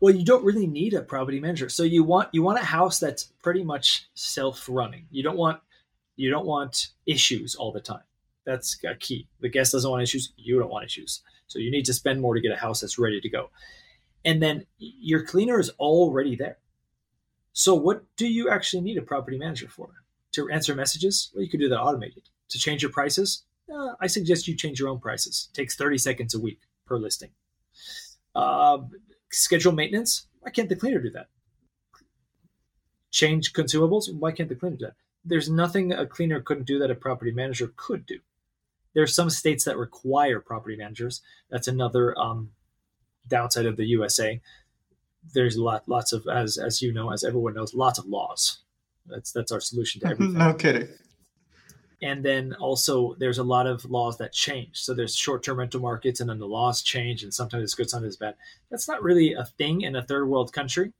Well, 0.00 0.14
you 0.14 0.24
don't 0.24 0.44
really 0.44 0.66
need 0.66 0.94
a 0.94 1.02
property 1.02 1.40
manager. 1.40 1.68
So 1.68 1.82
you 1.82 2.04
want 2.04 2.28
you 2.32 2.42
want 2.42 2.60
a 2.60 2.64
house 2.64 3.00
that's 3.00 3.24
pretty 3.42 3.64
much 3.64 4.08
self-running. 4.14 5.06
You 5.10 5.24
don't 5.24 5.36
want 5.36 5.60
you 6.16 6.30
don't 6.30 6.46
want 6.46 6.88
issues 7.06 7.56
all 7.56 7.72
the 7.72 7.80
time. 7.80 8.02
That's 8.44 8.78
a 8.84 8.94
key. 8.94 9.28
The 9.40 9.48
guest 9.48 9.72
doesn't 9.72 9.90
want 9.90 10.02
issues. 10.02 10.32
You 10.36 10.58
don't 10.58 10.70
want 10.70 10.86
issues. 10.86 11.20
So 11.48 11.58
you 11.58 11.70
need 11.70 11.84
to 11.86 11.92
spend 11.92 12.20
more 12.20 12.34
to 12.34 12.40
get 12.40 12.52
a 12.52 12.56
house 12.56 12.80
that's 12.80 12.98
ready 12.98 13.20
to 13.20 13.28
go. 13.28 13.50
And 14.24 14.42
then 14.42 14.66
your 14.78 15.24
cleaner 15.24 15.58
is 15.58 15.70
already 15.78 16.36
there. 16.36 16.58
So, 17.52 17.74
what 17.74 18.04
do 18.16 18.28
you 18.28 18.50
actually 18.50 18.82
need 18.82 18.98
a 18.98 19.02
property 19.02 19.38
manager 19.38 19.68
for? 19.68 19.90
To 20.32 20.48
answer 20.50 20.74
messages? 20.74 21.30
Well, 21.34 21.42
you 21.42 21.50
could 21.50 21.60
do 21.60 21.68
that 21.68 21.80
automated. 21.80 22.28
To 22.50 22.58
change 22.58 22.82
your 22.82 22.92
prices? 22.92 23.44
Uh, 23.72 23.94
I 24.00 24.06
suggest 24.06 24.48
you 24.48 24.56
change 24.56 24.80
your 24.80 24.88
own 24.88 24.98
prices. 24.98 25.48
It 25.50 25.56
takes 25.56 25.76
30 25.76 25.98
seconds 25.98 26.34
a 26.34 26.40
week 26.40 26.60
per 26.86 26.96
listing. 26.96 27.30
Uh, 28.34 28.78
schedule 29.30 29.72
maintenance? 29.72 30.26
Why 30.40 30.50
can't 30.50 30.68
the 30.68 30.76
cleaner 30.76 31.00
do 31.00 31.10
that? 31.10 31.28
Change 33.10 33.52
consumables? 33.52 34.12
Why 34.12 34.32
can't 34.32 34.48
the 34.48 34.54
cleaner 34.54 34.76
do 34.76 34.86
that? 34.86 34.94
There's 35.24 35.50
nothing 35.50 35.92
a 35.92 36.06
cleaner 36.06 36.40
couldn't 36.40 36.66
do 36.66 36.78
that 36.78 36.90
a 36.90 36.94
property 36.94 37.32
manager 37.32 37.72
could 37.76 38.06
do. 38.06 38.20
There 38.94 39.02
are 39.02 39.06
some 39.06 39.28
states 39.28 39.64
that 39.64 39.76
require 39.76 40.40
property 40.40 40.76
managers. 40.76 41.20
That's 41.50 41.68
another 41.68 42.18
um, 42.18 42.52
downside 43.28 43.66
of 43.66 43.76
the 43.76 43.84
USA 43.86 44.40
there's 45.34 45.56
a 45.56 45.62
lot, 45.62 45.88
lots 45.88 46.12
of, 46.12 46.26
as 46.26 46.58
as 46.58 46.82
you 46.82 46.92
know, 46.92 47.10
as 47.10 47.24
everyone 47.24 47.54
knows, 47.54 47.74
lots 47.74 47.98
of 47.98 48.06
laws. 48.06 48.58
That's 49.06 49.32
that's 49.32 49.52
our 49.52 49.60
solution 49.60 50.00
to 50.00 50.06
everything. 50.10 50.38
no 50.38 50.54
kidding. 50.54 50.88
And 52.00 52.24
then 52.24 52.54
also 52.54 53.14
there's 53.18 53.38
a 53.38 53.44
lot 53.44 53.66
of 53.66 53.84
laws 53.84 54.18
that 54.18 54.32
change. 54.32 54.78
So 54.78 54.94
there's 54.94 55.16
short-term 55.16 55.58
rental 55.58 55.80
markets, 55.80 56.20
and 56.20 56.30
then 56.30 56.38
the 56.38 56.46
laws 56.46 56.82
change, 56.82 57.22
and 57.22 57.34
sometimes 57.34 57.64
it's 57.64 57.74
good, 57.74 57.90
sometimes 57.90 58.14
it's 58.14 58.20
bad. 58.20 58.34
That's 58.70 58.86
not 58.86 59.02
really 59.02 59.32
a 59.32 59.44
thing 59.44 59.82
in 59.82 59.96
a 59.96 60.02
third 60.02 60.28
world 60.28 60.52
country. 60.52 60.92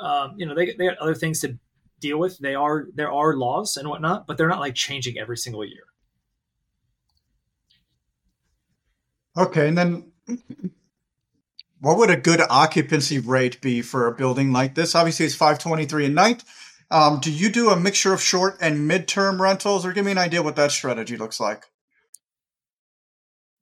Um, 0.00 0.34
you 0.36 0.46
know, 0.46 0.54
they 0.54 0.66
they 0.66 0.86
got 0.86 0.98
other 0.98 1.14
things 1.14 1.40
to 1.40 1.58
deal 2.00 2.18
with. 2.18 2.38
They 2.38 2.54
are 2.54 2.86
there 2.94 3.12
are 3.12 3.36
laws 3.36 3.76
and 3.76 3.88
whatnot, 3.88 4.26
but 4.26 4.36
they're 4.36 4.48
not 4.48 4.60
like 4.60 4.74
changing 4.74 5.18
every 5.18 5.36
single 5.36 5.64
year. 5.64 5.84
Okay, 9.36 9.68
and 9.68 9.76
then 9.76 10.12
what 11.80 11.98
would 11.98 12.10
a 12.10 12.16
good 12.16 12.40
occupancy 12.48 13.18
rate 13.18 13.60
be 13.60 13.82
for 13.82 14.06
a 14.06 14.14
building 14.14 14.52
like 14.52 14.74
this? 14.74 14.94
Obviously, 14.94 15.26
it's 15.26 15.34
523 15.34 16.06
a 16.06 16.08
night. 16.08 16.44
Um, 16.90 17.20
do 17.20 17.32
you 17.32 17.50
do 17.50 17.70
a 17.70 17.76
mixture 17.78 18.12
of 18.12 18.20
short 18.20 18.56
and 18.60 18.90
midterm 18.90 19.40
rentals, 19.40 19.84
or 19.84 19.92
give 19.92 20.04
me 20.04 20.12
an 20.12 20.18
idea 20.18 20.42
what 20.42 20.56
that 20.56 20.70
strategy 20.70 21.16
looks 21.16 21.40
like? 21.40 21.64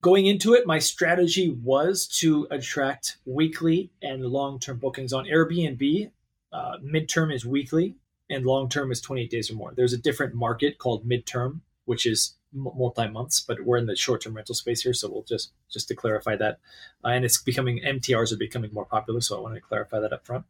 Going 0.03 0.27
into 0.27 0.55
it, 0.55 0.67
my 0.67 0.81
strategy 0.81 1.51
was 1.63 2.09
to 2.19 2.49
attract 2.51 3.19
weekly 3.25 3.93
and 4.03 4.25
long 4.25 4.59
term 4.59 4.79
bookings 4.79 5.13
on 5.13 5.27
Airbnb. 5.27 6.11
Uh, 6.53 6.77
midterm 6.85 7.33
is 7.33 7.47
weekly, 7.47 7.95
and 8.29 8.45
long 8.45 8.69
term 8.69 8.91
is 8.91 9.01
28 9.01 9.31
days 9.31 9.51
or 9.51 9.55
more. 9.55 9.73
There's 9.75 9.93
a 9.93 9.99
different 9.99 10.35
market 10.35 10.79
called 10.79 11.09
midterm, 11.09 11.61
which 11.85 12.05
is 12.05 12.35
multi 12.53 13.09
months, 13.09 13.41
but 13.41 13.65
we're 13.65 13.79
in 13.79 13.87
the 13.87 13.97
short 13.97 14.23
term 14.23 14.35
rental 14.35 14.55
space 14.55 14.83
here, 14.83 14.93
so 14.93 15.09
we'll 15.11 15.23
just 15.23 15.53
just 15.71 15.89
to 15.89 15.95
clarify 15.95 16.37
that. 16.37 16.59
Uh, 17.05 17.09
and 17.09 17.25
it's 17.25 17.41
becoming 17.41 17.81
MTRs 17.81 18.33
are 18.33 18.37
becoming 18.37 18.73
more 18.73 18.85
popular, 18.85 19.21
so 19.21 19.37
I 19.37 19.41
want 19.41 19.55
to 19.55 19.61
clarify 19.61 20.01
that 20.01 20.13
up 20.13 20.27
front. 20.27 20.45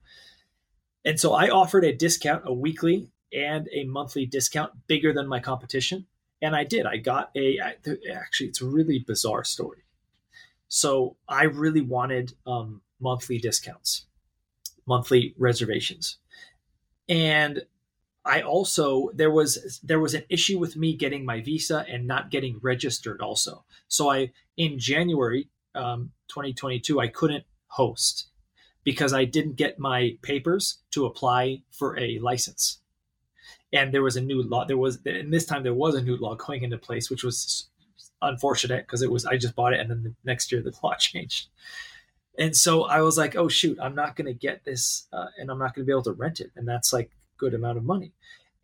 And 1.04 1.18
so 1.18 1.32
I 1.32 1.48
offered 1.48 1.84
a 1.84 1.92
discount, 1.92 2.44
a 2.46 2.52
weekly 2.52 3.10
and 3.32 3.68
a 3.72 3.84
monthly 3.84 4.26
discount, 4.26 4.72
bigger 4.86 5.12
than 5.12 5.26
my 5.26 5.40
competition, 5.40 6.06
and 6.40 6.54
I 6.54 6.64
did. 6.64 6.86
I 6.86 6.98
got 6.98 7.30
a 7.36 7.58
actually 8.12 8.48
it's 8.48 8.60
a 8.60 8.66
really 8.66 8.98
bizarre 8.98 9.44
story. 9.44 9.84
So 10.68 11.16
I 11.28 11.44
really 11.44 11.80
wanted 11.80 12.34
um, 12.46 12.82
monthly 13.00 13.38
discounts, 13.38 14.06
monthly 14.86 15.34
reservations, 15.38 16.18
and 17.08 17.62
I 18.24 18.42
also 18.42 19.10
there 19.14 19.30
was 19.30 19.80
there 19.82 20.00
was 20.00 20.14
an 20.14 20.24
issue 20.28 20.58
with 20.58 20.76
me 20.76 20.94
getting 20.96 21.24
my 21.24 21.40
visa 21.40 21.84
and 21.88 22.06
not 22.06 22.30
getting 22.30 22.58
registered 22.62 23.20
also. 23.20 23.64
So 23.88 24.10
I 24.10 24.32
in 24.56 24.78
January 24.78 25.48
um, 25.74 26.12
2022 26.28 27.00
I 27.00 27.08
couldn't 27.08 27.44
host 27.66 28.28
because 28.84 29.12
I 29.12 29.24
didn't 29.24 29.56
get 29.56 29.78
my 29.78 30.16
papers 30.22 30.78
to 30.92 31.06
apply 31.06 31.62
for 31.70 31.98
a 31.98 32.18
license. 32.18 32.78
And 33.72 33.92
there 33.92 34.02
was 34.02 34.16
a 34.16 34.20
new 34.20 34.42
law. 34.42 34.64
There 34.64 34.76
was 34.76 34.98
and 35.06 35.32
this 35.32 35.46
time 35.46 35.62
there 35.62 35.74
was 35.74 35.94
a 35.94 36.02
new 36.02 36.16
law 36.16 36.34
going 36.34 36.62
into 36.62 36.78
place, 36.78 37.10
which 37.10 37.24
was 37.24 37.68
unfortunate 38.20 38.86
because 38.86 39.02
it 39.02 39.10
was 39.10 39.24
I 39.26 39.36
just 39.36 39.54
bought 39.54 39.72
it 39.72 39.80
and 39.80 39.90
then 39.90 40.02
the 40.02 40.14
next 40.24 40.52
year 40.52 40.62
the 40.62 40.72
law 40.82 40.94
changed. 40.94 41.48
And 42.38 42.56
so 42.56 42.84
I 42.84 43.02
was 43.02 43.18
like, 43.18 43.36
oh 43.36 43.48
shoot, 43.48 43.78
I'm 43.80 43.94
not 43.94 44.16
going 44.16 44.26
to 44.26 44.32
get 44.32 44.64
this, 44.64 45.06
uh, 45.12 45.26
and 45.38 45.50
I'm 45.50 45.58
not 45.58 45.74
going 45.74 45.84
to 45.84 45.86
be 45.86 45.92
able 45.92 46.02
to 46.04 46.12
rent 46.12 46.40
it. 46.40 46.50
And 46.56 46.66
that's 46.66 46.92
like 46.92 47.10
good 47.36 47.54
amount 47.54 47.78
of 47.78 47.84
money. 47.84 48.12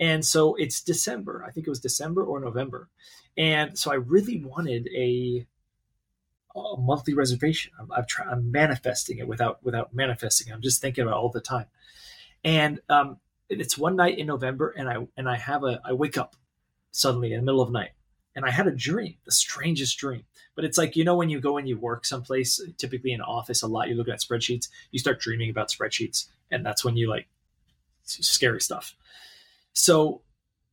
And 0.01 0.25
so 0.25 0.55
it's 0.55 0.81
December. 0.81 1.45
I 1.47 1.51
think 1.51 1.67
it 1.67 1.71
was 1.71 1.81
December 1.81 2.25
or 2.25 2.41
November. 2.41 2.89
And 3.37 3.79
so 3.79 3.91
I 3.91 3.97
really 3.97 4.43
wanted 4.43 4.89
a, 4.95 5.47
a 6.55 6.77
monthly 6.79 7.15
reservation. 7.15 7.73
I'm, 7.79 7.91
I'm, 7.93 8.05
I'm 8.31 8.51
manifesting 8.51 9.19
it 9.19 9.29
without 9.29 9.63
without 9.65 9.95
manifesting. 9.95 10.53
I'm 10.53 10.63
just 10.63 10.81
thinking 10.81 11.03
about 11.03 11.17
it 11.17 11.21
all 11.21 11.31
the 11.31 11.41
time. 11.41 11.67
And 12.45 12.81
um, 12.89 13.19
it's 13.49 13.79
one 13.79 13.97
night 13.97 14.19
in 14.19 14.27
November, 14.27 14.71
and 14.71 14.89
I 14.89 15.07
and 15.17 15.29
I 15.29 15.37
have 15.37 15.65
a 15.65 15.81
I 15.85 15.93
wake 15.93 16.19
up 16.19 16.37
suddenly 16.91 17.33
in 17.33 17.41
the 17.41 17.45
middle 17.45 17.61
of 17.61 17.69
the 17.69 17.79
night, 17.79 17.91
and 18.35 18.45
I 18.45 18.51
had 18.51 18.67
a 18.67 18.75
dream, 18.75 19.17
the 19.25 19.33
strangest 19.33 19.99
dream. 19.99 20.25
But 20.55 20.65
it's 20.65 20.79
like 20.79 20.97
you 20.97 21.05
know 21.05 21.17
when 21.17 21.31
you 21.31 21.41
go 21.41 21.57
and 21.57 21.69
you 21.69 21.79
work 21.79 22.05
someplace, 22.05 22.61
typically 22.79 23.13
in 23.13 23.21
an 23.21 23.27
office, 23.27 23.63
a 23.63 23.67
lot. 23.67 23.89
You 23.89 23.95
look 23.95 24.09
at 24.09 24.21
spreadsheets, 24.21 24.69
you 24.91 24.99
start 24.99 25.21
dreaming 25.21 25.51
about 25.51 25.71
spreadsheets, 25.71 26.27
and 26.51 26.65
that's 26.65 26.85
when 26.85 26.97
you 26.97 27.09
like 27.09 27.29
scary 28.05 28.61
stuff. 28.61 28.95
So 29.73 30.23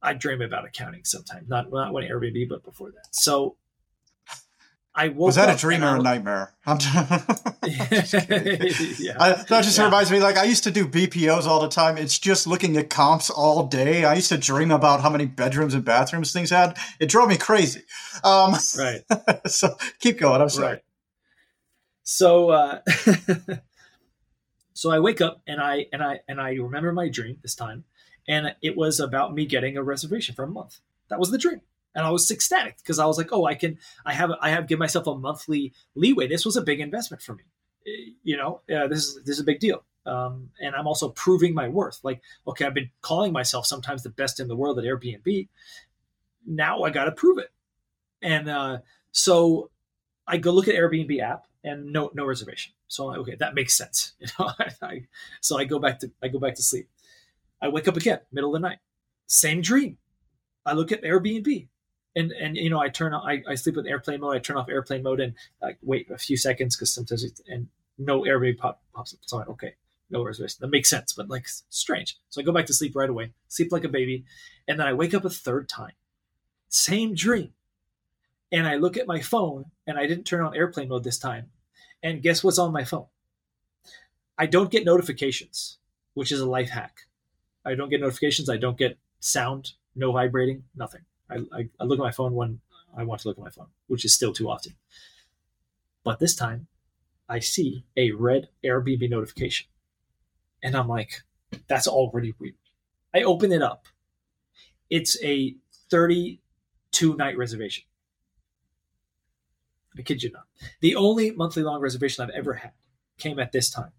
I 0.01 0.13
dream 0.13 0.41
about 0.41 0.65
accounting 0.65 1.03
sometimes, 1.03 1.47
not 1.47 1.71
not 1.71 1.93
when 1.93 2.07
Airbnb, 2.07 2.49
but 2.49 2.63
before 2.63 2.91
that. 2.91 3.07
So 3.11 3.55
I 4.97 5.09
woke 5.09 5.27
was 5.27 5.35
that 5.35 5.53
a 5.53 5.59
dream 5.59 5.83
or 5.83 5.97
a 5.97 6.01
nightmare? 6.01 6.53
I'm 6.65 6.77
yeah. 6.79 7.17
I, 9.19 9.43
that 9.49 9.61
just 9.63 9.77
yeah. 9.77 9.85
reminds 9.85 10.09
me. 10.09 10.21
Like 10.21 10.37
I 10.37 10.45
used 10.45 10.63
to 10.63 10.71
do 10.71 10.87
BPOs 10.87 11.45
all 11.45 11.61
the 11.61 11.67
time. 11.67 11.97
It's 11.97 12.17
just 12.17 12.47
looking 12.47 12.77
at 12.77 12.89
comps 12.89 13.29
all 13.29 13.67
day. 13.67 14.05
I 14.05 14.13
used 14.13 14.29
to 14.29 14.37
dream 14.37 14.71
about 14.71 15.01
how 15.01 15.09
many 15.09 15.25
bedrooms 15.25 15.73
and 15.73 15.83
bathrooms 15.83 16.31
things 16.31 16.49
had. 16.49 16.77
It 16.99 17.09
drove 17.09 17.27
me 17.27 17.35
crazy. 17.35 17.81
Um, 18.23 18.55
right. 18.77 19.03
so 19.47 19.75
keep 19.99 20.17
going. 20.17 20.41
I'm 20.41 20.49
sorry. 20.49 20.67
Right. 20.67 20.81
So, 22.03 22.51
uh, 22.51 22.79
so 24.73 24.91
I 24.91 24.99
wake 24.99 25.19
up 25.19 25.41
and 25.45 25.59
I 25.59 25.87
and 25.91 26.01
I 26.01 26.21
and 26.29 26.39
I 26.39 26.51
remember 26.51 26.93
my 26.93 27.09
dream 27.09 27.37
this 27.41 27.55
time, 27.55 27.83
and 28.29 28.55
it 28.61 28.77
was 28.77 29.01
about 29.01 29.33
me 29.33 29.45
getting 29.45 29.75
a 29.75 29.83
reservation 29.83 30.35
for 30.35 30.43
a 30.43 30.47
month. 30.47 30.79
That 31.09 31.19
was 31.19 31.31
the 31.31 31.37
dream 31.37 31.61
and 31.95 32.05
I 32.05 32.11
was 32.11 32.29
ecstatic 32.29 32.77
because 32.77 32.99
I 32.99 33.05
was 33.05 33.17
like, 33.17 33.29
oh, 33.31 33.45
I 33.45 33.55
can, 33.55 33.79
I 34.05 34.13
have, 34.13 34.31
I 34.41 34.49
have 34.49 34.67
give 34.67 34.77
myself 34.77 35.07
a 35.07 35.15
monthly 35.15 35.73
leeway. 35.95 36.27
This 36.27 36.45
was 36.45 36.57
a 36.57 36.61
big 36.61 36.81
investment 36.81 37.23
for 37.23 37.33
me. 37.33 37.43
Eh, 37.87 38.11
you 38.23 38.37
know, 38.37 38.61
this 38.67 39.05
is 39.05 39.23
this 39.23 39.35
is 39.35 39.39
a 39.39 39.45
big 39.45 39.59
deal, 39.59 39.83
um, 40.05 40.49
and 40.59 40.75
I'm 40.75 40.87
also 40.87 41.09
proving 41.09 41.53
my 41.53 41.69
worth. 41.69 41.99
Like, 42.03 42.21
okay, 42.47 42.65
I've 42.65 42.73
been 42.73 42.91
calling 43.01 43.31
myself 43.31 43.65
sometimes 43.65 44.03
the 44.03 44.09
best 44.09 44.39
in 44.39 44.47
the 44.47 44.55
world 44.55 44.77
at 44.77 44.85
Airbnb. 44.85 45.47
Now 46.45 46.83
I 46.83 46.89
got 46.89 47.05
to 47.05 47.11
prove 47.11 47.37
it, 47.37 47.51
and 48.21 48.49
uh, 48.49 48.79
so 49.11 49.71
I 50.27 50.37
go 50.37 50.51
look 50.51 50.67
at 50.67 50.75
Airbnb 50.75 51.19
app 51.21 51.45
and 51.63 51.91
no 51.91 52.11
no 52.13 52.25
reservation. 52.25 52.73
So 52.87 53.03
I'm 53.03 53.09
like, 53.09 53.19
okay, 53.19 53.35
that 53.39 53.55
makes 53.55 53.75
sense. 53.75 54.13
You 54.19 54.27
know, 54.39 54.51
I, 54.81 55.03
so 55.41 55.57
I 55.57 55.65
go 55.65 55.79
back 55.79 55.99
to 55.99 56.11
I 56.21 56.27
go 56.27 56.39
back 56.39 56.55
to 56.55 56.63
sleep. 56.63 56.89
I 57.61 57.69
wake 57.69 57.87
up 57.87 57.97
again, 57.97 58.19
middle 58.31 58.53
of 58.53 58.61
the 58.61 58.67
night, 58.67 58.79
same 59.27 59.61
dream. 59.61 59.97
I 60.65 60.73
look 60.73 60.91
at 60.91 61.03
Airbnb, 61.03 61.67
and 62.15 62.31
and 62.31 62.55
you 62.55 62.69
know 62.69 62.79
I 62.79 62.89
turn 62.89 63.13
I, 63.13 63.43
I 63.47 63.55
sleep 63.55 63.75
with 63.75 63.85
airplane 63.85 64.21
mode. 64.21 64.35
I 64.35 64.39
turn 64.39 64.57
off 64.57 64.69
airplane 64.69 65.03
mode 65.03 65.19
and 65.19 65.33
like 65.61 65.77
wait 65.81 66.09
a 66.09 66.17
few 66.17 66.37
seconds 66.37 66.75
because 66.75 66.93
sometimes 66.93 67.23
it, 67.23 67.41
and 67.47 67.67
no 67.97 68.25
airplane 68.25 68.57
pop, 68.57 68.81
pops 68.93 69.13
up. 69.13 69.19
So 69.25 69.37
like, 69.37 69.49
okay, 69.49 69.75
no 70.09 70.23
reservation. 70.23 70.57
That 70.61 70.71
makes 70.71 70.89
sense, 70.89 71.13
but 71.13 71.29
like 71.29 71.47
strange. 71.69 72.17
So 72.29 72.41
I 72.41 72.43
go 72.43 72.51
back 72.51 72.65
to 72.67 72.73
sleep 72.73 72.95
right 72.95 73.09
away, 73.09 73.31
sleep 73.47 73.71
like 73.71 73.83
a 73.83 73.89
baby, 73.89 74.25
and 74.67 74.79
then 74.79 74.87
I 74.87 74.93
wake 74.93 75.13
up 75.13 75.25
a 75.25 75.29
third 75.29 75.69
time, 75.69 75.93
same 76.69 77.13
dream, 77.13 77.53
and 78.51 78.67
I 78.67 78.75
look 78.75 78.97
at 78.97 79.07
my 79.07 79.21
phone 79.21 79.65
and 79.87 79.97
I 79.97 80.07
didn't 80.07 80.25
turn 80.25 80.43
on 80.43 80.55
airplane 80.55 80.89
mode 80.89 81.03
this 81.03 81.19
time, 81.19 81.51
and 82.01 82.21
guess 82.21 82.43
what's 82.43 82.59
on 82.59 82.71
my 82.71 82.83
phone? 82.83 83.07
I 84.37 84.45
don't 84.45 84.71
get 84.71 84.85
notifications, 84.85 85.77
which 86.13 86.31
is 86.31 86.41
a 86.41 86.49
life 86.49 86.69
hack. 86.69 87.01
I 87.65 87.75
don't 87.75 87.89
get 87.89 88.01
notifications. 88.01 88.49
I 88.49 88.57
don't 88.57 88.77
get 88.77 88.97
sound, 89.21 89.71
no 89.95 90.11
vibrating, 90.11 90.65
nothing. 90.75 91.01
I, 91.29 91.35
I, 91.51 91.69
I 91.79 91.83
look 91.83 91.99
at 91.99 92.03
my 92.03 92.11
phone 92.11 92.33
when 92.33 92.59
I 92.95 93.03
want 93.03 93.21
to 93.21 93.27
look 93.27 93.37
at 93.37 93.43
my 93.43 93.49
phone, 93.49 93.67
which 93.87 94.05
is 94.05 94.13
still 94.13 94.33
too 94.33 94.49
often. 94.49 94.73
But 96.03 96.19
this 96.19 96.35
time, 96.35 96.67
I 97.27 97.39
see 97.39 97.85
a 97.97 98.11
red 98.11 98.49
Airbnb 98.63 99.09
notification. 99.09 99.67
And 100.61 100.75
I'm 100.75 100.87
like, 100.87 101.23
that's 101.67 101.87
already 101.87 102.33
weird. 102.39 102.55
I 103.13 103.23
open 103.23 103.51
it 103.51 103.61
up. 103.61 103.85
It's 104.89 105.21
a 105.23 105.55
32 105.89 107.15
night 107.15 107.37
reservation. 107.37 107.85
I 109.97 110.01
kid 110.01 110.23
you 110.23 110.31
not. 110.31 110.45
The 110.81 110.95
only 110.95 111.31
monthly 111.31 111.63
long 111.63 111.79
reservation 111.79 112.23
I've 112.23 112.35
ever 112.35 112.53
had 112.53 112.73
came 113.17 113.39
at 113.39 113.51
this 113.51 113.69
time. 113.69 113.91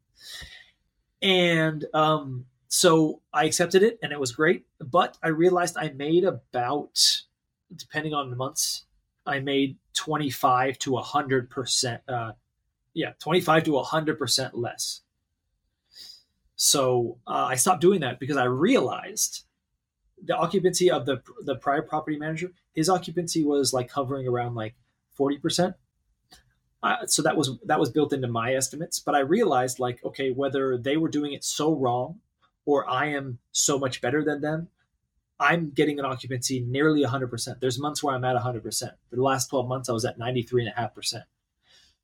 And 1.22 1.86
um, 1.94 2.46
so 2.68 3.22
I 3.32 3.44
accepted 3.44 3.82
it 3.82 3.98
and 4.02 4.12
it 4.12 4.20
was 4.20 4.32
great. 4.32 4.66
But 4.80 5.18
I 5.22 5.28
realized 5.28 5.76
I 5.78 5.90
made 5.90 6.24
about, 6.24 7.22
depending 7.74 8.14
on 8.14 8.30
the 8.30 8.36
months, 8.36 8.84
I 9.24 9.40
made 9.40 9.76
25 9.94 10.78
to 10.80 10.90
100%. 10.92 12.00
Uh, 12.08 12.32
yeah, 12.94 13.12
25 13.18 13.64
to 13.64 13.70
100% 13.72 14.50
less. 14.54 15.02
So 16.56 17.18
uh, 17.26 17.46
I 17.50 17.56
stopped 17.56 17.82
doing 17.82 18.00
that 18.00 18.18
because 18.18 18.36
I 18.36 18.44
realized 18.44 19.44
the 20.24 20.34
occupancy 20.34 20.90
of 20.90 21.04
the 21.04 21.20
the 21.42 21.56
prior 21.56 21.82
property 21.82 22.16
manager, 22.16 22.50
his 22.72 22.88
occupancy 22.88 23.44
was 23.44 23.74
like 23.74 23.90
hovering 23.90 24.26
around 24.26 24.54
like 24.54 24.74
40%. 25.18 25.74
Uh, 26.82 27.06
so 27.06 27.20
that 27.22 27.36
was 27.36 27.58
that 27.66 27.78
was 27.78 27.90
built 27.90 28.14
into 28.14 28.28
my 28.28 28.54
estimates, 28.54 28.98
but 28.98 29.14
I 29.14 29.20
realized 29.20 29.78
like 29.78 30.02
okay, 30.04 30.30
whether 30.30 30.78
they 30.78 30.96
were 30.96 31.10
doing 31.10 31.34
it 31.34 31.44
so 31.44 31.74
wrong 31.74 32.20
or 32.66 32.88
I 32.90 33.06
am 33.06 33.38
so 33.52 33.78
much 33.78 34.02
better 34.02 34.22
than 34.22 34.42
them, 34.42 34.68
I'm 35.38 35.70
getting 35.70 35.98
an 35.98 36.04
occupancy 36.04 36.60
nearly 36.60 37.04
100%. 37.04 37.60
There's 37.60 37.78
months 37.78 38.02
where 38.02 38.14
I'm 38.14 38.24
at 38.24 38.36
100%. 38.36 38.62
For 39.08 39.16
the 39.16 39.22
last 39.22 39.48
12 39.48 39.68
months, 39.68 39.88
I 39.88 39.92
was 39.92 40.04
at 40.04 40.18
93.5%. 40.18 41.22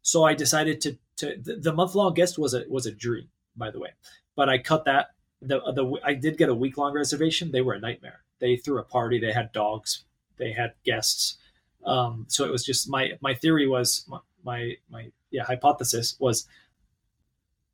So 0.03 0.25
I 0.25 0.35
decided 0.35 0.81
to, 0.83 0.99
to 1.17 1.37
the, 1.37 1.57
the 1.57 1.73
month 1.73 1.95
long 1.95 2.15
guest 2.15 2.39
was 2.39 2.55
a, 2.55 2.65
was 2.69 2.87
a 2.87 2.93
dream, 2.93 3.29
by 3.57 3.71
the 3.71 3.79
way, 3.79 3.91
but 4.37 4.49
I 4.49 4.59
cut 4.59 4.85
that. 4.87 5.11
The, 5.41 5.61
the, 5.73 6.01
I 6.05 6.15
did 6.15 6.39
get 6.39 6.49
a 6.49 6.55
week 6.55 6.77
long 6.79 6.95
reservation. 6.95 7.51
They 7.51 7.63
were 7.63 7.75
a 7.75 7.81
nightmare. 7.81 8.23
They 8.39 8.57
threw 8.57 8.79
a 8.79 8.85
party. 8.85 9.19
They 9.19 9.33
had 9.33 9.53
dogs. 9.53 10.05
They 10.37 10.53
had 10.53 10.75
guests. 10.85 11.39
Um, 11.85 12.27
so 12.29 12.45
it 12.45 12.53
was 12.53 12.65
just 12.65 12.89
my, 12.89 13.13
my 13.21 13.35
theory 13.35 13.67
was 13.67 14.05
my, 14.09 14.19
my, 14.45 14.77
my 14.89 15.11
yeah, 15.31 15.45
hypothesis 15.45 16.17
was 16.21 16.47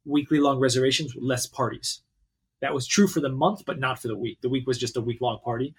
weekly 0.07 0.39
long 0.39 0.59
reservations, 0.61 1.15
less 1.17 1.47
parties 1.47 2.01
that 2.61 2.75
was 2.75 2.87
true 2.87 3.07
for 3.07 3.21
the 3.21 3.29
month, 3.29 3.65
but 3.65 3.79
not 3.79 4.01
for 4.01 4.09
the 4.09 4.17
week. 4.17 4.39
The 4.41 4.49
week 4.49 4.67
was 4.67 4.79
just 4.79 4.97
a 4.97 5.01
week 5.01 5.21
long 5.21 5.39
party. 5.39 5.75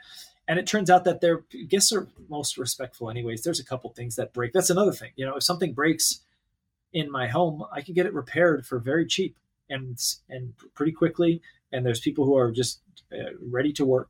And 0.48 0.58
it 0.58 0.66
turns 0.66 0.90
out 0.90 1.04
that 1.04 1.22
their 1.22 1.44
guests 1.68 1.92
are 1.92 2.08
most 2.28 2.58
respectful, 2.58 3.10
anyways. 3.10 3.44
There's 3.44 3.60
a 3.60 3.66
couple 3.66 3.90
things 3.92 4.16
that 4.16 4.34
break. 4.34 4.52
That's 4.52 4.72
another 4.72 4.92
thing. 4.92 5.12
You 5.16 5.26
know, 5.26 5.36
if 5.36 5.44
something 5.44 5.74
breaks 5.74 6.22
in 6.92 7.12
my 7.12 7.28
home, 7.28 7.64
I 7.72 7.82
can 7.82 7.94
get 7.94 8.08
it 8.08 8.14
repaired 8.14 8.66
for 8.66 8.80
very 8.80 9.06
cheap 9.06 9.36
and 9.70 10.00
and 10.28 10.54
pretty 10.74 10.92
quickly. 10.92 11.42
And 11.72 11.86
there's 11.86 12.00
people 12.00 12.26
who 12.26 12.36
are 12.36 12.52
just 12.52 12.82
uh, 13.14 13.32
ready 13.40 13.72
to 13.74 13.86
work. 13.86 14.10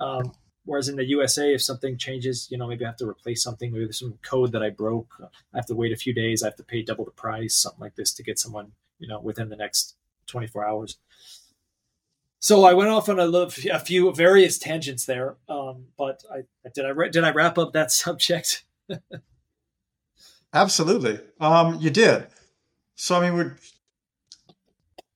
Um, 0.00 0.32
whereas 0.64 0.88
in 0.88 0.96
the 0.96 1.04
USA, 1.04 1.52
if 1.52 1.62
something 1.62 1.98
changes, 1.98 2.48
you 2.50 2.56
know, 2.56 2.66
maybe 2.66 2.84
I 2.84 2.88
have 2.88 2.96
to 2.98 3.08
replace 3.08 3.42
something. 3.42 3.70
Maybe 3.70 3.84
there's 3.84 3.98
some 3.98 4.18
code 4.22 4.52
that 4.52 4.62
I 4.62 4.70
broke. 4.70 5.14
I 5.20 5.56
have 5.56 5.66
to 5.66 5.74
wait 5.74 5.92
a 5.92 5.96
few 5.96 6.14
days. 6.14 6.42
I 6.42 6.46
have 6.46 6.56
to 6.56 6.64
pay 6.64 6.82
double 6.82 7.04
the 7.04 7.10
price, 7.10 7.54
something 7.54 7.80
like 7.80 7.96
this, 7.96 8.12
to 8.14 8.22
get 8.22 8.38
someone, 8.38 8.72
you 8.98 9.08
know, 9.08 9.20
within 9.20 9.50
the 9.50 9.56
next 9.56 9.96
24 10.28 10.66
hours. 10.66 10.96
So 12.44 12.64
I 12.64 12.74
went 12.74 12.90
off 12.90 13.08
on 13.08 13.18
a, 13.18 13.26
a 13.72 13.78
few 13.78 14.12
various 14.12 14.58
tangents 14.58 15.06
there, 15.06 15.36
um, 15.48 15.86
but 15.96 16.22
I 16.30 16.42
did 16.74 16.84
I 16.84 17.08
did 17.08 17.24
I 17.24 17.30
wrap 17.30 17.56
up 17.56 17.72
that 17.72 17.90
subject? 18.04 18.64
Absolutely, 20.52 21.20
um, 21.40 21.78
you 21.80 21.88
did. 21.88 22.26
So 22.96 23.16
I 23.16 23.22
mean, 23.22 23.38
we're 23.38 23.56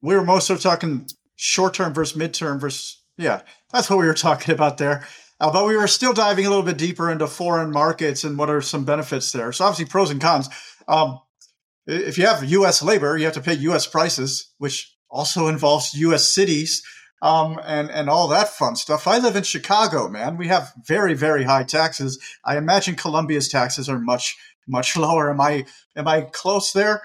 we 0.00 0.14
were 0.14 0.24
mostly 0.24 0.56
talking 0.56 1.06
short 1.36 1.74
term 1.74 1.92
versus 1.92 2.16
midterm 2.16 2.58
versus 2.58 3.02
yeah, 3.18 3.42
that's 3.74 3.90
what 3.90 3.98
we 3.98 4.06
were 4.06 4.14
talking 4.28 4.54
about 4.54 4.78
there. 4.78 5.06
Uh, 5.38 5.52
but 5.52 5.66
we 5.66 5.76
were 5.76 5.86
still 5.86 6.14
diving 6.14 6.46
a 6.46 6.48
little 6.48 6.64
bit 6.64 6.78
deeper 6.78 7.10
into 7.10 7.26
foreign 7.26 7.70
markets 7.70 8.24
and 8.24 8.38
what 8.38 8.48
are 8.48 8.62
some 8.62 8.86
benefits 8.86 9.32
there. 9.32 9.52
So 9.52 9.66
obviously 9.66 9.84
pros 9.84 10.10
and 10.10 10.18
cons. 10.18 10.48
Um, 10.88 11.20
if 11.86 12.16
you 12.16 12.24
have 12.24 12.42
U.S. 12.42 12.82
labor, 12.82 13.18
you 13.18 13.26
have 13.26 13.34
to 13.34 13.42
pay 13.42 13.52
U.S. 13.52 13.86
prices, 13.86 14.50
which 14.56 14.96
also 15.10 15.48
involves 15.48 15.92
U.S. 15.92 16.26
cities 16.26 16.82
um, 17.22 17.60
and 17.64 17.90
and 17.90 18.08
all 18.08 18.28
that 18.28 18.48
fun 18.48 18.76
stuff. 18.76 19.06
I 19.06 19.18
live 19.18 19.36
in 19.36 19.42
Chicago, 19.42 20.08
man. 20.08 20.36
We 20.36 20.48
have 20.48 20.72
very 20.84 21.14
very 21.14 21.44
high 21.44 21.64
taxes. 21.64 22.18
I 22.44 22.56
imagine 22.56 22.94
Colombia's 22.94 23.48
taxes 23.48 23.88
are 23.88 23.98
much 23.98 24.36
much 24.66 24.96
lower. 24.96 25.30
Am 25.30 25.40
I 25.40 25.64
am 25.96 26.08
I 26.08 26.22
close 26.22 26.72
there? 26.72 27.02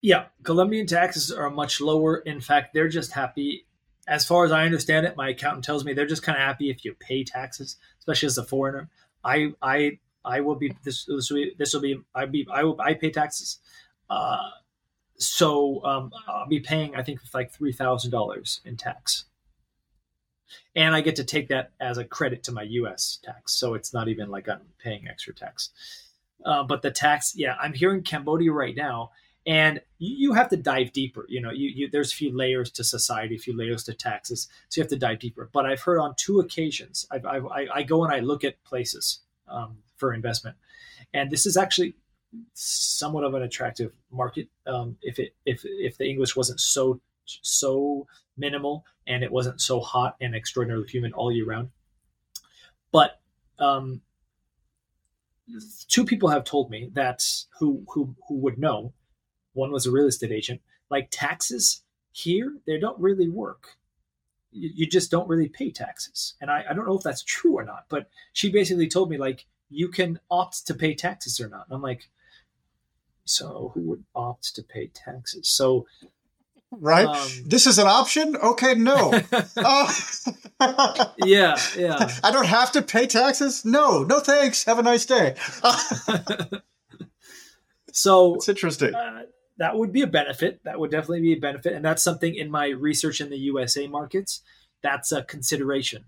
Yeah, 0.00 0.26
Colombian 0.42 0.86
taxes 0.86 1.32
are 1.32 1.48
much 1.48 1.80
lower. 1.80 2.18
In 2.18 2.40
fact, 2.40 2.74
they're 2.74 2.88
just 2.88 3.12
happy. 3.12 3.66
As 4.06 4.26
far 4.26 4.44
as 4.44 4.52
I 4.52 4.66
understand 4.66 5.06
it, 5.06 5.16
my 5.16 5.30
accountant 5.30 5.64
tells 5.64 5.82
me 5.82 5.94
they're 5.94 6.04
just 6.06 6.22
kind 6.22 6.36
of 6.36 6.44
happy 6.44 6.68
if 6.68 6.84
you 6.84 6.94
pay 6.94 7.24
taxes, 7.24 7.76
especially 8.00 8.26
as 8.26 8.36
a 8.36 8.44
foreigner. 8.44 8.90
I 9.24 9.54
I 9.62 9.98
I 10.24 10.40
will 10.40 10.56
be 10.56 10.74
this 10.84 11.04
this 11.04 11.30
will 11.30 11.36
be, 11.36 11.54
this 11.58 11.72
will 11.72 11.80
be 11.80 12.00
I 12.14 12.26
be 12.26 12.46
I 12.52 12.64
will 12.64 12.80
I 12.80 12.94
pay 12.94 13.10
taxes. 13.10 13.58
Uh, 14.10 14.50
so 15.18 15.84
um, 15.84 16.12
I'll 16.26 16.48
be 16.48 16.60
paying, 16.60 16.96
I 16.96 17.02
think, 17.02 17.20
like 17.32 17.52
three 17.52 17.72
thousand 17.72 18.10
dollars 18.10 18.60
in 18.64 18.76
tax, 18.76 19.24
and 20.74 20.94
I 20.94 21.00
get 21.00 21.16
to 21.16 21.24
take 21.24 21.48
that 21.48 21.72
as 21.80 21.98
a 21.98 22.04
credit 22.04 22.42
to 22.44 22.52
my 22.52 22.62
U.S. 22.62 23.18
tax. 23.22 23.54
So 23.54 23.74
it's 23.74 23.92
not 23.92 24.08
even 24.08 24.28
like 24.30 24.48
I'm 24.48 24.60
paying 24.78 25.08
extra 25.08 25.34
tax. 25.34 25.70
Uh, 26.44 26.62
but 26.62 26.82
the 26.82 26.90
tax, 26.90 27.32
yeah, 27.34 27.56
I'm 27.60 27.72
here 27.72 27.94
in 27.94 28.02
Cambodia 28.02 28.52
right 28.52 28.76
now, 28.76 29.10
and 29.46 29.80
you, 29.98 30.32
have 30.34 30.48
to 30.50 30.56
dive 30.56 30.92
deeper. 30.92 31.24
You 31.28 31.40
know, 31.40 31.50
you, 31.50 31.70
you, 31.74 31.90
there's 31.90 32.12
a 32.12 32.16
few 32.16 32.36
layers 32.36 32.70
to 32.72 32.84
society, 32.84 33.36
a 33.36 33.38
few 33.38 33.56
layers 33.56 33.84
to 33.84 33.94
taxes, 33.94 34.48
so 34.68 34.78
you 34.78 34.82
have 34.82 34.90
to 34.90 34.98
dive 34.98 35.20
deeper. 35.20 35.48
But 35.52 35.64
I've 35.64 35.80
heard 35.80 35.98
on 35.98 36.14
two 36.16 36.40
occasions, 36.40 37.06
I've, 37.10 37.24
I've, 37.24 37.46
i 37.46 37.66
I, 37.74 37.82
go 37.82 38.04
and 38.04 38.12
I 38.12 38.20
look 38.20 38.44
at 38.44 38.62
places 38.64 39.20
um, 39.48 39.78
for 39.96 40.12
investment, 40.12 40.56
and 41.14 41.30
this 41.30 41.46
is 41.46 41.56
actually 41.56 41.94
somewhat 42.54 43.24
of 43.24 43.34
an 43.34 43.42
attractive 43.42 43.92
market 44.10 44.48
um, 44.66 44.96
if 45.02 45.18
it 45.18 45.34
if 45.44 45.62
if 45.64 45.98
the 45.98 46.08
English 46.08 46.36
wasn't 46.36 46.60
so 46.60 47.00
so 47.26 48.06
minimal 48.36 48.84
and 49.06 49.22
it 49.22 49.32
wasn't 49.32 49.60
so 49.60 49.80
hot 49.80 50.16
and 50.20 50.34
extraordinarily 50.34 50.88
humid 50.88 51.12
all 51.12 51.32
year 51.32 51.46
round. 51.46 51.70
But 52.92 53.20
um, 53.58 54.02
two 55.88 56.04
people 56.04 56.28
have 56.28 56.44
told 56.44 56.70
me 56.70 56.90
that 56.94 57.24
who 57.58 57.84
who 57.92 58.14
who 58.28 58.36
would 58.36 58.58
know. 58.58 58.92
One 59.52 59.70
was 59.70 59.86
a 59.86 59.90
real 59.90 60.06
estate 60.06 60.32
agent. 60.32 60.60
Like 60.90 61.08
taxes 61.10 61.82
here, 62.12 62.54
they 62.66 62.78
don't 62.78 62.98
really 62.98 63.28
work. 63.28 63.76
You, 64.56 64.86
just 64.86 65.10
don't 65.10 65.28
really 65.28 65.48
pay 65.48 65.72
taxes, 65.72 66.34
and 66.40 66.48
I, 66.48 66.64
I 66.70 66.74
don't 66.74 66.86
know 66.86 66.96
if 66.96 67.02
that's 67.02 67.24
true 67.24 67.58
or 67.58 67.64
not. 67.64 67.86
But 67.88 68.08
she 68.32 68.52
basically 68.52 68.86
told 68.86 69.10
me 69.10 69.18
like 69.18 69.46
you 69.68 69.88
can 69.88 70.20
opt 70.30 70.66
to 70.68 70.74
pay 70.74 70.94
taxes 70.94 71.40
or 71.40 71.48
not. 71.48 71.66
And 71.66 71.74
I'm 71.74 71.82
like, 71.82 72.08
so 73.24 73.72
who 73.74 73.82
would 73.82 74.04
opt 74.14 74.54
to 74.54 74.62
pay 74.62 74.88
taxes? 74.88 75.48
So 75.48 75.86
right? 76.80 77.06
Um, 77.06 77.28
this 77.46 77.66
is 77.66 77.78
an 77.78 77.86
option? 77.86 78.36
Okay, 78.36 78.74
no. 78.74 79.12
uh, 79.56 79.92
yeah, 81.24 81.58
yeah. 81.76 82.10
I 82.22 82.30
don't 82.30 82.46
have 82.46 82.72
to 82.72 82.82
pay 82.82 83.06
taxes? 83.06 83.64
No, 83.64 84.02
no 84.02 84.20
thanks. 84.20 84.64
Have 84.64 84.78
a 84.78 84.82
nice 84.82 85.06
day. 85.06 85.34
so 87.92 88.34
it's 88.36 88.48
interesting. 88.48 88.94
Uh, 88.94 89.22
that 89.58 89.76
would 89.76 89.92
be 89.92 90.02
a 90.02 90.06
benefit. 90.06 90.60
That 90.64 90.80
would 90.80 90.90
definitely 90.90 91.20
be 91.22 91.34
a 91.34 91.40
benefit. 91.40 91.74
And 91.74 91.84
that's 91.84 92.02
something 92.02 92.34
in 92.34 92.50
my 92.50 92.68
research 92.68 93.20
in 93.20 93.30
the 93.30 93.38
USA 93.38 93.86
markets, 93.86 94.40
that's 94.82 95.12
a 95.12 95.22
consideration. 95.22 96.06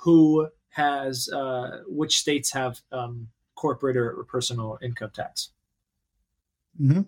Who 0.00 0.48
has, 0.70 1.28
uh, 1.28 1.82
which 1.86 2.18
states 2.18 2.52
have 2.52 2.80
um, 2.90 3.28
corporate 3.54 3.96
or, 3.96 4.18
or 4.18 4.24
personal 4.24 4.78
income 4.82 5.10
tax? 5.14 5.50
Mm-hmm. 6.80 7.02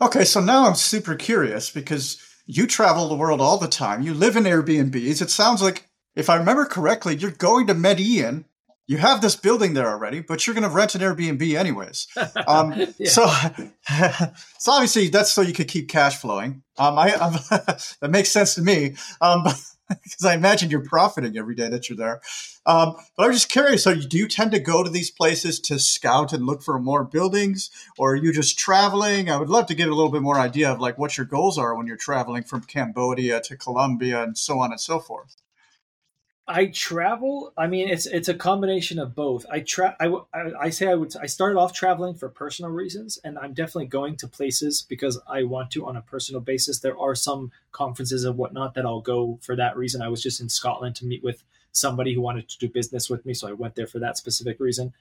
Okay, 0.00 0.24
so 0.24 0.40
now 0.40 0.66
I'm 0.66 0.74
super 0.74 1.14
curious 1.14 1.70
because 1.70 2.20
you 2.44 2.66
travel 2.66 3.08
the 3.08 3.16
world 3.16 3.40
all 3.40 3.58
the 3.58 3.68
time. 3.68 4.02
You 4.02 4.14
live 4.14 4.36
in 4.36 4.44
Airbnbs. 4.44 5.22
It 5.22 5.30
sounds 5.30 5.62
like, 5.62 5.88
if 6.14 6.28
I 6.28 6.36
remember 6.36 6.64
correctly, 6.64 7.16
you're 7.16 7.30
going 7.30 7.66
to 7.66 7.74
Medellin. 7.74 8.44
You 8.88 8.98
have 8.98 9.20
this 9.20 9.34
building 9.34 9.74
there 9.74 9.88
already, 9.88 10.20
but 10.20 10.46
you're 10.46 10.54
going 10.54 10.68
to 10.68 10.74
rent 10.74 10.94
an 10.94 11.00
Airbnb 11.00 11.56
anyways. 11.56 12.06
Um, 12.46 12.86
So, 13.04 13.26
so 14.58 14.72
obviously 14.72 15.08
that's 15.08 15.32
so 15.32 15.42
you 15.42 15.52
could 15.52 15.68
keep 15.68 15.88
cash 15.88 16.20
flowing. 16.20 16.62
Um, 16.78 16.98
I, 16.98 17.08
that 18.00 18.10
makes 18.10 18.30
sense 18.30 18.54
to 18.54 18.62
me. 18.62 18.94
Um, 19.20 19.44
because 19.88 20.24
I 20.24 20.34
imagine 20.34 20.70
you're 20.70 20.84
profiting 20.84 21.36
every 21.36 21.54
day 21.54 21.68
that 21.68 21.88
you're 21.88 21.96
there. 21.96 22.20
Um, 22.66 22.96
but 23.16 23.26
I'm 23.26 23.32
just 23.32 23.48
curious. 23.48 23.84
So, 23.84 23.94
do 23.94 24.18
you 24.18 24.26
tend 24.28 24.52
to 24.52 24.58
go 24.58 24.82
to 24.82 24.90
these 24.90 25.10
places 25.10 25.60
to 25.60 25.78
scout 25.78 26.32
and 26.32 26.44
look 26.44 26.62
for 26.62 26.78
more 26.78 27.04
buildings, 27.04 27.70
or 27.96 28.12
are 28.12 28.16
you 28.16 28.32
just 28.32 28.58
traveling? 28.58 29.30
I 29.30 29.36
would 29.36 29.48
love 29.48 29.66
to 29.66 29.74
get 29.74 29.88
a 29.88 29.94
little 29.94 30.10
bit 30.10 30.22
more 30.22 30.38
idea 30.38 30.70
of 30.70 30.80
like 30.80 30.98
what 30.98 31.16
your 31.16 31.26
goals 31.26 31.58
are 31.58 31.76
when 31.76 31.86
you're 31.86 31.96
traveling 31.96 32.42
from 32.42 32.62
Cambodia 32.62 33.40
to 33.42 33.56
Colombia 33.56 34.22
and 34.22 34.36
so 34.36 34.58
on 34.58 34.72
and 34.72 34.80
so 34.80 34.98
forth. 34.98 35.36
I 36.48 36.66
travel. 36.66 37.52
I 37.56 37.66
mean, 37.66 37.88
it's 37.88 38.06
it's 38.06 38.28
a 38.28 38.34
combination 38.34 39.00
of 39.00 39.16
both. 39.16 39.44
I 39.50 39.60
tra- 39.60 39.96
I, 39.98 40.06
I, 40.32 40.52
I 40.60 40.70
say 40.70 40.88
I 40.88 40.94
would. 40.94 41.16
I 41.16 41.26
started 41.26 41.58
off 41.58 41.72
traveling 41.72 42.14
for 42.14 42.28
personal 42.28 42.70
reasons, 42.70 43.18
and 43.24 43.36
I'm 43.36 43.52
definitely 43.52 43.86
going 43.86 44.16
to 44.18 44.28
places 44.28 44.86
because 44.88 45.20
I 45.26 45.42
want 45.42 45.72
to 45.72 45.86
on 45.86 45.96
a 45.96 46.02
personal 46.02 46.40
basis. 46.40 46.78
There 46.78 46.98
are 46.98 47.16
some 47.16 47.50
conferences 47.72 48.24
and 48.24 48.36
whatnot 48.36 48.74
that 48.74 48.86
I'll 48.86 49.00
go 49.00 49.40
for 49.42 49.56
that 49.56 49.76
reason. 49.76 50.02
I 50.02 50.08
was 50.08 50.22
just 50.22 50.40
in 50.40 50.48
Scotland 50.48 50.94
to 50.96 51.04
meet 51.04 51.24
with 51.24 51.42
somebody 51.72 52.14
who 52.14 52.20
wanted 52.20 52.48
to 52.48 52.58
do 52.58 52.68
business 52.68 53.10
with 53.10 53.26
me, 53.26 53.34
so 53.34 53.48
I 53.48 53.52
went 53.52 53.74
there 53.74 53.88
for 53.88 53.98
that 53.98 54.16
specific 54.16 54.60
reason. 54.60 54.92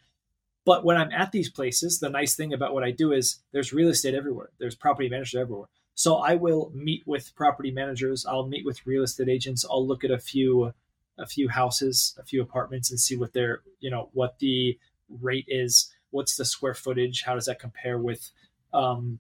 But 0.66 0.84
when 0.84 0.98
I'm 0.98 1.12
at 1.12 1.32
these 1.32 1.52
places, 1.52 2.00
the 2.00 2.10
nice 2.10 2.36
thing 2.36 2.54
about 2.54 2.74
what 2.74 2.84
I 2.84 2.90
do 2.90 3.12
is 3.12 3.38
there's 3.52 3.72
real 3.72 3.90
estate 3.90 4.16
everywhere. 4.16 4.50
There's 4.58 4.74
property 4.74 5.10
managers 5.10 5.40
everywhere. 5.40 5.70
So 5.94 6.16
I 6.16 6.36
will 6.36 6.72
meet 6.74 7.04
with 7.06 7.36
property 7.36 7.70
managers. 7.70 8.26
I'll 8.26 8.48
meet 8.48 8.66
with 8.66 8.86
real 8.88 9.04
estate 9.04 9.30
agents. 9.30 9.64
I'll 9.70 9.86
look 9.86 10.04
at 10.04 10.10
a 10.10 10.18
few 10.18 10.74
a 11.18 11.26
few 11.26 11.50
houses, 11.50 12.16
a 12.20 12.24
few 12.24 12.42
apartments, 12.42 12.90
and 12.90 13.00
see 13.00 13.16
what 13.16 13.34
their 13.34 13.62
you 13.80 13.90
know 13.90 14.10
what 14.14 14.40
the 14.40 14.78
rate 15.22 15.46
is. 15.48 15.92
What's 16.12 16.36
the 16.36 16.46
square 16.46 16.74
footage? 16.74 17.24
How 17.24 17.36
does 17.36 17.46
that 17.46 17.60
compare 17.60 17.98
with 17.98 18.32
um, 18.74 19.20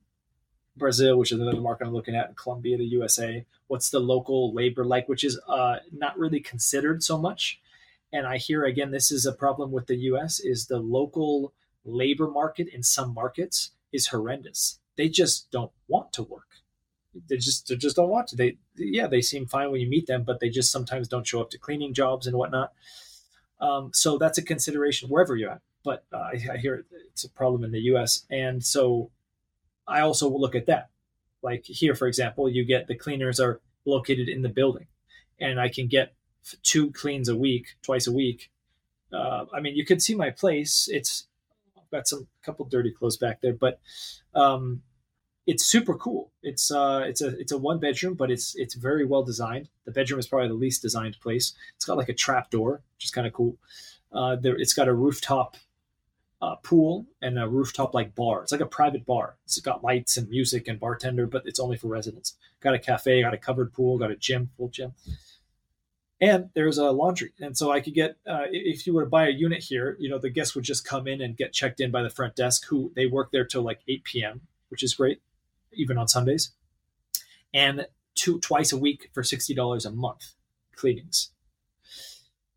Brazil, 0.77 1.17
which 1.17 1.31
is 1.31 1.39
another 1.39 1.59
market 1.59 1.87
I'm 1.87 1.93
looking 1.93 2.15
at, 2.15 2.37
Colombia, 2.37 2.77
the 2.77 2.85
USA? 2.85 3.45
What's 3.67 3.89
the 3.89 3.99
local 3.99 4.53
labor 4.53 4.85
like, 4.85 5.09
which 5.09 5.23
is 5.23 5.39
uh, 5.47 5.77
not 5.91 6.17
really 6.17 6.39
considered 6.39 7.03
so 7.03 7.17
much. 7.17 7.59
And 8.13 8.25
I 8.25 8.37
hear 8.37 8.63
again, 8.63 8.91
this 8.91 9.11
is 9.11 9.25
a 9.25 9.33
problem 9.33 9.71
with 9.71 9.87
the 9.87 9.97
US: 9.97 10.39
is 10.39 10.67
the 10.67 10.79
local 10.79 11.53
labor 11.83 12.29
market 12.29 12.67
in 12.69 12.83
some 12.83 13.13
markets 13.13 13.71
is 13.91 14.07
horrendous. 14.07 14.79
They 14.95 15.09
just 15.09 15.51
don't 15.51 15.71
want 15.87 16.13
to 16.13 16.23
work 16.23 16.47
they 17.27 17.37
just 17.37 17.67
they 17.67 17.75
just 17.75 17.95
don't 17.95 18.09
want 18.09 18.27
to. 18.29 18.35
They 18.35 18.57
yeah, 18.75 19.07
they 19.07 19.21
seem 19.21 19.45
fine 19.45 19.71
when 19.71 19.81
you 19.81 19.89
meet 19.89 20.07
them, 20.07 20.23
but 20.23 20.39
they 20.39 20.49
just 20.49 20.71
sometimes 20.71 21.07
don't 21.07 21.27
show 21.27 21.41
up 21.41 21.49
to 21.51 21.57
cleaning 21.57 21.93
jobs 21.93 22.27
and 22.27 22.37
whatnot. 22.37 22.73
Um, 23.59 23.91
so 23.93 24.17
that's 24.17 24.37
a 24.37 24.43
consideration 24.43 25.09
wherever 25.09 25.35
you're 25.35 25.51
at. 25.51 25.61
But 25.83 26.03
uh, 26.11 26.17
I, 26.17 26.39
I, 26.53 26.57
hear 26.57 26.85
it's 27.11 27.23
a 27.23 27.29
problem 27.29 27.63
in 27.63 27.71
the 27.71 27.79
U.S. 27.81 28.25
and 28.29 28.63
so 28.63 29.11
I 29.87 30.01
also 30.01 30.29
look 30.29 30.55
at 30.55 30.65
that. 30.65 30.89
Like 31.41 31.65
here, 31.65 31.95
for 31.95 32.07
example, 32.07 32.49
you 32.49 32.65
get 32.65 32.87
the 32.87 32.95
cleaners 32.95 33.39
are 33.39 33.61
located 33.85 34.27
in 34.27 34.41
the 34.41 34.49
building, 34.49 34.87
and 35.39 35.59
I 35.59 35.69
can 35.69 35.87
get 35.87 36.13
two 36.63 36.91
cleans 36.91 37.29
a 37.29 37.35
week, 37.35 37.75
twice 37.83 38.07
a 38.07 38.11
week. 38.11 38.49
Uh, 39.13 39.45
I 39.53 39.59
mean, 39.61 39.75
you 39.75 39.85
could 39.85 40.01
see 40.01 40.15
my 40.15 40.31
place. 40.31 40.89
It's 40.91 41.27
I've 41.77 41.89
got 41.91 42.07
some 42.07 42.27
couple 42.43 42.65
dirty 42.65 42.91
clothes 42.91 43.17
back 43.17 43.41
there, 43.41 43.53
but 43.53 43.79
um, 44.33 44.81
it's 45.47 45.65
super 45.65 45.95
cool. 45.95 46.31
It's 46.41 46.71
uh, 46.71 47.03
it's 47.05 47.21
a 47.21 47.37
it's 47.39 47.51
a 47.51 47.57
one 47.57 47.79
bedroom, 47.79 48.15
but 48.15 48.31
it's 48.31 48.55
it's 48.55 48.73
very 48.73 49.05
well 49.05 49.23
designed. 49.23 49.69
The 49.85 49.91
bedroom 49.91 50.19
is 50.19 50.27
probably 50.27 50.47
the 50.47 50.55
least 50.55 50.81
designed 50.81 51.19
place. 51.21 51.53
It's 51.75 51.85
got 51.85 51.97
like 51.97 52.09
a 52.09 52.13
trap 52.13 52.49
door, 52.49 52.81
which 52.95 53.05
is 53.05 53.11
kind 53.11 53.27
of 53.27 53.33
cool. 53.33 53.57
Uh, 54.11 54.35
there, 54.37 54.55
it's 54.55 54.73
got 54.73 54.87
a 54.87 54.93
rooftop 54.93 55.57
uh, 56.41 56.55
pool 56.57 57.05
and 57.21 57.37
a 57.37 57.47
rooftop 57.47 57.93
like 57.93 58.15
bar. 58.15 58.41
It's 58.41 58.51
like 58.51 58.61
a 58.61 58.65
private 58.65 59.05
bar. 59.05 59.35
It's 59.45 59.59
got 59.59 59.83
lights 59.83 60.17
and 60.17 60.29
music 60.29 60.67
and 60.67 60.79
bartender, 60.79 61.27
but 61.27 61.43
it's 61.45 61.59
only 61.59 61.77
for 61.77 61.87
residents. 61.87 62.35
Got 62.61 62.73
a 62.73 62.79
cafe, 62.79 63.21
got 63.21 63.33
a 63.33 63.37
covered 63.37 63.71
pool, 63.71 63.99
got 63.99 64.11
a 64.11 64.15
gym, 64.15 64.49
full 64.57 64.69
gym, 64.69 64.93
and 66.19 66.49
there's 66.55 66.79
a 66.79 66.89
laundry. 66.89 67.33
And 67.39 67.55
so 67.55 67.71
I 67.71 67.81
could 67.81 67.93
get 67.93 68.17
uh, 68.25 68.45
if 68.49 68.87
you 68.87 68.95
were 68.95 69.03
to 69.03 69.09
buy 69.09 69.27
a 69.27 69.31
unit 69.31 69.61
here, 69.61 69.95
you 69.99 70.09
know, 70.09 70.17
the 70.17 70.31
guests 70.31 70.55
would 70.55 70.63
just 70.63 70.87
come 70.87 71.07
in 71.07 71.21
and 71.21 71.37
get 71.37 71.53
checked 71.53 71.79
in 71.79 71.91
by 71.91 72.01
the 72.01 72.09
front 72.09 72.35
desk, 72.35 72.65
who 72.67 72.91
they 72.95 73.05
work 73.05 73.31
there 73.31 73.45
till 73.45 73.61
like 73.61 73.81
8 73.87 74.03
p.m., 74.05 74.41
which 74.69 74.81
is 74.81 74.95
great 74.95 75.21
even 75.75 75.97
on 75.97 76.07
Sundays, 76.07 76.51
and 77.53 77.87
two 78.15 78.39
twice 78.39 78.71
a 78.71 78.77
week 78.77 79.09
for 79.13 79.23
sixty 79.23 79.53
dollars 79.53 79.85
a 79.85 79.91
month 79.91 80.33
cleanings. 80.75 81.31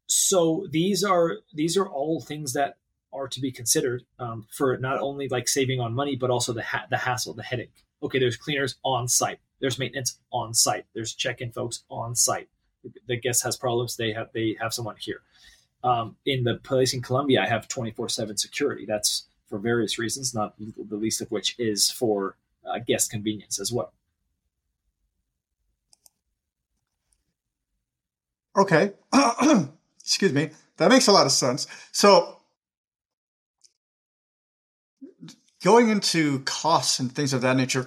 So 0.06 0.66
these 0.70 1.04
are 1.04 1.38
these 1.52 1.76
are 1.76 1.88
all 1.88 2.20
things 2.20 2.54
that 2.54 2.78
are 3.12 3.28
to 3.28 3.40
be 3.40 3.50
considered 3.52 4.02
um, 4.18 4.46
for 4.50 4.76
not 4.78 5.00
only 5.00 5.28
like 5.28 5.48
saving 5.48 5.80
on 5.80 5.94
money, 5.94 6.16
but 6.16 6.30
also 6.30 6.52
the 6.52 6.62
ha- 6.62 6.86
the 6.90 6.96
hassle, 6.96 7.34
the 7.34 7.42
headache. 7.42 7.84
Okay, 8.02 8.18
there's 8.18 8.36
cleaners 8.36 8.76
on 8.84 9.08
site. 9.08 9.38
There's 9.60 9.78
maintenance 9.78 10.18
on 10.32 10.54
site. 10.54 10.86
There's 10.94 11.14
check-in 11.14 11.52
folks 11.52 11.82
on 11.90 12.14
site. 12.14 12.48
The 13.06 13.16
guest 13.16 13.42
has 13.44 13.56
problems. 13.56 13.96
They 13.96 14.12
have 14.12 14.28
they 14.32 14.56
have 14.60 14.72
someone 14.72 14.96
here. 14.98 15.20
Um, 15.84 16.16
in 16.26 16.44
the 16.44 16.56
place 16.56 16.94
in 16.94 17.02
Colombia, 17.02 17.42
I 17.42 17.46
have 17.46 17.68
24/7 17.68 18.38
security. 18.38 18.86
That's 18.86 19.26
for 19.48 19.58
various 19.58 19.98
reasons, 19.98 20.34
not 20.34 20.54
the 20.58 20.96
least 20.96 21.20
of 21.20 21.30
which 21.30 21.54
is 21.58 21.90
for 21.90 22.36
uh, 22.70 22.78
guest 22.86 23.10
convenience 23.10 23.60
as 23.60 23.72
well. 23.72 23.92
Okay. 28.56 28.92
Excuse 30.00 30.32
me. 30.32 30.50
That 30.78 30.90
makes 30.90 31.06
a 31.06 31.12
lot 31.12 31.26
of 31.26 31.32
sense. 31.32 31.66
So, 31.92 32.38
going 35.62 35.88
into 35.88 36.40
costs 36.40 36.98
and 36.98 37.12
things 37.12 37.32
of 37.32 37.40
that 37.42 37.56
nature, 37.56 37.86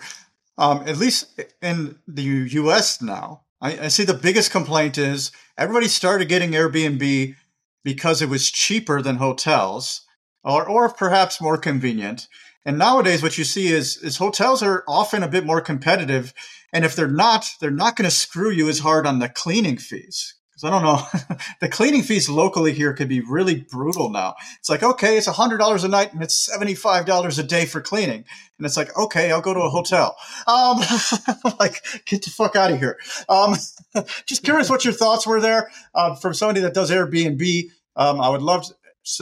um, 0.57 0.83
at 0.87 0.97
least 0.97 1.41
in 1.61 1.97
the 2.07 2.23
US 2.23 3.01
now, 3.01 3.41
I, 3.61 3.85
I 3.85 3.87
see 3.87 4.03
the 4.03 4.13
biggest 4.13 4.51
complaint 4.51 4.97
is 4.97 5.31
everybody 5.57 5.87
started 5.87 6.27
getting 6.29 6.51
Airbnb 6.51 7.35
because 7.83 8.21
it 8.21 8.29
was 8.29 8.51
cheaper 8.51 9.01
than 9.01 9.17
hotels 9.17 10.01
or, 10.43 10.67
or 10.67 10.89
perhaps 10.89 11.41
more 11.41 11.57
convenient. 11.57 12.27
And 12.65 12.77
nowadays, 12.77 13.23
what 13.23 13.37
you 13.37 13.43
see 13.43 13.69
is, 13.69 13.97
is 13.97 14.17
hotels 14.17 14.61
are 14.61 14.83
often 14.87 15.23
a 15.23 15.27
bit 15.27 15.45
more 15.45 15.61
competitive. 15.61 16.33
And 16.71 16.85
if 16.85 16.95
they're 16.95 17.07
not, 17.07 17.49
they're 17.59 17.71
not 17.71 17.95
going 17.95 18.09
to 18.09 18.15
screw 18.15 18.51
you 18.51 18.69
as 18.69 18.79
hard 18.79 19.07
on 19.07 19.19
the 19.19 19.29
cleaning 19.29 19.77
fees. 19.77 20.35
because 20.51 20.63
I 20.63 20.69
don't 20.69 20.83
know, 20.83 21.37
the 21.61 21.69
cleaning 21.69 22.03
fees 22.03 22.29
locally 22.29 22.71
here 22.71 22.93
could 22.93 23.09
be 23.09 23.21
really 23.21 23.55
brutal 23.55 24.09
now. 24.09 24.35
It's 24.59 24.69
like, 24.69 24.83
okay, 24.83 25.17
it's 25.17 25.27
$100 25.27 25.83
a 25.83 25.87
night 25.87 26.13
and 26.13 26.21
it's 26.21 26.49
$75 26.49 27.39
a 27.39 27.43
day 27.43 27.65
for 27.65 27.81
cleaning. 27.81 28.25
And 28.57 28.65
it's 28.65 28.77
like, 28.77 28.95
okay, 28.95 29.31
I'll 29.31 29.41
go 29.41 29.55
to 29.55 29.61
a 29.61 29.69
hotel. 29.69 30.15
Um, 30.45 30.81
like, 31.59 31.83
get 32.05 32.23
the 32.23 32.29
fuck 32.29 32.55
out 32.55 32.71
of 32.71 32.79
here. 32.79 32.99
Um, 33.27 33.55
just 34.27 34.43
curious 34.43 34.69
what 34.69 34.85
your 34.85 34.93
thoughts 34.93 35.25
were 35.25 35.41
there 35.41 35.71
uh, 35.95 36.13
from 36.13 36.35
somebody 36.35 36.61
that 36.61 36.75
does 36.75 36.91
Airbnb. 36.91 37.71
Um, 37.95 38.21
I 38.21 38.29
would 38.29 38.43
love 38.43 38.67
to, 38.67 38.75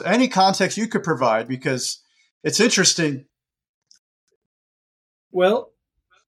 any 0.05 0.27
context 0.27 0.77
you 0.77 0.89
could 0.89 1.03
provide 1.03 1.47
because 1.47 1.99
it's 2.43 2.59
interesting. 2.59 3.25
Well, 5.31 5.71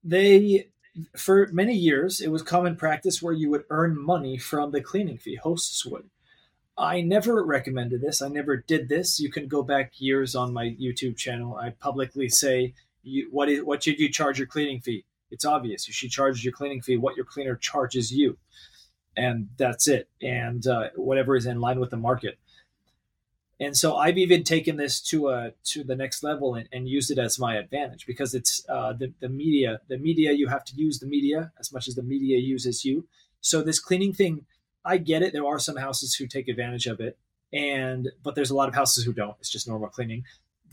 they 0.04 0.68
for 1.16 1.48
many 1.52 1.74
years, 1.74 2.20
it 2.20 2.30
was 2.30 2.42
common 2.42 2.76
practice 2.76 3.22
where 3.22 3.32
you 3.32 3.50
would 3.50 3.64
earn 3.70 3.98
money 3.98 4.36
from 4.36 4.70
the 4.70 4.80
cleaning 4.80 5.18
fee. 5.18 5.36
Hosts 5.36 5.86
would. 5.86 6.10
I 6.76 7.00
never 7.00 7.44
recommended 7.44 8.00
this. 8.00 8.22
I 8.22 8.28
never 8.28 8.56
did 8.56 8.88
this. 8.88 9.20
You 9.20 9.30
can 9.30 9.46
go 9.46 9.62
back 9.62 9.92
years 9.98 10.34
on 10.34 10.52
my 10.52 10.76
YouTube 10.80 11.16
channel. 11.16 11.56
I 11.56 11.70
publicly 11.70 12.28
say, 12.28 12.74
you, 13.02 13.28
"What 13.30 13.48
is 13.48 13.62
what 13.62 13.82
should 13.82 13.98
you 13.98 14.10
charge 14.10 14.38
your 14.38 14.46
cleaning 14.46 14.80
fee?" 14.80 15.04
It's 15.30 15.44
obvious. 15.44 15.86
You 15.86 15.94
should 15.94 16.10
charge 16.10 16.44
your 16.44 16.52
cleaning 16.52 16.82
fee 16.82 16.96
what 16.96 17.16
your 17.16 17.24
cleaner 17.24 17.56
charges 17.56 18.10
you, 18.12 18.38
and 19.16 19.48
that's 19.56 19.86
it. 19.88 20.08
And 20.22 20.66
uh, 20.66 20.90
whatever 20.96 21.36
is 21.36 21.46
in 21.46 21.60
line 21.60 21.80
with 21.80 21.90
the 21.90 21.96
market. 21.96 22.38
And 23.62 23.76
so 23.76 23.94
I've 23.94 24.18
even 24.18 24.42
taken 24.42 24.76
this 24.76 25.00
to 25.02 25.28
a 25.28 25.52
to 25.66 25.84
the 25.84 25.94
next 25.94 26.24
level 26.24 26.56
and, 26.56 26.68
and 26.72 26.88
used 26.88 27.12
it 27.12 27.18
as 27.18 27.38
my 27.38 27.54
advantage 27.54 28.06
because 28.08 28.34
it's 28.34 28.66
uh, 28.68 28.92
the 28.92 29.12
the 29.20 29.28
media. 29.28 29.80
The 29.86 29.98
media 29.98 30.32
you 30.32 30.48
have 30.48 30.64
to 30.64 30.74
use 30.74 30.98
the 30.98 31.06
media 31.06 31.52
as 31.60 31.72
much 31.72 31.86
as 31.86 31.94
the 31.94 32.02
media 32.02 32.38
uses 32.38 32.84
you. 32.84 33.06
So 33.40 33.62
this 33.62 33.78
cleaning 33.78 34.14
thing, 34.14 34.46
I 34.84 34.96
get 34.96 35.22
it. 35.22 35.32
There 35.32 35.46
are 35.46 35.60
some 35.60 35.76
houses 35.76 36.16
who 36.16 36.26
take 36.26 36.48
advantage 36.48 36.88
of 36.88 36.98
it, 36.98 37.16
and 37.52 38.10
but 38.24 38.34
there's 38.34 38.50
a 38.50 38.56
lot 38.56 38.68
of 38.68 38.74
houses 38.74 39.04
who 39.04 39.12
don't. 39.12 39.36
It's 39.38 39.52
just 39.52 39.68
normal 39.68 39.90
cleaning. 39.90 40.24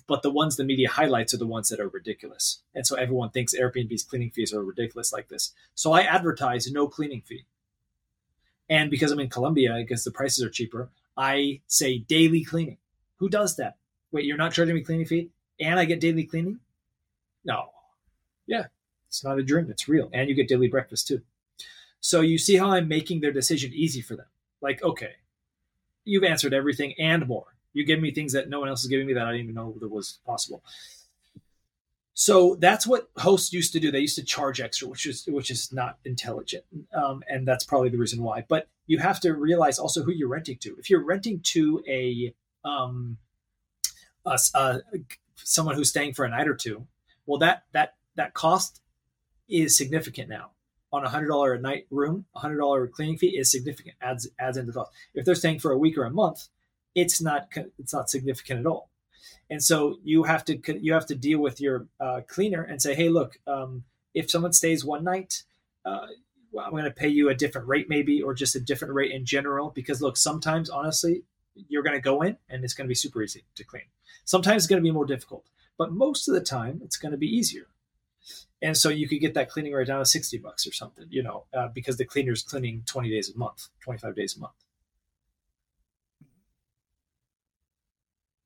But 0.08 0.24
the 0.24 0.32
ones 0.32 0.56
the 0.56 0.64
media 0.64 0.90
highlights 0.90 1.36
are 1.36 1.38
the 1.38 1.46
ones 1.46 1.70
that 1.70 1.80
are 1.80 1.90
ridiculous, 1.90 2.64
and 2.74 2.88
so 2.88 2.96
everyone 2.96 3.30
thinks 3.30 3.54
Airbnb's 3.54 4.02
cleaning 4.02 4.32
fees 4.32 4.52
are 4.52 4.64
ridiculous 4.64 5.14
like 5.14 5.28
this. 5.28 5.54
So 5.76 5.92
I 5.92 6.02
advertise 6.02 6.72
no 6.72 6.88
cleaning 6.88 7.22
fee, 7.22 7.46
and 8.68 8.90
because 8.90 9.12
I'm 9.12 9.20
in 9.20 9.30
Colombia, 9.30 9.76
I 9.76 9.84
guess 9.84 10.04
the 10.04 10.10
prices 10.10 10.44
are 10.44 10.50
cheaper. 10.50 10.90
I 11.20 11.60
say 11.68 11.98
daily 11.98 12.46
cleaning. 12.46 12.78
Who 13.18 13.28
does 13.28 13.58
that? 13.58 13.76
Wait, 14.12 14.24
you're 14.24 14.38
not 14.38 14.54
charging 14.54 14.76
me 14.76 14.82
cleaning 14.82 15.06
fee 15.06 15.30
and 15.60 15.78
I 15.78 15.84
get 15.84 16.00
daily 16.00 16.24
cleaning? 16.24 16.60
No. 17.44 17.72
Yeah, 18.48 18.68
it's 19.10 19.24
not 19.24 19.38
a 19.38 19.44
dream. 19.44 19.70
It's 19.70 19.90
real. 19.90 20.10
And 20.14 20.30
you 20.30 20.36
get 20.36 20.48
daily 20.48 20.70
breakfast 20.70 21.08
too. 21.08 21.22
So 22.00 22.22
you 22.22 22.38
see 22.38 22.56
how 22.56 22.72
I'm 22.72 22.88
making 22.88 23.20
their 23.20 23.34
decision 23.34 23.74
easy 23.74 24.02
for 24.02 24.16
them. 24.16 24.28
Like, 24.62 24.82
okay, 24.82 25.16
you've 26.06 26.24
answered 26.24 26.54
everything 26.54 26.94
and 26.98 27.28
more. 27.28 27.48
You 27.74 27.86
give 27.86 28.00
me 28.00 28.12
things 28.12 28.32
that 28.32 28.50
no 28.50 28.62
one 28.62 28.70
else 28.70 28.82
is 28.82 28.88
giving 28.88 29.06
me 29.06 29.14
that 29.14 29.26
I 29.26 29.32
didn't 29.32 29.44
even 29.44 29.56
know 29.56 29.76
that 29.80 29.92
was 29.92 30.20
possible. 30.26 30.64
So 32.14 32.56
that's 32.56 32.88
what 32.88 33.10
hosts 33.18 33.52
used 33.52 33.74
to 33.74 33.80
do. 33.80 33.92
They 33.92 34.00
used 34.00 34.16
to 34.16 34.24
charge 34.24 34.62
extra, 34.62 34.88
which 34.88 35.06
is 35.06 35.26
which 35.28 35.52
is 35.52 35.72
not 35.72 36.00
intelligent, 36.04 36.66
um, 36.94 37.24
and 37.30 37.48
that's 37.48 37.64
probably 37.64 37.90
the 37.90 37.98
reason 37.98 38.22
why. 38.22 38.44
But 38.48 38.68
you 38.90 38.98
have 38.98 39.20
to 39.20 39.34
realize 39.34 39.78
also 39.78 40.04
who 40.04 40.12
you're 40.12 40.28
renting 40.28 40.58
to. 40.58 40.76
If 40.80 40.90
you're 40.90 41.06
renting 41.06 41.42
to 41.54 41.84
a 41.88 42.34
um, 42.66 43.18
someone 45.36 45.76
who's 45.76 45.90
staying 45.90 46.16
for 46.16 46.26
a 46.26 46.30
night 46.30 46.48
or 46.48 46.56
two, 46.56 46.88
well, 47.28 47.38
that 47.40 47.64
that 47.72 47.94
that 48.16 48.34
cost 48.34 48.82
is 49.48 49.78
significant 49.78 50.28
now. 50.28 50.52
On 50.92 51.06
a 51.06 51.10
hundred 51.10 51.28
dollar 51.28 51.54
a 51.54 51.62
night 51.62 51.86
room, 51.92 52.26
a 52.36 52.40
hundred 52.40 52.58
dollar 52.58 52.88
cleaning 52.88 53.20
fee 53.20 53.38
is 53.38 53.52
significant. 53.52 53.96
adds 54.02 54.28
adds 54.40 54.58
into 54.58 54.72
the 54.72 54.80
cost. 54.80 54.92
If 55.14 55.24
they're 55.24 55.36
staying 55.36 55.60
for 55.60 55.72
a 55.72 55.78
week 55.78 55.96
or 55.96 56.06
a 56.06 56.12
month, 56.12 56.48
it's 56.96 57.22
not 57.22 57.48
it's 57.78 57.94
not 57.94 58.10
significant 58.10 58.62
at 58.62 58.66
all 58.66 58.90
and 59.50 59.64
so 59.64 60.00
you 60.04 60.24
have 60.24 60.44
to 60.46 60.60
you 60.82 60.94
have 60.94 61.06
to 61.08 61.16
deal 61.16 61.40
with 61.40 61.60
your 61.62 61.88
uh, 62.00 62.22
cleaner 62.28 62.64
and 62.64 62.82
say 62.82 62.96
hey 62.96 63.10
look 63.10 63.40
um, 63.48 63.84
if 64.14 64.30
someone 64.30 64.54
stays 64.54 64.86
one 64.86 65.04
night 65.04 65.44
uh, 65.86 66.08
i'm 66.62 66.72
going 66.72 66.84
to 66.84 66.92
pay 66.92 67.08
you 67.08 67.30
a 67.30 67.36
different 67.36 67.68
rate 67.68 67.88
maybe 67.90 68.22
or 68.22 68.34
just 68.34 68.56
a 68.56 68.60
different 68.60 68.94
rate 68.94 69.12
in 69.12 69.26
general 69.26 69.70
because 69.70 70.02
look 70.02 70.18
sometimes 70.18 70.70
honestly 70.70 71.24
you're 71.68 71.84
going 71.84 71.96
to 71.96 72.02
go 72.02 72.22
in 72.22 72.38
and 72.50 72.64
it's 72.64 72.74
going 72.74 72.86
to 72.86 72.90
be 72.90 72.96
super 72.96 73.22
easy 73.22 73.44
to 73.56 73.64
clean 73.64 73.84
sometimes 74.26 74.64
it's 74.64 74.70
going 74.70 74.82
to 74.82 74.88
be 74.88 74.92
more 74.92 75.06
difficult 75.06 75.46
but 75.78 75.92
most 75.92 76.28
of 76.28 76.34
the 76.34 76.42
time 76.42 76.80
it's 76.84 76.98
going 76.98 77.12
to 77.12 77.18
be 77.18 77.28
easier 77.28 77.68
and 78.62 78.76
so 78.76 78.90
you 78.90 79.08
could 79.08 79.20
get 79.20 79.34
that 79.34 79.50
cleaning 79.50 79.74
rate 79.74 79.88
down 79.88 80.00
to 80.00 80.06
60 80.06 80.38
bucks 80.40 80.66
or 80.66 80.72
something 80.72 81.06
you 81.10 81.24
know 81.24 81.46
uh, 81.54 81.68
because 81.68 81.98
the 81.98 82.06
cleaner's 82.06 82.44
cleaning 82.44 82.84
20 82.86 83.10
days 83.10 83.34
a 83.34 83.38
month 83.38 83.68
25 83.82 84.16
days 84.16 84.36
a 84.36 84.40
month 84.40 84.54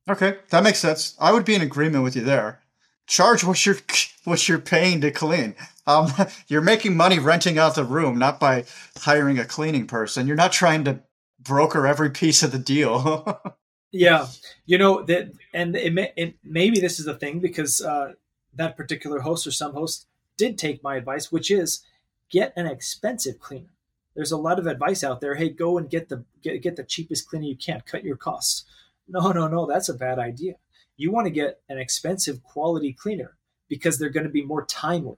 Okay, 0.09 0.37
that 0.49 0.63
makes 0.63 0.79
sense. 0.79 1.15
I 1.19 1.31
would 1.31 1.45
be 1.45 1.55
in 1.55 1.61
agreement 1.61 2.03
with 2.03 2.15
you 2.15 2.23
there. 2.23 2.61
Charge 3.07 3.43
what 3.43 3.65
you're 3.65 3.77
what 4.23 4.47
you're 4.47 4.59
paying 4.59 5.01
to 5.01 5.11
clean. 5.11 5.55
Um, 5.85 6.11
you're 6.47 6.61
making 6.61 6.95
money 6.95 7.19
renting 7.19 7.57
out 7.57 7.75
the 7.75 7.83
room, 7.83 8.17
not 8.17 8.39
by 8.39 8.65
hiring 8.97 9.39
a 9.39 9.45
cleaning 9.45 9.87
person. 9.87 10.27
You're 10.27 10.35
not 10.35 10.51
trying 10.51 10.83
to 10.85 11.01
broker 11.39 11.85
every 11.85 12.09
piece 12.09 12.43
of 12.43 12.51
the 12.51 12.59
deal. 12.59 13.41
yeah, 13.91 14.27
you 14.65 14.77
know 14.77 15.03
that, 15.03 15.31
and 15.53 15.75
it, 15.75 15.93
may, 15.93 16.11
it, 16.15 16.35
maybe 16.43 16.79
this 16.79 16.99
is 16.99 17.05
the 17.05 17.15
thing 17.15 17.39
because 17.39 17.81
uh, 17.81 18.13
that 18.53 18.77
particular 18.77 19.19
host 19.19 19.45
or 19.45 19.51
some 19.51 19.73
host 19.73 20.07
did 20.37 20.57
take 20.57 20.83
my 20.83 20.95
advice, 20.95 21.31
which 21.31 21.51
is 21.51 21.83
get 22.29 22.53
an 22.55 22.65
expensive 22.65 23.39
cleaner. 23.39 23.67
There's 24.15 24.31
a 24.31 24.37
lot 24.37 24.59
of 24.59 24.67
advice 24.67 25.03
out 25.03 25.21
there. 25.21 25.35
Hey, 25.35 25.49
go 25.49 25.77
and 25.77 25.89
get 25.89 26.09
the 26.09 26.23
get, 26.41 26.61
get 26.61 26.75
the 26.75 26.83
cheapest 26.83 27.27
cleaner 27.27 27.45
you 27.45 27.57
can. 27.57 27.81
Cut 27.85 28.03
your 28.03 28.17
costs 28.17 28.65
no, 29.07 29.31
no, 29.31 29.47
no, 29.47 29.65
that's 29.65 29.89
a 29.89 29.93
bad 29.93 30.19
idea. 30.19 30.55
You 30.95 31.11
want 31.11 31.25
to 31.25 31.31
get 31.31 31.61
an 31.69 31.77
expensive 31.77 32.43
quality 32.43 32.93
cleaner 32.93 33.37
because 33.67 33.97
they're 33.97 34.09
going 34.09 34.25
to 34.25 34.31
be 34.31 34.45
more 34.45 34.65
timely, 34.65 35.17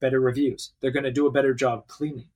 better 0.00 0.20
reviews. 0.20 0.72
They're 0.80 0.90
going 0.90 1.04
to 1.04 1.12
do 1.12 1.26
a 1.26 1.32
better 1.32 1.54
job 1.54 1.86
cleaning. 1.86 2.28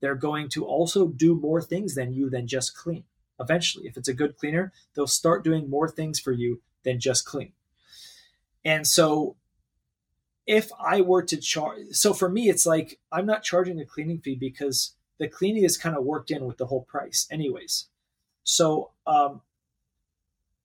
They're 0.00 0.14
going 0.14 0.48
to 0.50 0.64
also 0.64 1.08
do 1.08 1.34
more 1.34 1.62
things 1.62 1.94
than 1.94 2.12
you 2.12 2.28
than 2.28 2.46
just 2.46 2.76
clean. 2.76 3.04
Eventually, 3.38 3.86
if 3.86 3.96
it's 3.96 4.08
a 4.08 4.14
good 4.14 4.36
cleaner, 4.36 4.72
they'll 4.94 5.06
start 5.06 5.44
doing 5.44 5.70
more 5.70 5.88
things 5.88 6.18
for 6.18 6.32
you 6.32 6.60
than 6.82 7.00
just 7.00 7.24
clean. 7.24 7.52
And 8.64 8.86
so 8.86 9.36
if 10.46 10.70
I 10.80 11.00
were 11.00 11.22
to 11.22 11.36
charge, 11.36 11.88
so 11.92 12.12
for 12.12 12.28
me, 12.28 12.48
it's 12.48 12.66
like 12.66 12.98
I'm 13.10 13.26
not 13.26 13.42
charging 13.42 13.80
a 13.80 13.86
cleaning 13.86 14.20
fee 14.20 14.34
because 14.34 14.94
the 15.18 15.28
cleaning 15.28 15.64
is 15.64 15.76
kind 15.76 15.96
of 15.96 16.04
worked 16.04 16.30
in 16.30 16.44
with 16.44 16.58
the 16.58 16.66
whole 16.66 16.82
price, 16.82 17.28
anyways. 17.30 17.86
So 18.44 18.90
um, 19.06 19.40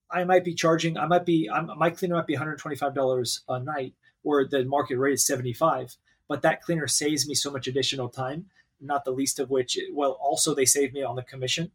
I 0.09 0.23
might 0.23 0.43
be 0.43 0.53
charging, 0.53 0.97
I 0.97 1.05
might 1.05 1.25
be, 1.25 1.49
I'm, 1.49 1.69
my 1.77 1.89
cleaner 1.89 2.15
might 2.15 2.27
be 2.27 2.35
$125 2.35 3.39
a 3.49 3.59
night, 3.59 3.93
where 4.23 4.47
the 4.47 4.65
market 4.65 4.97
rate 4.97 5.13
is 5.13 5.25
75. 5.25 5.95
But 6.27 6.41
that 6.41 6.61
cleaner 6.61 6.87
saves 6.87 7.27
me 7.27 7.33
so 7.33 7.51
much 7.51 7.67
additional 7.67 8.09
time, 8.09 8.45
not 8.81 9.05
the 9.05 9.11
least 9.11 9.39
of 9.39 9.49
which, 9.49 9.77
well, 9.93 10.11
also 10.21 10.53
they 10.53 10.65
save 10.65 10.93
me 10.93 11.03
on 11.03 11.15
the 11.15 11.23
commission 11.23 11.71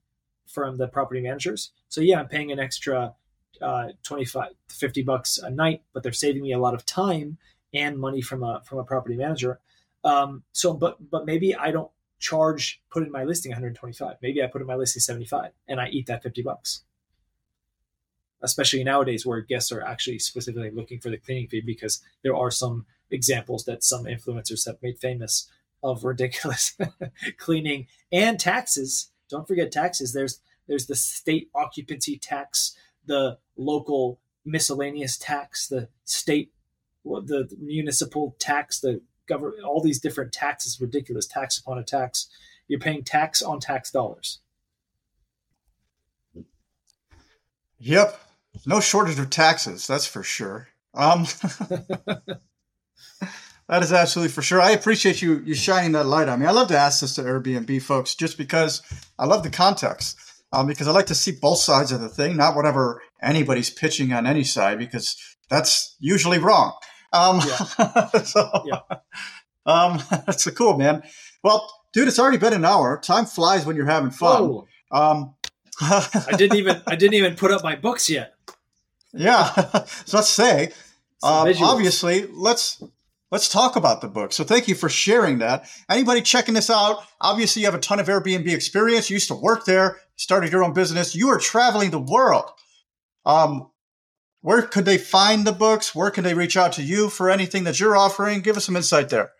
from 0.46 0.76
the 0.76 0.88
property 0.88 1.20
managers. 1.20 1.72
So 1.88 2.00
yeah, 2.00 2.20
I'm 2.20 2.28
paying 2.28 2.52
an 2.52 2.58
extra 2.58 3.14
uh, 3.60 3.88
25, 4.02 4.50
50 4.68 5.02
bucks 5.02 5.38
a 5.38 5.50
night, 5.50 5.82
but 5.92 6.02
they're 6.02 6.12
saving 6.12 6.42
me 6.42 6.52
a 6.52 6.58
lot 6.58 6.74
of 6.74 6.84
time 6.84 7.38
and 7.72 7.98
money 7.98 8.20
from 8.20 8.42
a 8.42 8.60
from 8.64 8.78
a 8.78 8.84
property 8.84 9.16
manager. 9.16 9.60
Um, 10.04 10.42
so, 10.52 10.74
but 10.74 11.10
but 11.10 11.24
maybe 11.24 11.54
I 11.54 11.70
don't 11.70 11.90
charge 12.18 12.82
put 12.90 13.02
in 13.02 13.10
my 13.10 13.24
listing 13.24 13.50
125. 13.50 14.16
Maybe 14.20 14.42
I 14.42 14.46
put 14.46 14.60
in 14.60 14.66
my 14.66 14.74
listing 14.74 15.00
75, 15.00 15.52
and 15.68 15.80
I 15.80 15.88
eat 15.88 16.06
that 16.06 16.22
50 16.22 16.42
bucks 16.42 16.82
especially 18.42 18.84
nowadays 18.84 19.24
where 19.24 19.40
guests 19.40 19.72
are 19.72 19.82
actually 19.82 20.18
specifically 20.18 20.70
looking 20.70 20.98
for 20.98 21.10
the 21.10 21.16
cleaning 21.16 21.46
fee 21.46 21.62
because 21.64 22.02
there 22.22 22.36
are 22.36 22.50
some 22.50 22.84
examples 23.12 23.64
that 23.64 23.84
some 23.84 24.04
influencers 24.04 24.66
have 24.66 24.82
made 24.82 24.98
famous 24.98 25.48
of 25.82 26.04
ridiculous 26.04 26.76
cleaning 27.38 27.86
and 28.10 28.40
taxes. 28.40 29.10
Don't 29.28 29.46
forget 29.46 29.70
taxes. 29.70 30.12
There's 30.12 30.40
there's 30.68 30.86
the 30.86 30.94
state 30.94 31.50
occupancy 31.54 32.18
tax, 32.18 32.76
the 33.06 33.38
local 33.56 34.20
miscellaneous 34.44 35.16
tax, 35.16 35.68
the 35.68 35.88
state 36.04 36.52
the 37.04 37.48
municipal 37.60 38.36
tax, 38.38 38.80
the 38.80 39.02
government 39.26 39.64
all 39.64 39.80
these 39.80 40.00
different 40.00 40.32
taxes, 40.32 40.80
ridiculous 40.80 41.26
tax 41.26 41.58
upon 41.58 41.78
a 41.78 41.84
tax. 41.84 42.28
You're 42.68 42.80
paying 42.80 43.04
tax 43.04 43.42
on 43.42 43.60
tax 43.60 43.90
dollars. 43.90 44.40
Yep. 47.78 48.20
No 48.66 48.80
shortage 48.80 49.18
of 49.18 49.30
taxes, 49.30 49.86
that's 49.86 50.06
for 50.06 50.22
sure. 50.22 50.68
Um, 50.94 51.26
that 53.68 53.82
is 53.82 53.92
absolutely 53.92 54.32
for 54.32 54.42
sure. 54.42 54.60
I 54.60 54.70
appreciate 54.70 55.22
you 55.22 55.42
you 55.44 55.54
shining 55.54 55.92
that 55.92 56.06
light 56.06 56.28
on 56.28 56.40
me. 56.40 56.46
I 56.46 56.50
love 56.50 56.68
to 56.68 56.78
ask 56.78 57.00
this 57.00 57.14
to 57.16 57.22
Airbnb 57.22 57.82
folks 57.82 58.14
just 58.14 58.38
because 58.38 58.82
I 59.18 59.26
love 59.26 59.42
the 59.42 59.50
context. 59.50 60.18
Um, 60.54 60.66
because 60.66 60.86
I 60.86 60.90
like 60.90 61.06
to 61.06 61.14
see 61.14 61.32
both 61.32 61.60
sides 61.60 61.92
of 61.92 62.02
the 62.02 62.10
thing, 62.10 62.36
not 62.36 62.54
whatever 62.54 63.00
anybody's 63.22 63.70
pitching 63.70 64.12
on 64.12 64.26
any 64.26 64.44
side, 64.44 64.78
because 64.78 65.16
that's 65.48 65.96
usually 65.98 66.38
wrong. 66.38 66.74
Um, 67.10 67.40
yeah. 67.46 68.06
so, 68.24 68.50
yeah. 68.66 68.80
Um, 69.64 70.02
that's 70.10 70.46
a 70.46 70.52
cool, 70.52 70.76
man. 70.76 71.02
Well, 71.42 71.72
dude, 71.92 72.08
it's 72.08 72.18
already 72.18 72.38
been 72.38 72.52
an 72.52 72.64
hour. 72.64 73.00
Time 73.02 73.24
flies 73.24 73.64
when 73.64 73.76
you're 73.76 73.86
having 73.86 74.10
fun. 74.10 74.64
Um, 74.90 75.34
I 75.80 76.34
didn't 76.36 76.58
even 76.58 76.82
I 76.86 76.96
didn't 76.96 77.14
even 77.14 77.34
put 77.34 77.50
up 77.50 77.62
my 77.62 77.76
books 77.76 78.10
yet. 78.10 78.34
yeah. 79.12 79.46
so 79.84 80.18
let's 80.18 80.28
say, 80.28 80.72
um, 81.22 81.52
obviously, 81.60 82.26
let's 82.32 82.82
let's 83.30 83.48
talk 83.48 83.76
about 83.76 84.00
the 84.00 84.08
book. 84.08 84.32
So 84.32 84.44
thank 84.44 84.68
you 84.68 84.74
for 84.74 84.88
sharing 84.88 85.38
that. 85.38 85.68
Anybody 85.88 86.22
checking 86.22 86.54
this 86.54 86.70
out? 86.70 87.04
Obviously, 87.20 87.62
you 87.62 87.66
have 87.66 87.74
a 87.74 87.80
ton 87.80 88.00
of 88.00 88.06
Airbnb 88.06 88.48
experience. 88.52 89.10
You 89.10 89.14
used 89.14 89.28
to 89.28 89.34
work 89.34 89.64
there, 89.64 89.98
started 90.16 90.52
your 90.52 90.64
own 90.64 90.72
business. 90.72 91.14
You 91.14 91.28
are 91.28 91.38
traveling 91.38 91.90
the 91.90 92.00
world. 92.00 92.50
Um, 93.24 93.70
where 94.42 94.62
could 94.62 94.84
they 94.84 94.98
find 94.98 95.46
the 95.46 95.52
books? 95.52 95.94
Where 95.94 96.10
can 96.10 96.24
they 96.24 96.34
reach 96.34 96.56
out 96.56 96.72
to 96.72 96.82
you 96.82 97.08
for 97.08 97.30
anything 97.30 97.64
that 97.64 97.78
you're 97.78 97.96
offering? 97.96 98.40
Give 98.40 98.56
us 98.56 98.64
some 98.64 98.76
insight 98.76 99.08
there. 99.08 99.30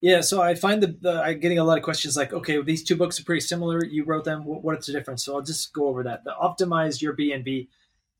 Yeah, 0.00 0.20
so 0.20 0.40
I 0.40 0.54
find 0.54 0.82
the, 0.82 0.96
the 1.00 1.20
I'm 1.20 1.40
getting 1.40 1.58
a 1.58 1.64
lot 1.64 1.78
of 1.78 1.84
questions 1.84 2.16
like, 2.16 2.32
okay, 2.32 2.62
these 2.62 2.84
two 2.84 2.96
books 2.96 3.18
are 3.18 3.24
pretty 3.24 3.40
similar. 3.40 3.84
You 3.84 4.04
wrote 4.04 4.24
them. 4.24 4.44
What, 4.44 4.62
what's 4.62 4.86
the 4.86 4.92
difference? 4.92 5.24
So 5.24 5.34
I'll 5.34 5.42
just 5.42 5.72
go 5.72 5.88
over 5.88 6.04
that. 6.04 6.22
The 6.22 6.34
Optimize 6.40 7.02
Your 7.02 7.14
B&B, 7.14 7.68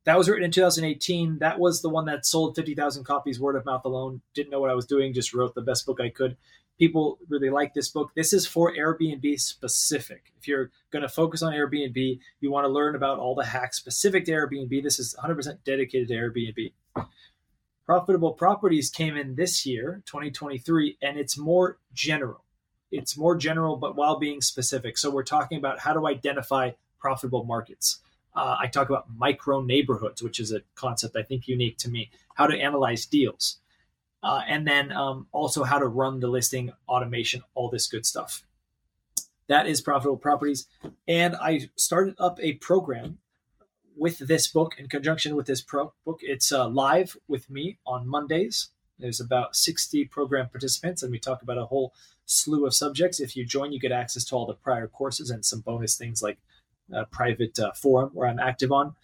that 0.07 0.17
was 0.17 0.29
written 0.29 0.45
in 0.45 0.53
2018. 0.53 1.39
That 1.41 1.59
was 1.59 1.83
the 1.83 1.89
one 1.89 2.07
that 2.07 2.25
sold 2.25 2.55
50,000 2.55 3.05
copies 3.05 3.41
word 3.41 3.57
of 3.57 3.67
mouth 3.67 3.85
alone. 3.85 4.23
Didn't 4.35 4.51
know 4.51 4.61
what 4.61 4.71
I 4.71 4.75
was 4.75 4.87
doing. 4.87 5.13
Just 5.13 5.35
wrote 5.35 5.55
the 5.55 5.61
best 5.61 5.85
book 5.85 6.01
I 6.01 6.11
could. 6.11 6.37
People 6.79 7.19
really 7.29 7.51
like 7.51 7.75
this 7.75 7.89
book. 7.89 8.13
This 8.15 8.33
is 8.33 8.47
for 8.47 8.73
Airbnb 8.73 9.41
specific. 9.41 10.33
If 10.39 10.47
you're 10.47 10.71
going 10.93 11.03
to 11.03 11.09
focus 11.09 11.43
on 11.43 11.53
Airbnb, 11.53 12.21
you 12.41 12.51
want 12.53 12.67
to 12.67 12.73
learn 12.73 12.95
about 12.95 13.19
all 13.19 13.35
the 13.35 13.47
hacks 13.47 13.79
specific 13.79 14.25
to 14.27 14.33
Airbnb. 14.33 14.81
This 14.83 15.01
is 15.01 15.17
100% 15.23 15.59
dedicated 15.65 16.09
to 16.09 16.15
Airbnb. 16.15 17.07
Profitable 17.85 18.33
Properties 18.33 18.91
came 18.91 19.17
in 19.17 19.35
this 19.35 19.67
year, 19.67 20.03
2023, 20.07 20.99
and 21.03 21.19
it's 21.19 21.37
more 21.37 21.79
general. 21.93 22.45
It's 22.93 23.17
more 23.17 23.37
general, 23.37 23.77
but 23.77 23.97
while 23.97 24.19
being 24.19 24.41
specific. 24.41 24.99
So 24.99 25.11
we're 25.11 25.25
talking 25.25 25.59
about 25.59 25.81
how 25.81 25.95
to 25.95 26.07
identify 26.07 26.73
profitable 27.01 27.45
markets. 27.45 28.01
Uh, 28.37 28.57
I 28.61 28.67
talk 28.67 28.91
about 28.91 29.07
micro 29.17 29.63
neighborhoods, 29.63 30.23
which 30.23 30.39
is 30.39 30.53
a 30.53 30.61
concept 30.75 31.17
I 31.17 31.23
think 31.23 31.49
unique 31.49 31.79
to 31.79 31.91
me. 31.91 32.11
How 32.35 32.47
to 32.47 32.57
analyze 32.57 33.07
deals, 33.07 33.59
uh, 34.23 34.43
and 34.47 34.67
then 34.67 34.93
um, 34.93 35.27
also 35.33 35.65
how 35.65 35.79
to 35.79 35.87
run 35.87 36.21
the 36.21 36.29
listing 36.29 36.73
automation, 36.87 37.43
all 37.55 37.71
this 37.71 37.87
good 37.87 38.05
stuff. 38.05 38.43
That 39.49 39.67
is 39.67 39.81
profitable 39.81 40.19
properties, 40.19 40.67
and 41.09 41.35
I 41.37 41.71
started 41.77 42.15
up 42.19 42.39
a 42.41 42.55
program 42.55 43.19
with 43.97 44.19
this 44.19 44.47
book 44.47 44.75
in 44.79 44.89
conjunction 44.89 45.35
with 45.35 45.47
this 45.47 45.63
pro 45.63 45.95
book. 46.05 46.21
It's 46.23 46.53
uh, 46.53 46.69
live 46.69 47.17
with 47.27 47.49
me 47.49 47.79
on 47.87 48.07
Mondays. 48.07 48.69
There's 48.99 49.21
about 49.21 49.57
60 49.57 50.05
program 50.07 50.49
participants, 50.49 51.03
and 51.03 51.11
we 51.11 51.19
talk 51.19 51.43
about 51.43 51.59
a 51.59 51.67
whole 51.67 51.95
slew 52.27 52.67
of 52.67 52.75
subjects. 52.75 53.21
If 53.21 53.37
you 53.37 53.47
join, 53.47 53.73
you 53.73 53.81
get 53.81 53.93
access 53.93 54.25
to 54.25 54.37
all 54.37 54.47
the 54.47 54.55
prior 54.55 54.89
courses 54.89 55.31
and 55.31 55.45
some 55.45 55.61
bonus 55.61 55.97
things 55.97 56.23
like 56.23 56.39
a 56.93 57.05
private 57.05 57.59
uh, 57.59 57.73
forum 57.73 58.11
where 58.13 58.29
I'm 58.29 58.39
active 58.39 58.73
on. 58.73 58.95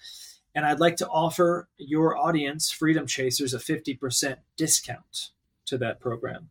And 0.54 0.66
I'd 0.66 0.80
like 0.80 0.96
to 0.96 1.08
offer 1.08 1.68
your 1.78 2.16
audience, 2.16 2.70
Freedom 2.70 3.06
Chasers, 3.06 3.54
a 3.54 3.58
50% 3.58 4.36
discount 4.56 5.30
to 5.66 5.78
that 5.78 6.00
program. 6.00 6.50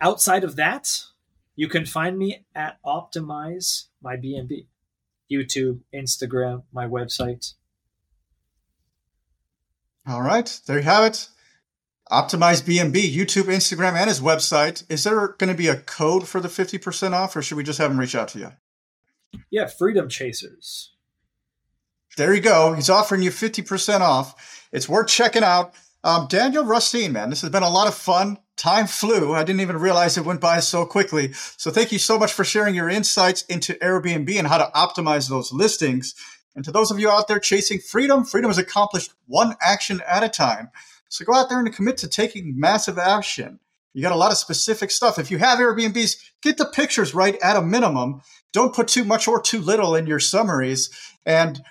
Outside 0.00 0.44
of 0.44 0.56
that, 0.56 1.02
you 1.54 1.68
can 1.68 1.86
find 1.86 2.18
me 2.18 2.44
at 2.54 2.78
Optimize 2.84 3.86
My 4.02 4.16
BNB. 4.16 4.66
YouTube, 5.30 5.80
Instagram, 5.92 6.62
my 6.72 6.86
website. 6.86 7.54
All 10.06 10.22
right, 10.22 10.60
there 10.66 10.76
you 10.76 10.84
have 10.84 11.04
it. 11.04 11.28
Optimize 12.10 12.62
BNB, 12.62 13.12
YouTube, 13.12 13.44
Instagram, 13.44 13.94
and 13.94 14.08
his 14.08 14.20
website. 14.20 14.84
Is 14.88 15.04
there 15.04 15.28
going 15.38 15.50
to 15.50 15.56
be 15.56 15.68
a 15.68 15.76
code 15.76 16.28
for 16.28 16.40
the 16.40 16.48
50% 16.48 17.12
off, 17.12 17.34
or 17.34 17.42
should 17.42 17.56
we 17.56 17.64
just 17.64 17.78
have 17.78 17.90
him 17.90 17.98
reach 17.98 18.14
out 18.14 18.28
to 18.28 18.38
you? 18.38 18.52
Yeah, 19.50 19.66
Freedom 19.66 20.08
Chasers. 20.08 20.92
There 22.16 22.32
you 22.32 22.40
go. 22.40 22.72
He's 22.72 22.88
offering 22.88 23.22
you 23.22 23.30
50% 23.30 24.00
off. 24.00 24.68
It's 24.72 24.88
worth 24.88 25.08
checking 25.08 25.42
out. 25.42 25.74
Um, 26.02 26.28
Daniel 26.28 26.64
Rusteen, 26.64 27.10
man, 27.12 27.30
this 27.30 27.40
has 27.40 27.50
been 27.50 27.64
a 27.64 27.68
lot 27.68 27.88
of 27.88 27.94
fun. 27.94 28.38
Time 28.56 28.86
flew. 28.86 29.34
I 29.34 29.42
didn't 29.44 29.60
even 29.60 29.76
realize 29.76 30.16
it 30.16 30.24
went 30.24 30.40
by 30.40 30.60
so 30.60 30.86
quickly. 30.86 31.32
So 31.32 31.70
thank 31.70 31.92
you 31.92 31.98
so 31.98 32.18
much 32.18 32.32
for 32.32 32.44
sharing 32.44 32.74
your 32.74 32.88
insights 32.88 33.42
into 33.42 33.74
Airbnb 33.74 34.34
and 34.38 34.46
how 34.46 34.58
to 34.58 34.70
optimize 34.74 35.28
those 35.28 35.52
listings. 35.52 36.14
And 36.54 36.64
to 36.64 36.70
those 36.70 36.90
of 36.90 36.98
you 36.98 37.10
out 37.10 37.28
there 37.28 37.38
chasing 37.38 37.80
freedom, 37.80 38.24
freedom 38.24 38.50
is 38.50 38.56
accomplished 38.56 39.12
one 39.26 39.56
action 39.60 40.00
at 40.08 40.22
a 40.22 40.28
time. 40.28 40.70
So 41.16 41.24
go 41.24 41.34
out 41.34 41.48
there 41.48 41.58
and 41.58 41.74
commit 41.74 41.96
to 41.98 42.08
taking 42.08 42.60
massive 42.60 42.98
action. 42.98 43.58
You 43.94 44.02
got 44.02 44.12
a 44.12 44.16
lot 44.16 44.32
of 44.32 44.36
specific 44.36 44.90
stuff. 44.90 45.18
If 45.18 45.30
you 45.30 45.38
have 45.38 45.58
Airbnbs, 45.58 46.16
get 46.42 46.58
the 46.58 46.66
pictures 46.66 47.14
right 47.14 47.38
at 47.42 47.56
a 47.56 47.62
minimum. 47.62 48.20
Don't 48.52 48.74
put 48.74 48.88
too 48.88 49.04
much 49.04 49.26
or 49.26 49.40
too 49.40 49.60
little 49.60 49.94
in 49.94 50.06
your 50.06 50.20
summaries, 50.20 50.90
and 51.24 51.62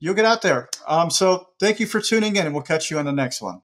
you'll 0.00 0.14
get 0.14 0.24
out 0.24 0.42
there. 0.42 0.68
Um, 0.88 1.10
so 1.10 1.50
thank 1.60 1.78
you 1.78 1.86
for 1.86 2.00
tuning 2.00 2.34
in, 2.34 2.46
and 2.46 2.52
we'll 2.52 2.64
catch 2.64 2.90
you 2.90 2.98
on 2.98 3.04
the 3.04 3.12
next 3.12 3.40
one. 3.40 3.62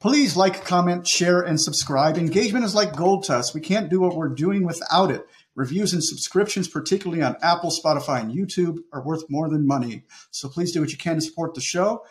Please 0.00 0.36
like, 0.36 0.64
comment, 0.64 1.08
share, 1.08 1.40
and 1.40 1.60
subscribe. 1.60 2.16
Engagement 2.16 2.64
is 2.64 2.76
like 2.76 2.94
gold 2.94 3.24
tests. 3.24 3.52
We 3.52 3.60
can't 3.60 3.90
do 3.90 3.98
what 3.98 4.14
we're 4.14 4.28
doing 4.28 4.64
without 4.64 5.10
it. 5.10 5.26
Reviews 5.58 5.92
and 5.92 6.04
subscriptions, 6.04 6.68
particularly 6.68 7.20
on 7.20 7.34
Apple, 7.42 7.72
Spotify, 7.72 8.20
and 8.20 8.32
YouTube, 8.32 8.78
are 8.92 9.04
worth 9.04 9.24
more 9.28 9.48
than 9.48 9.66
money. 9.66 10.04
So 10.30 10.48
please 10.48 10.72
do 10.72 10.80
what 10.80 10.92
you 10.92 10.98
can 10.98 11.16
to 11.16 11.20
support 11.20 11.54
the 11.54 11.60
show. 11.60 12.04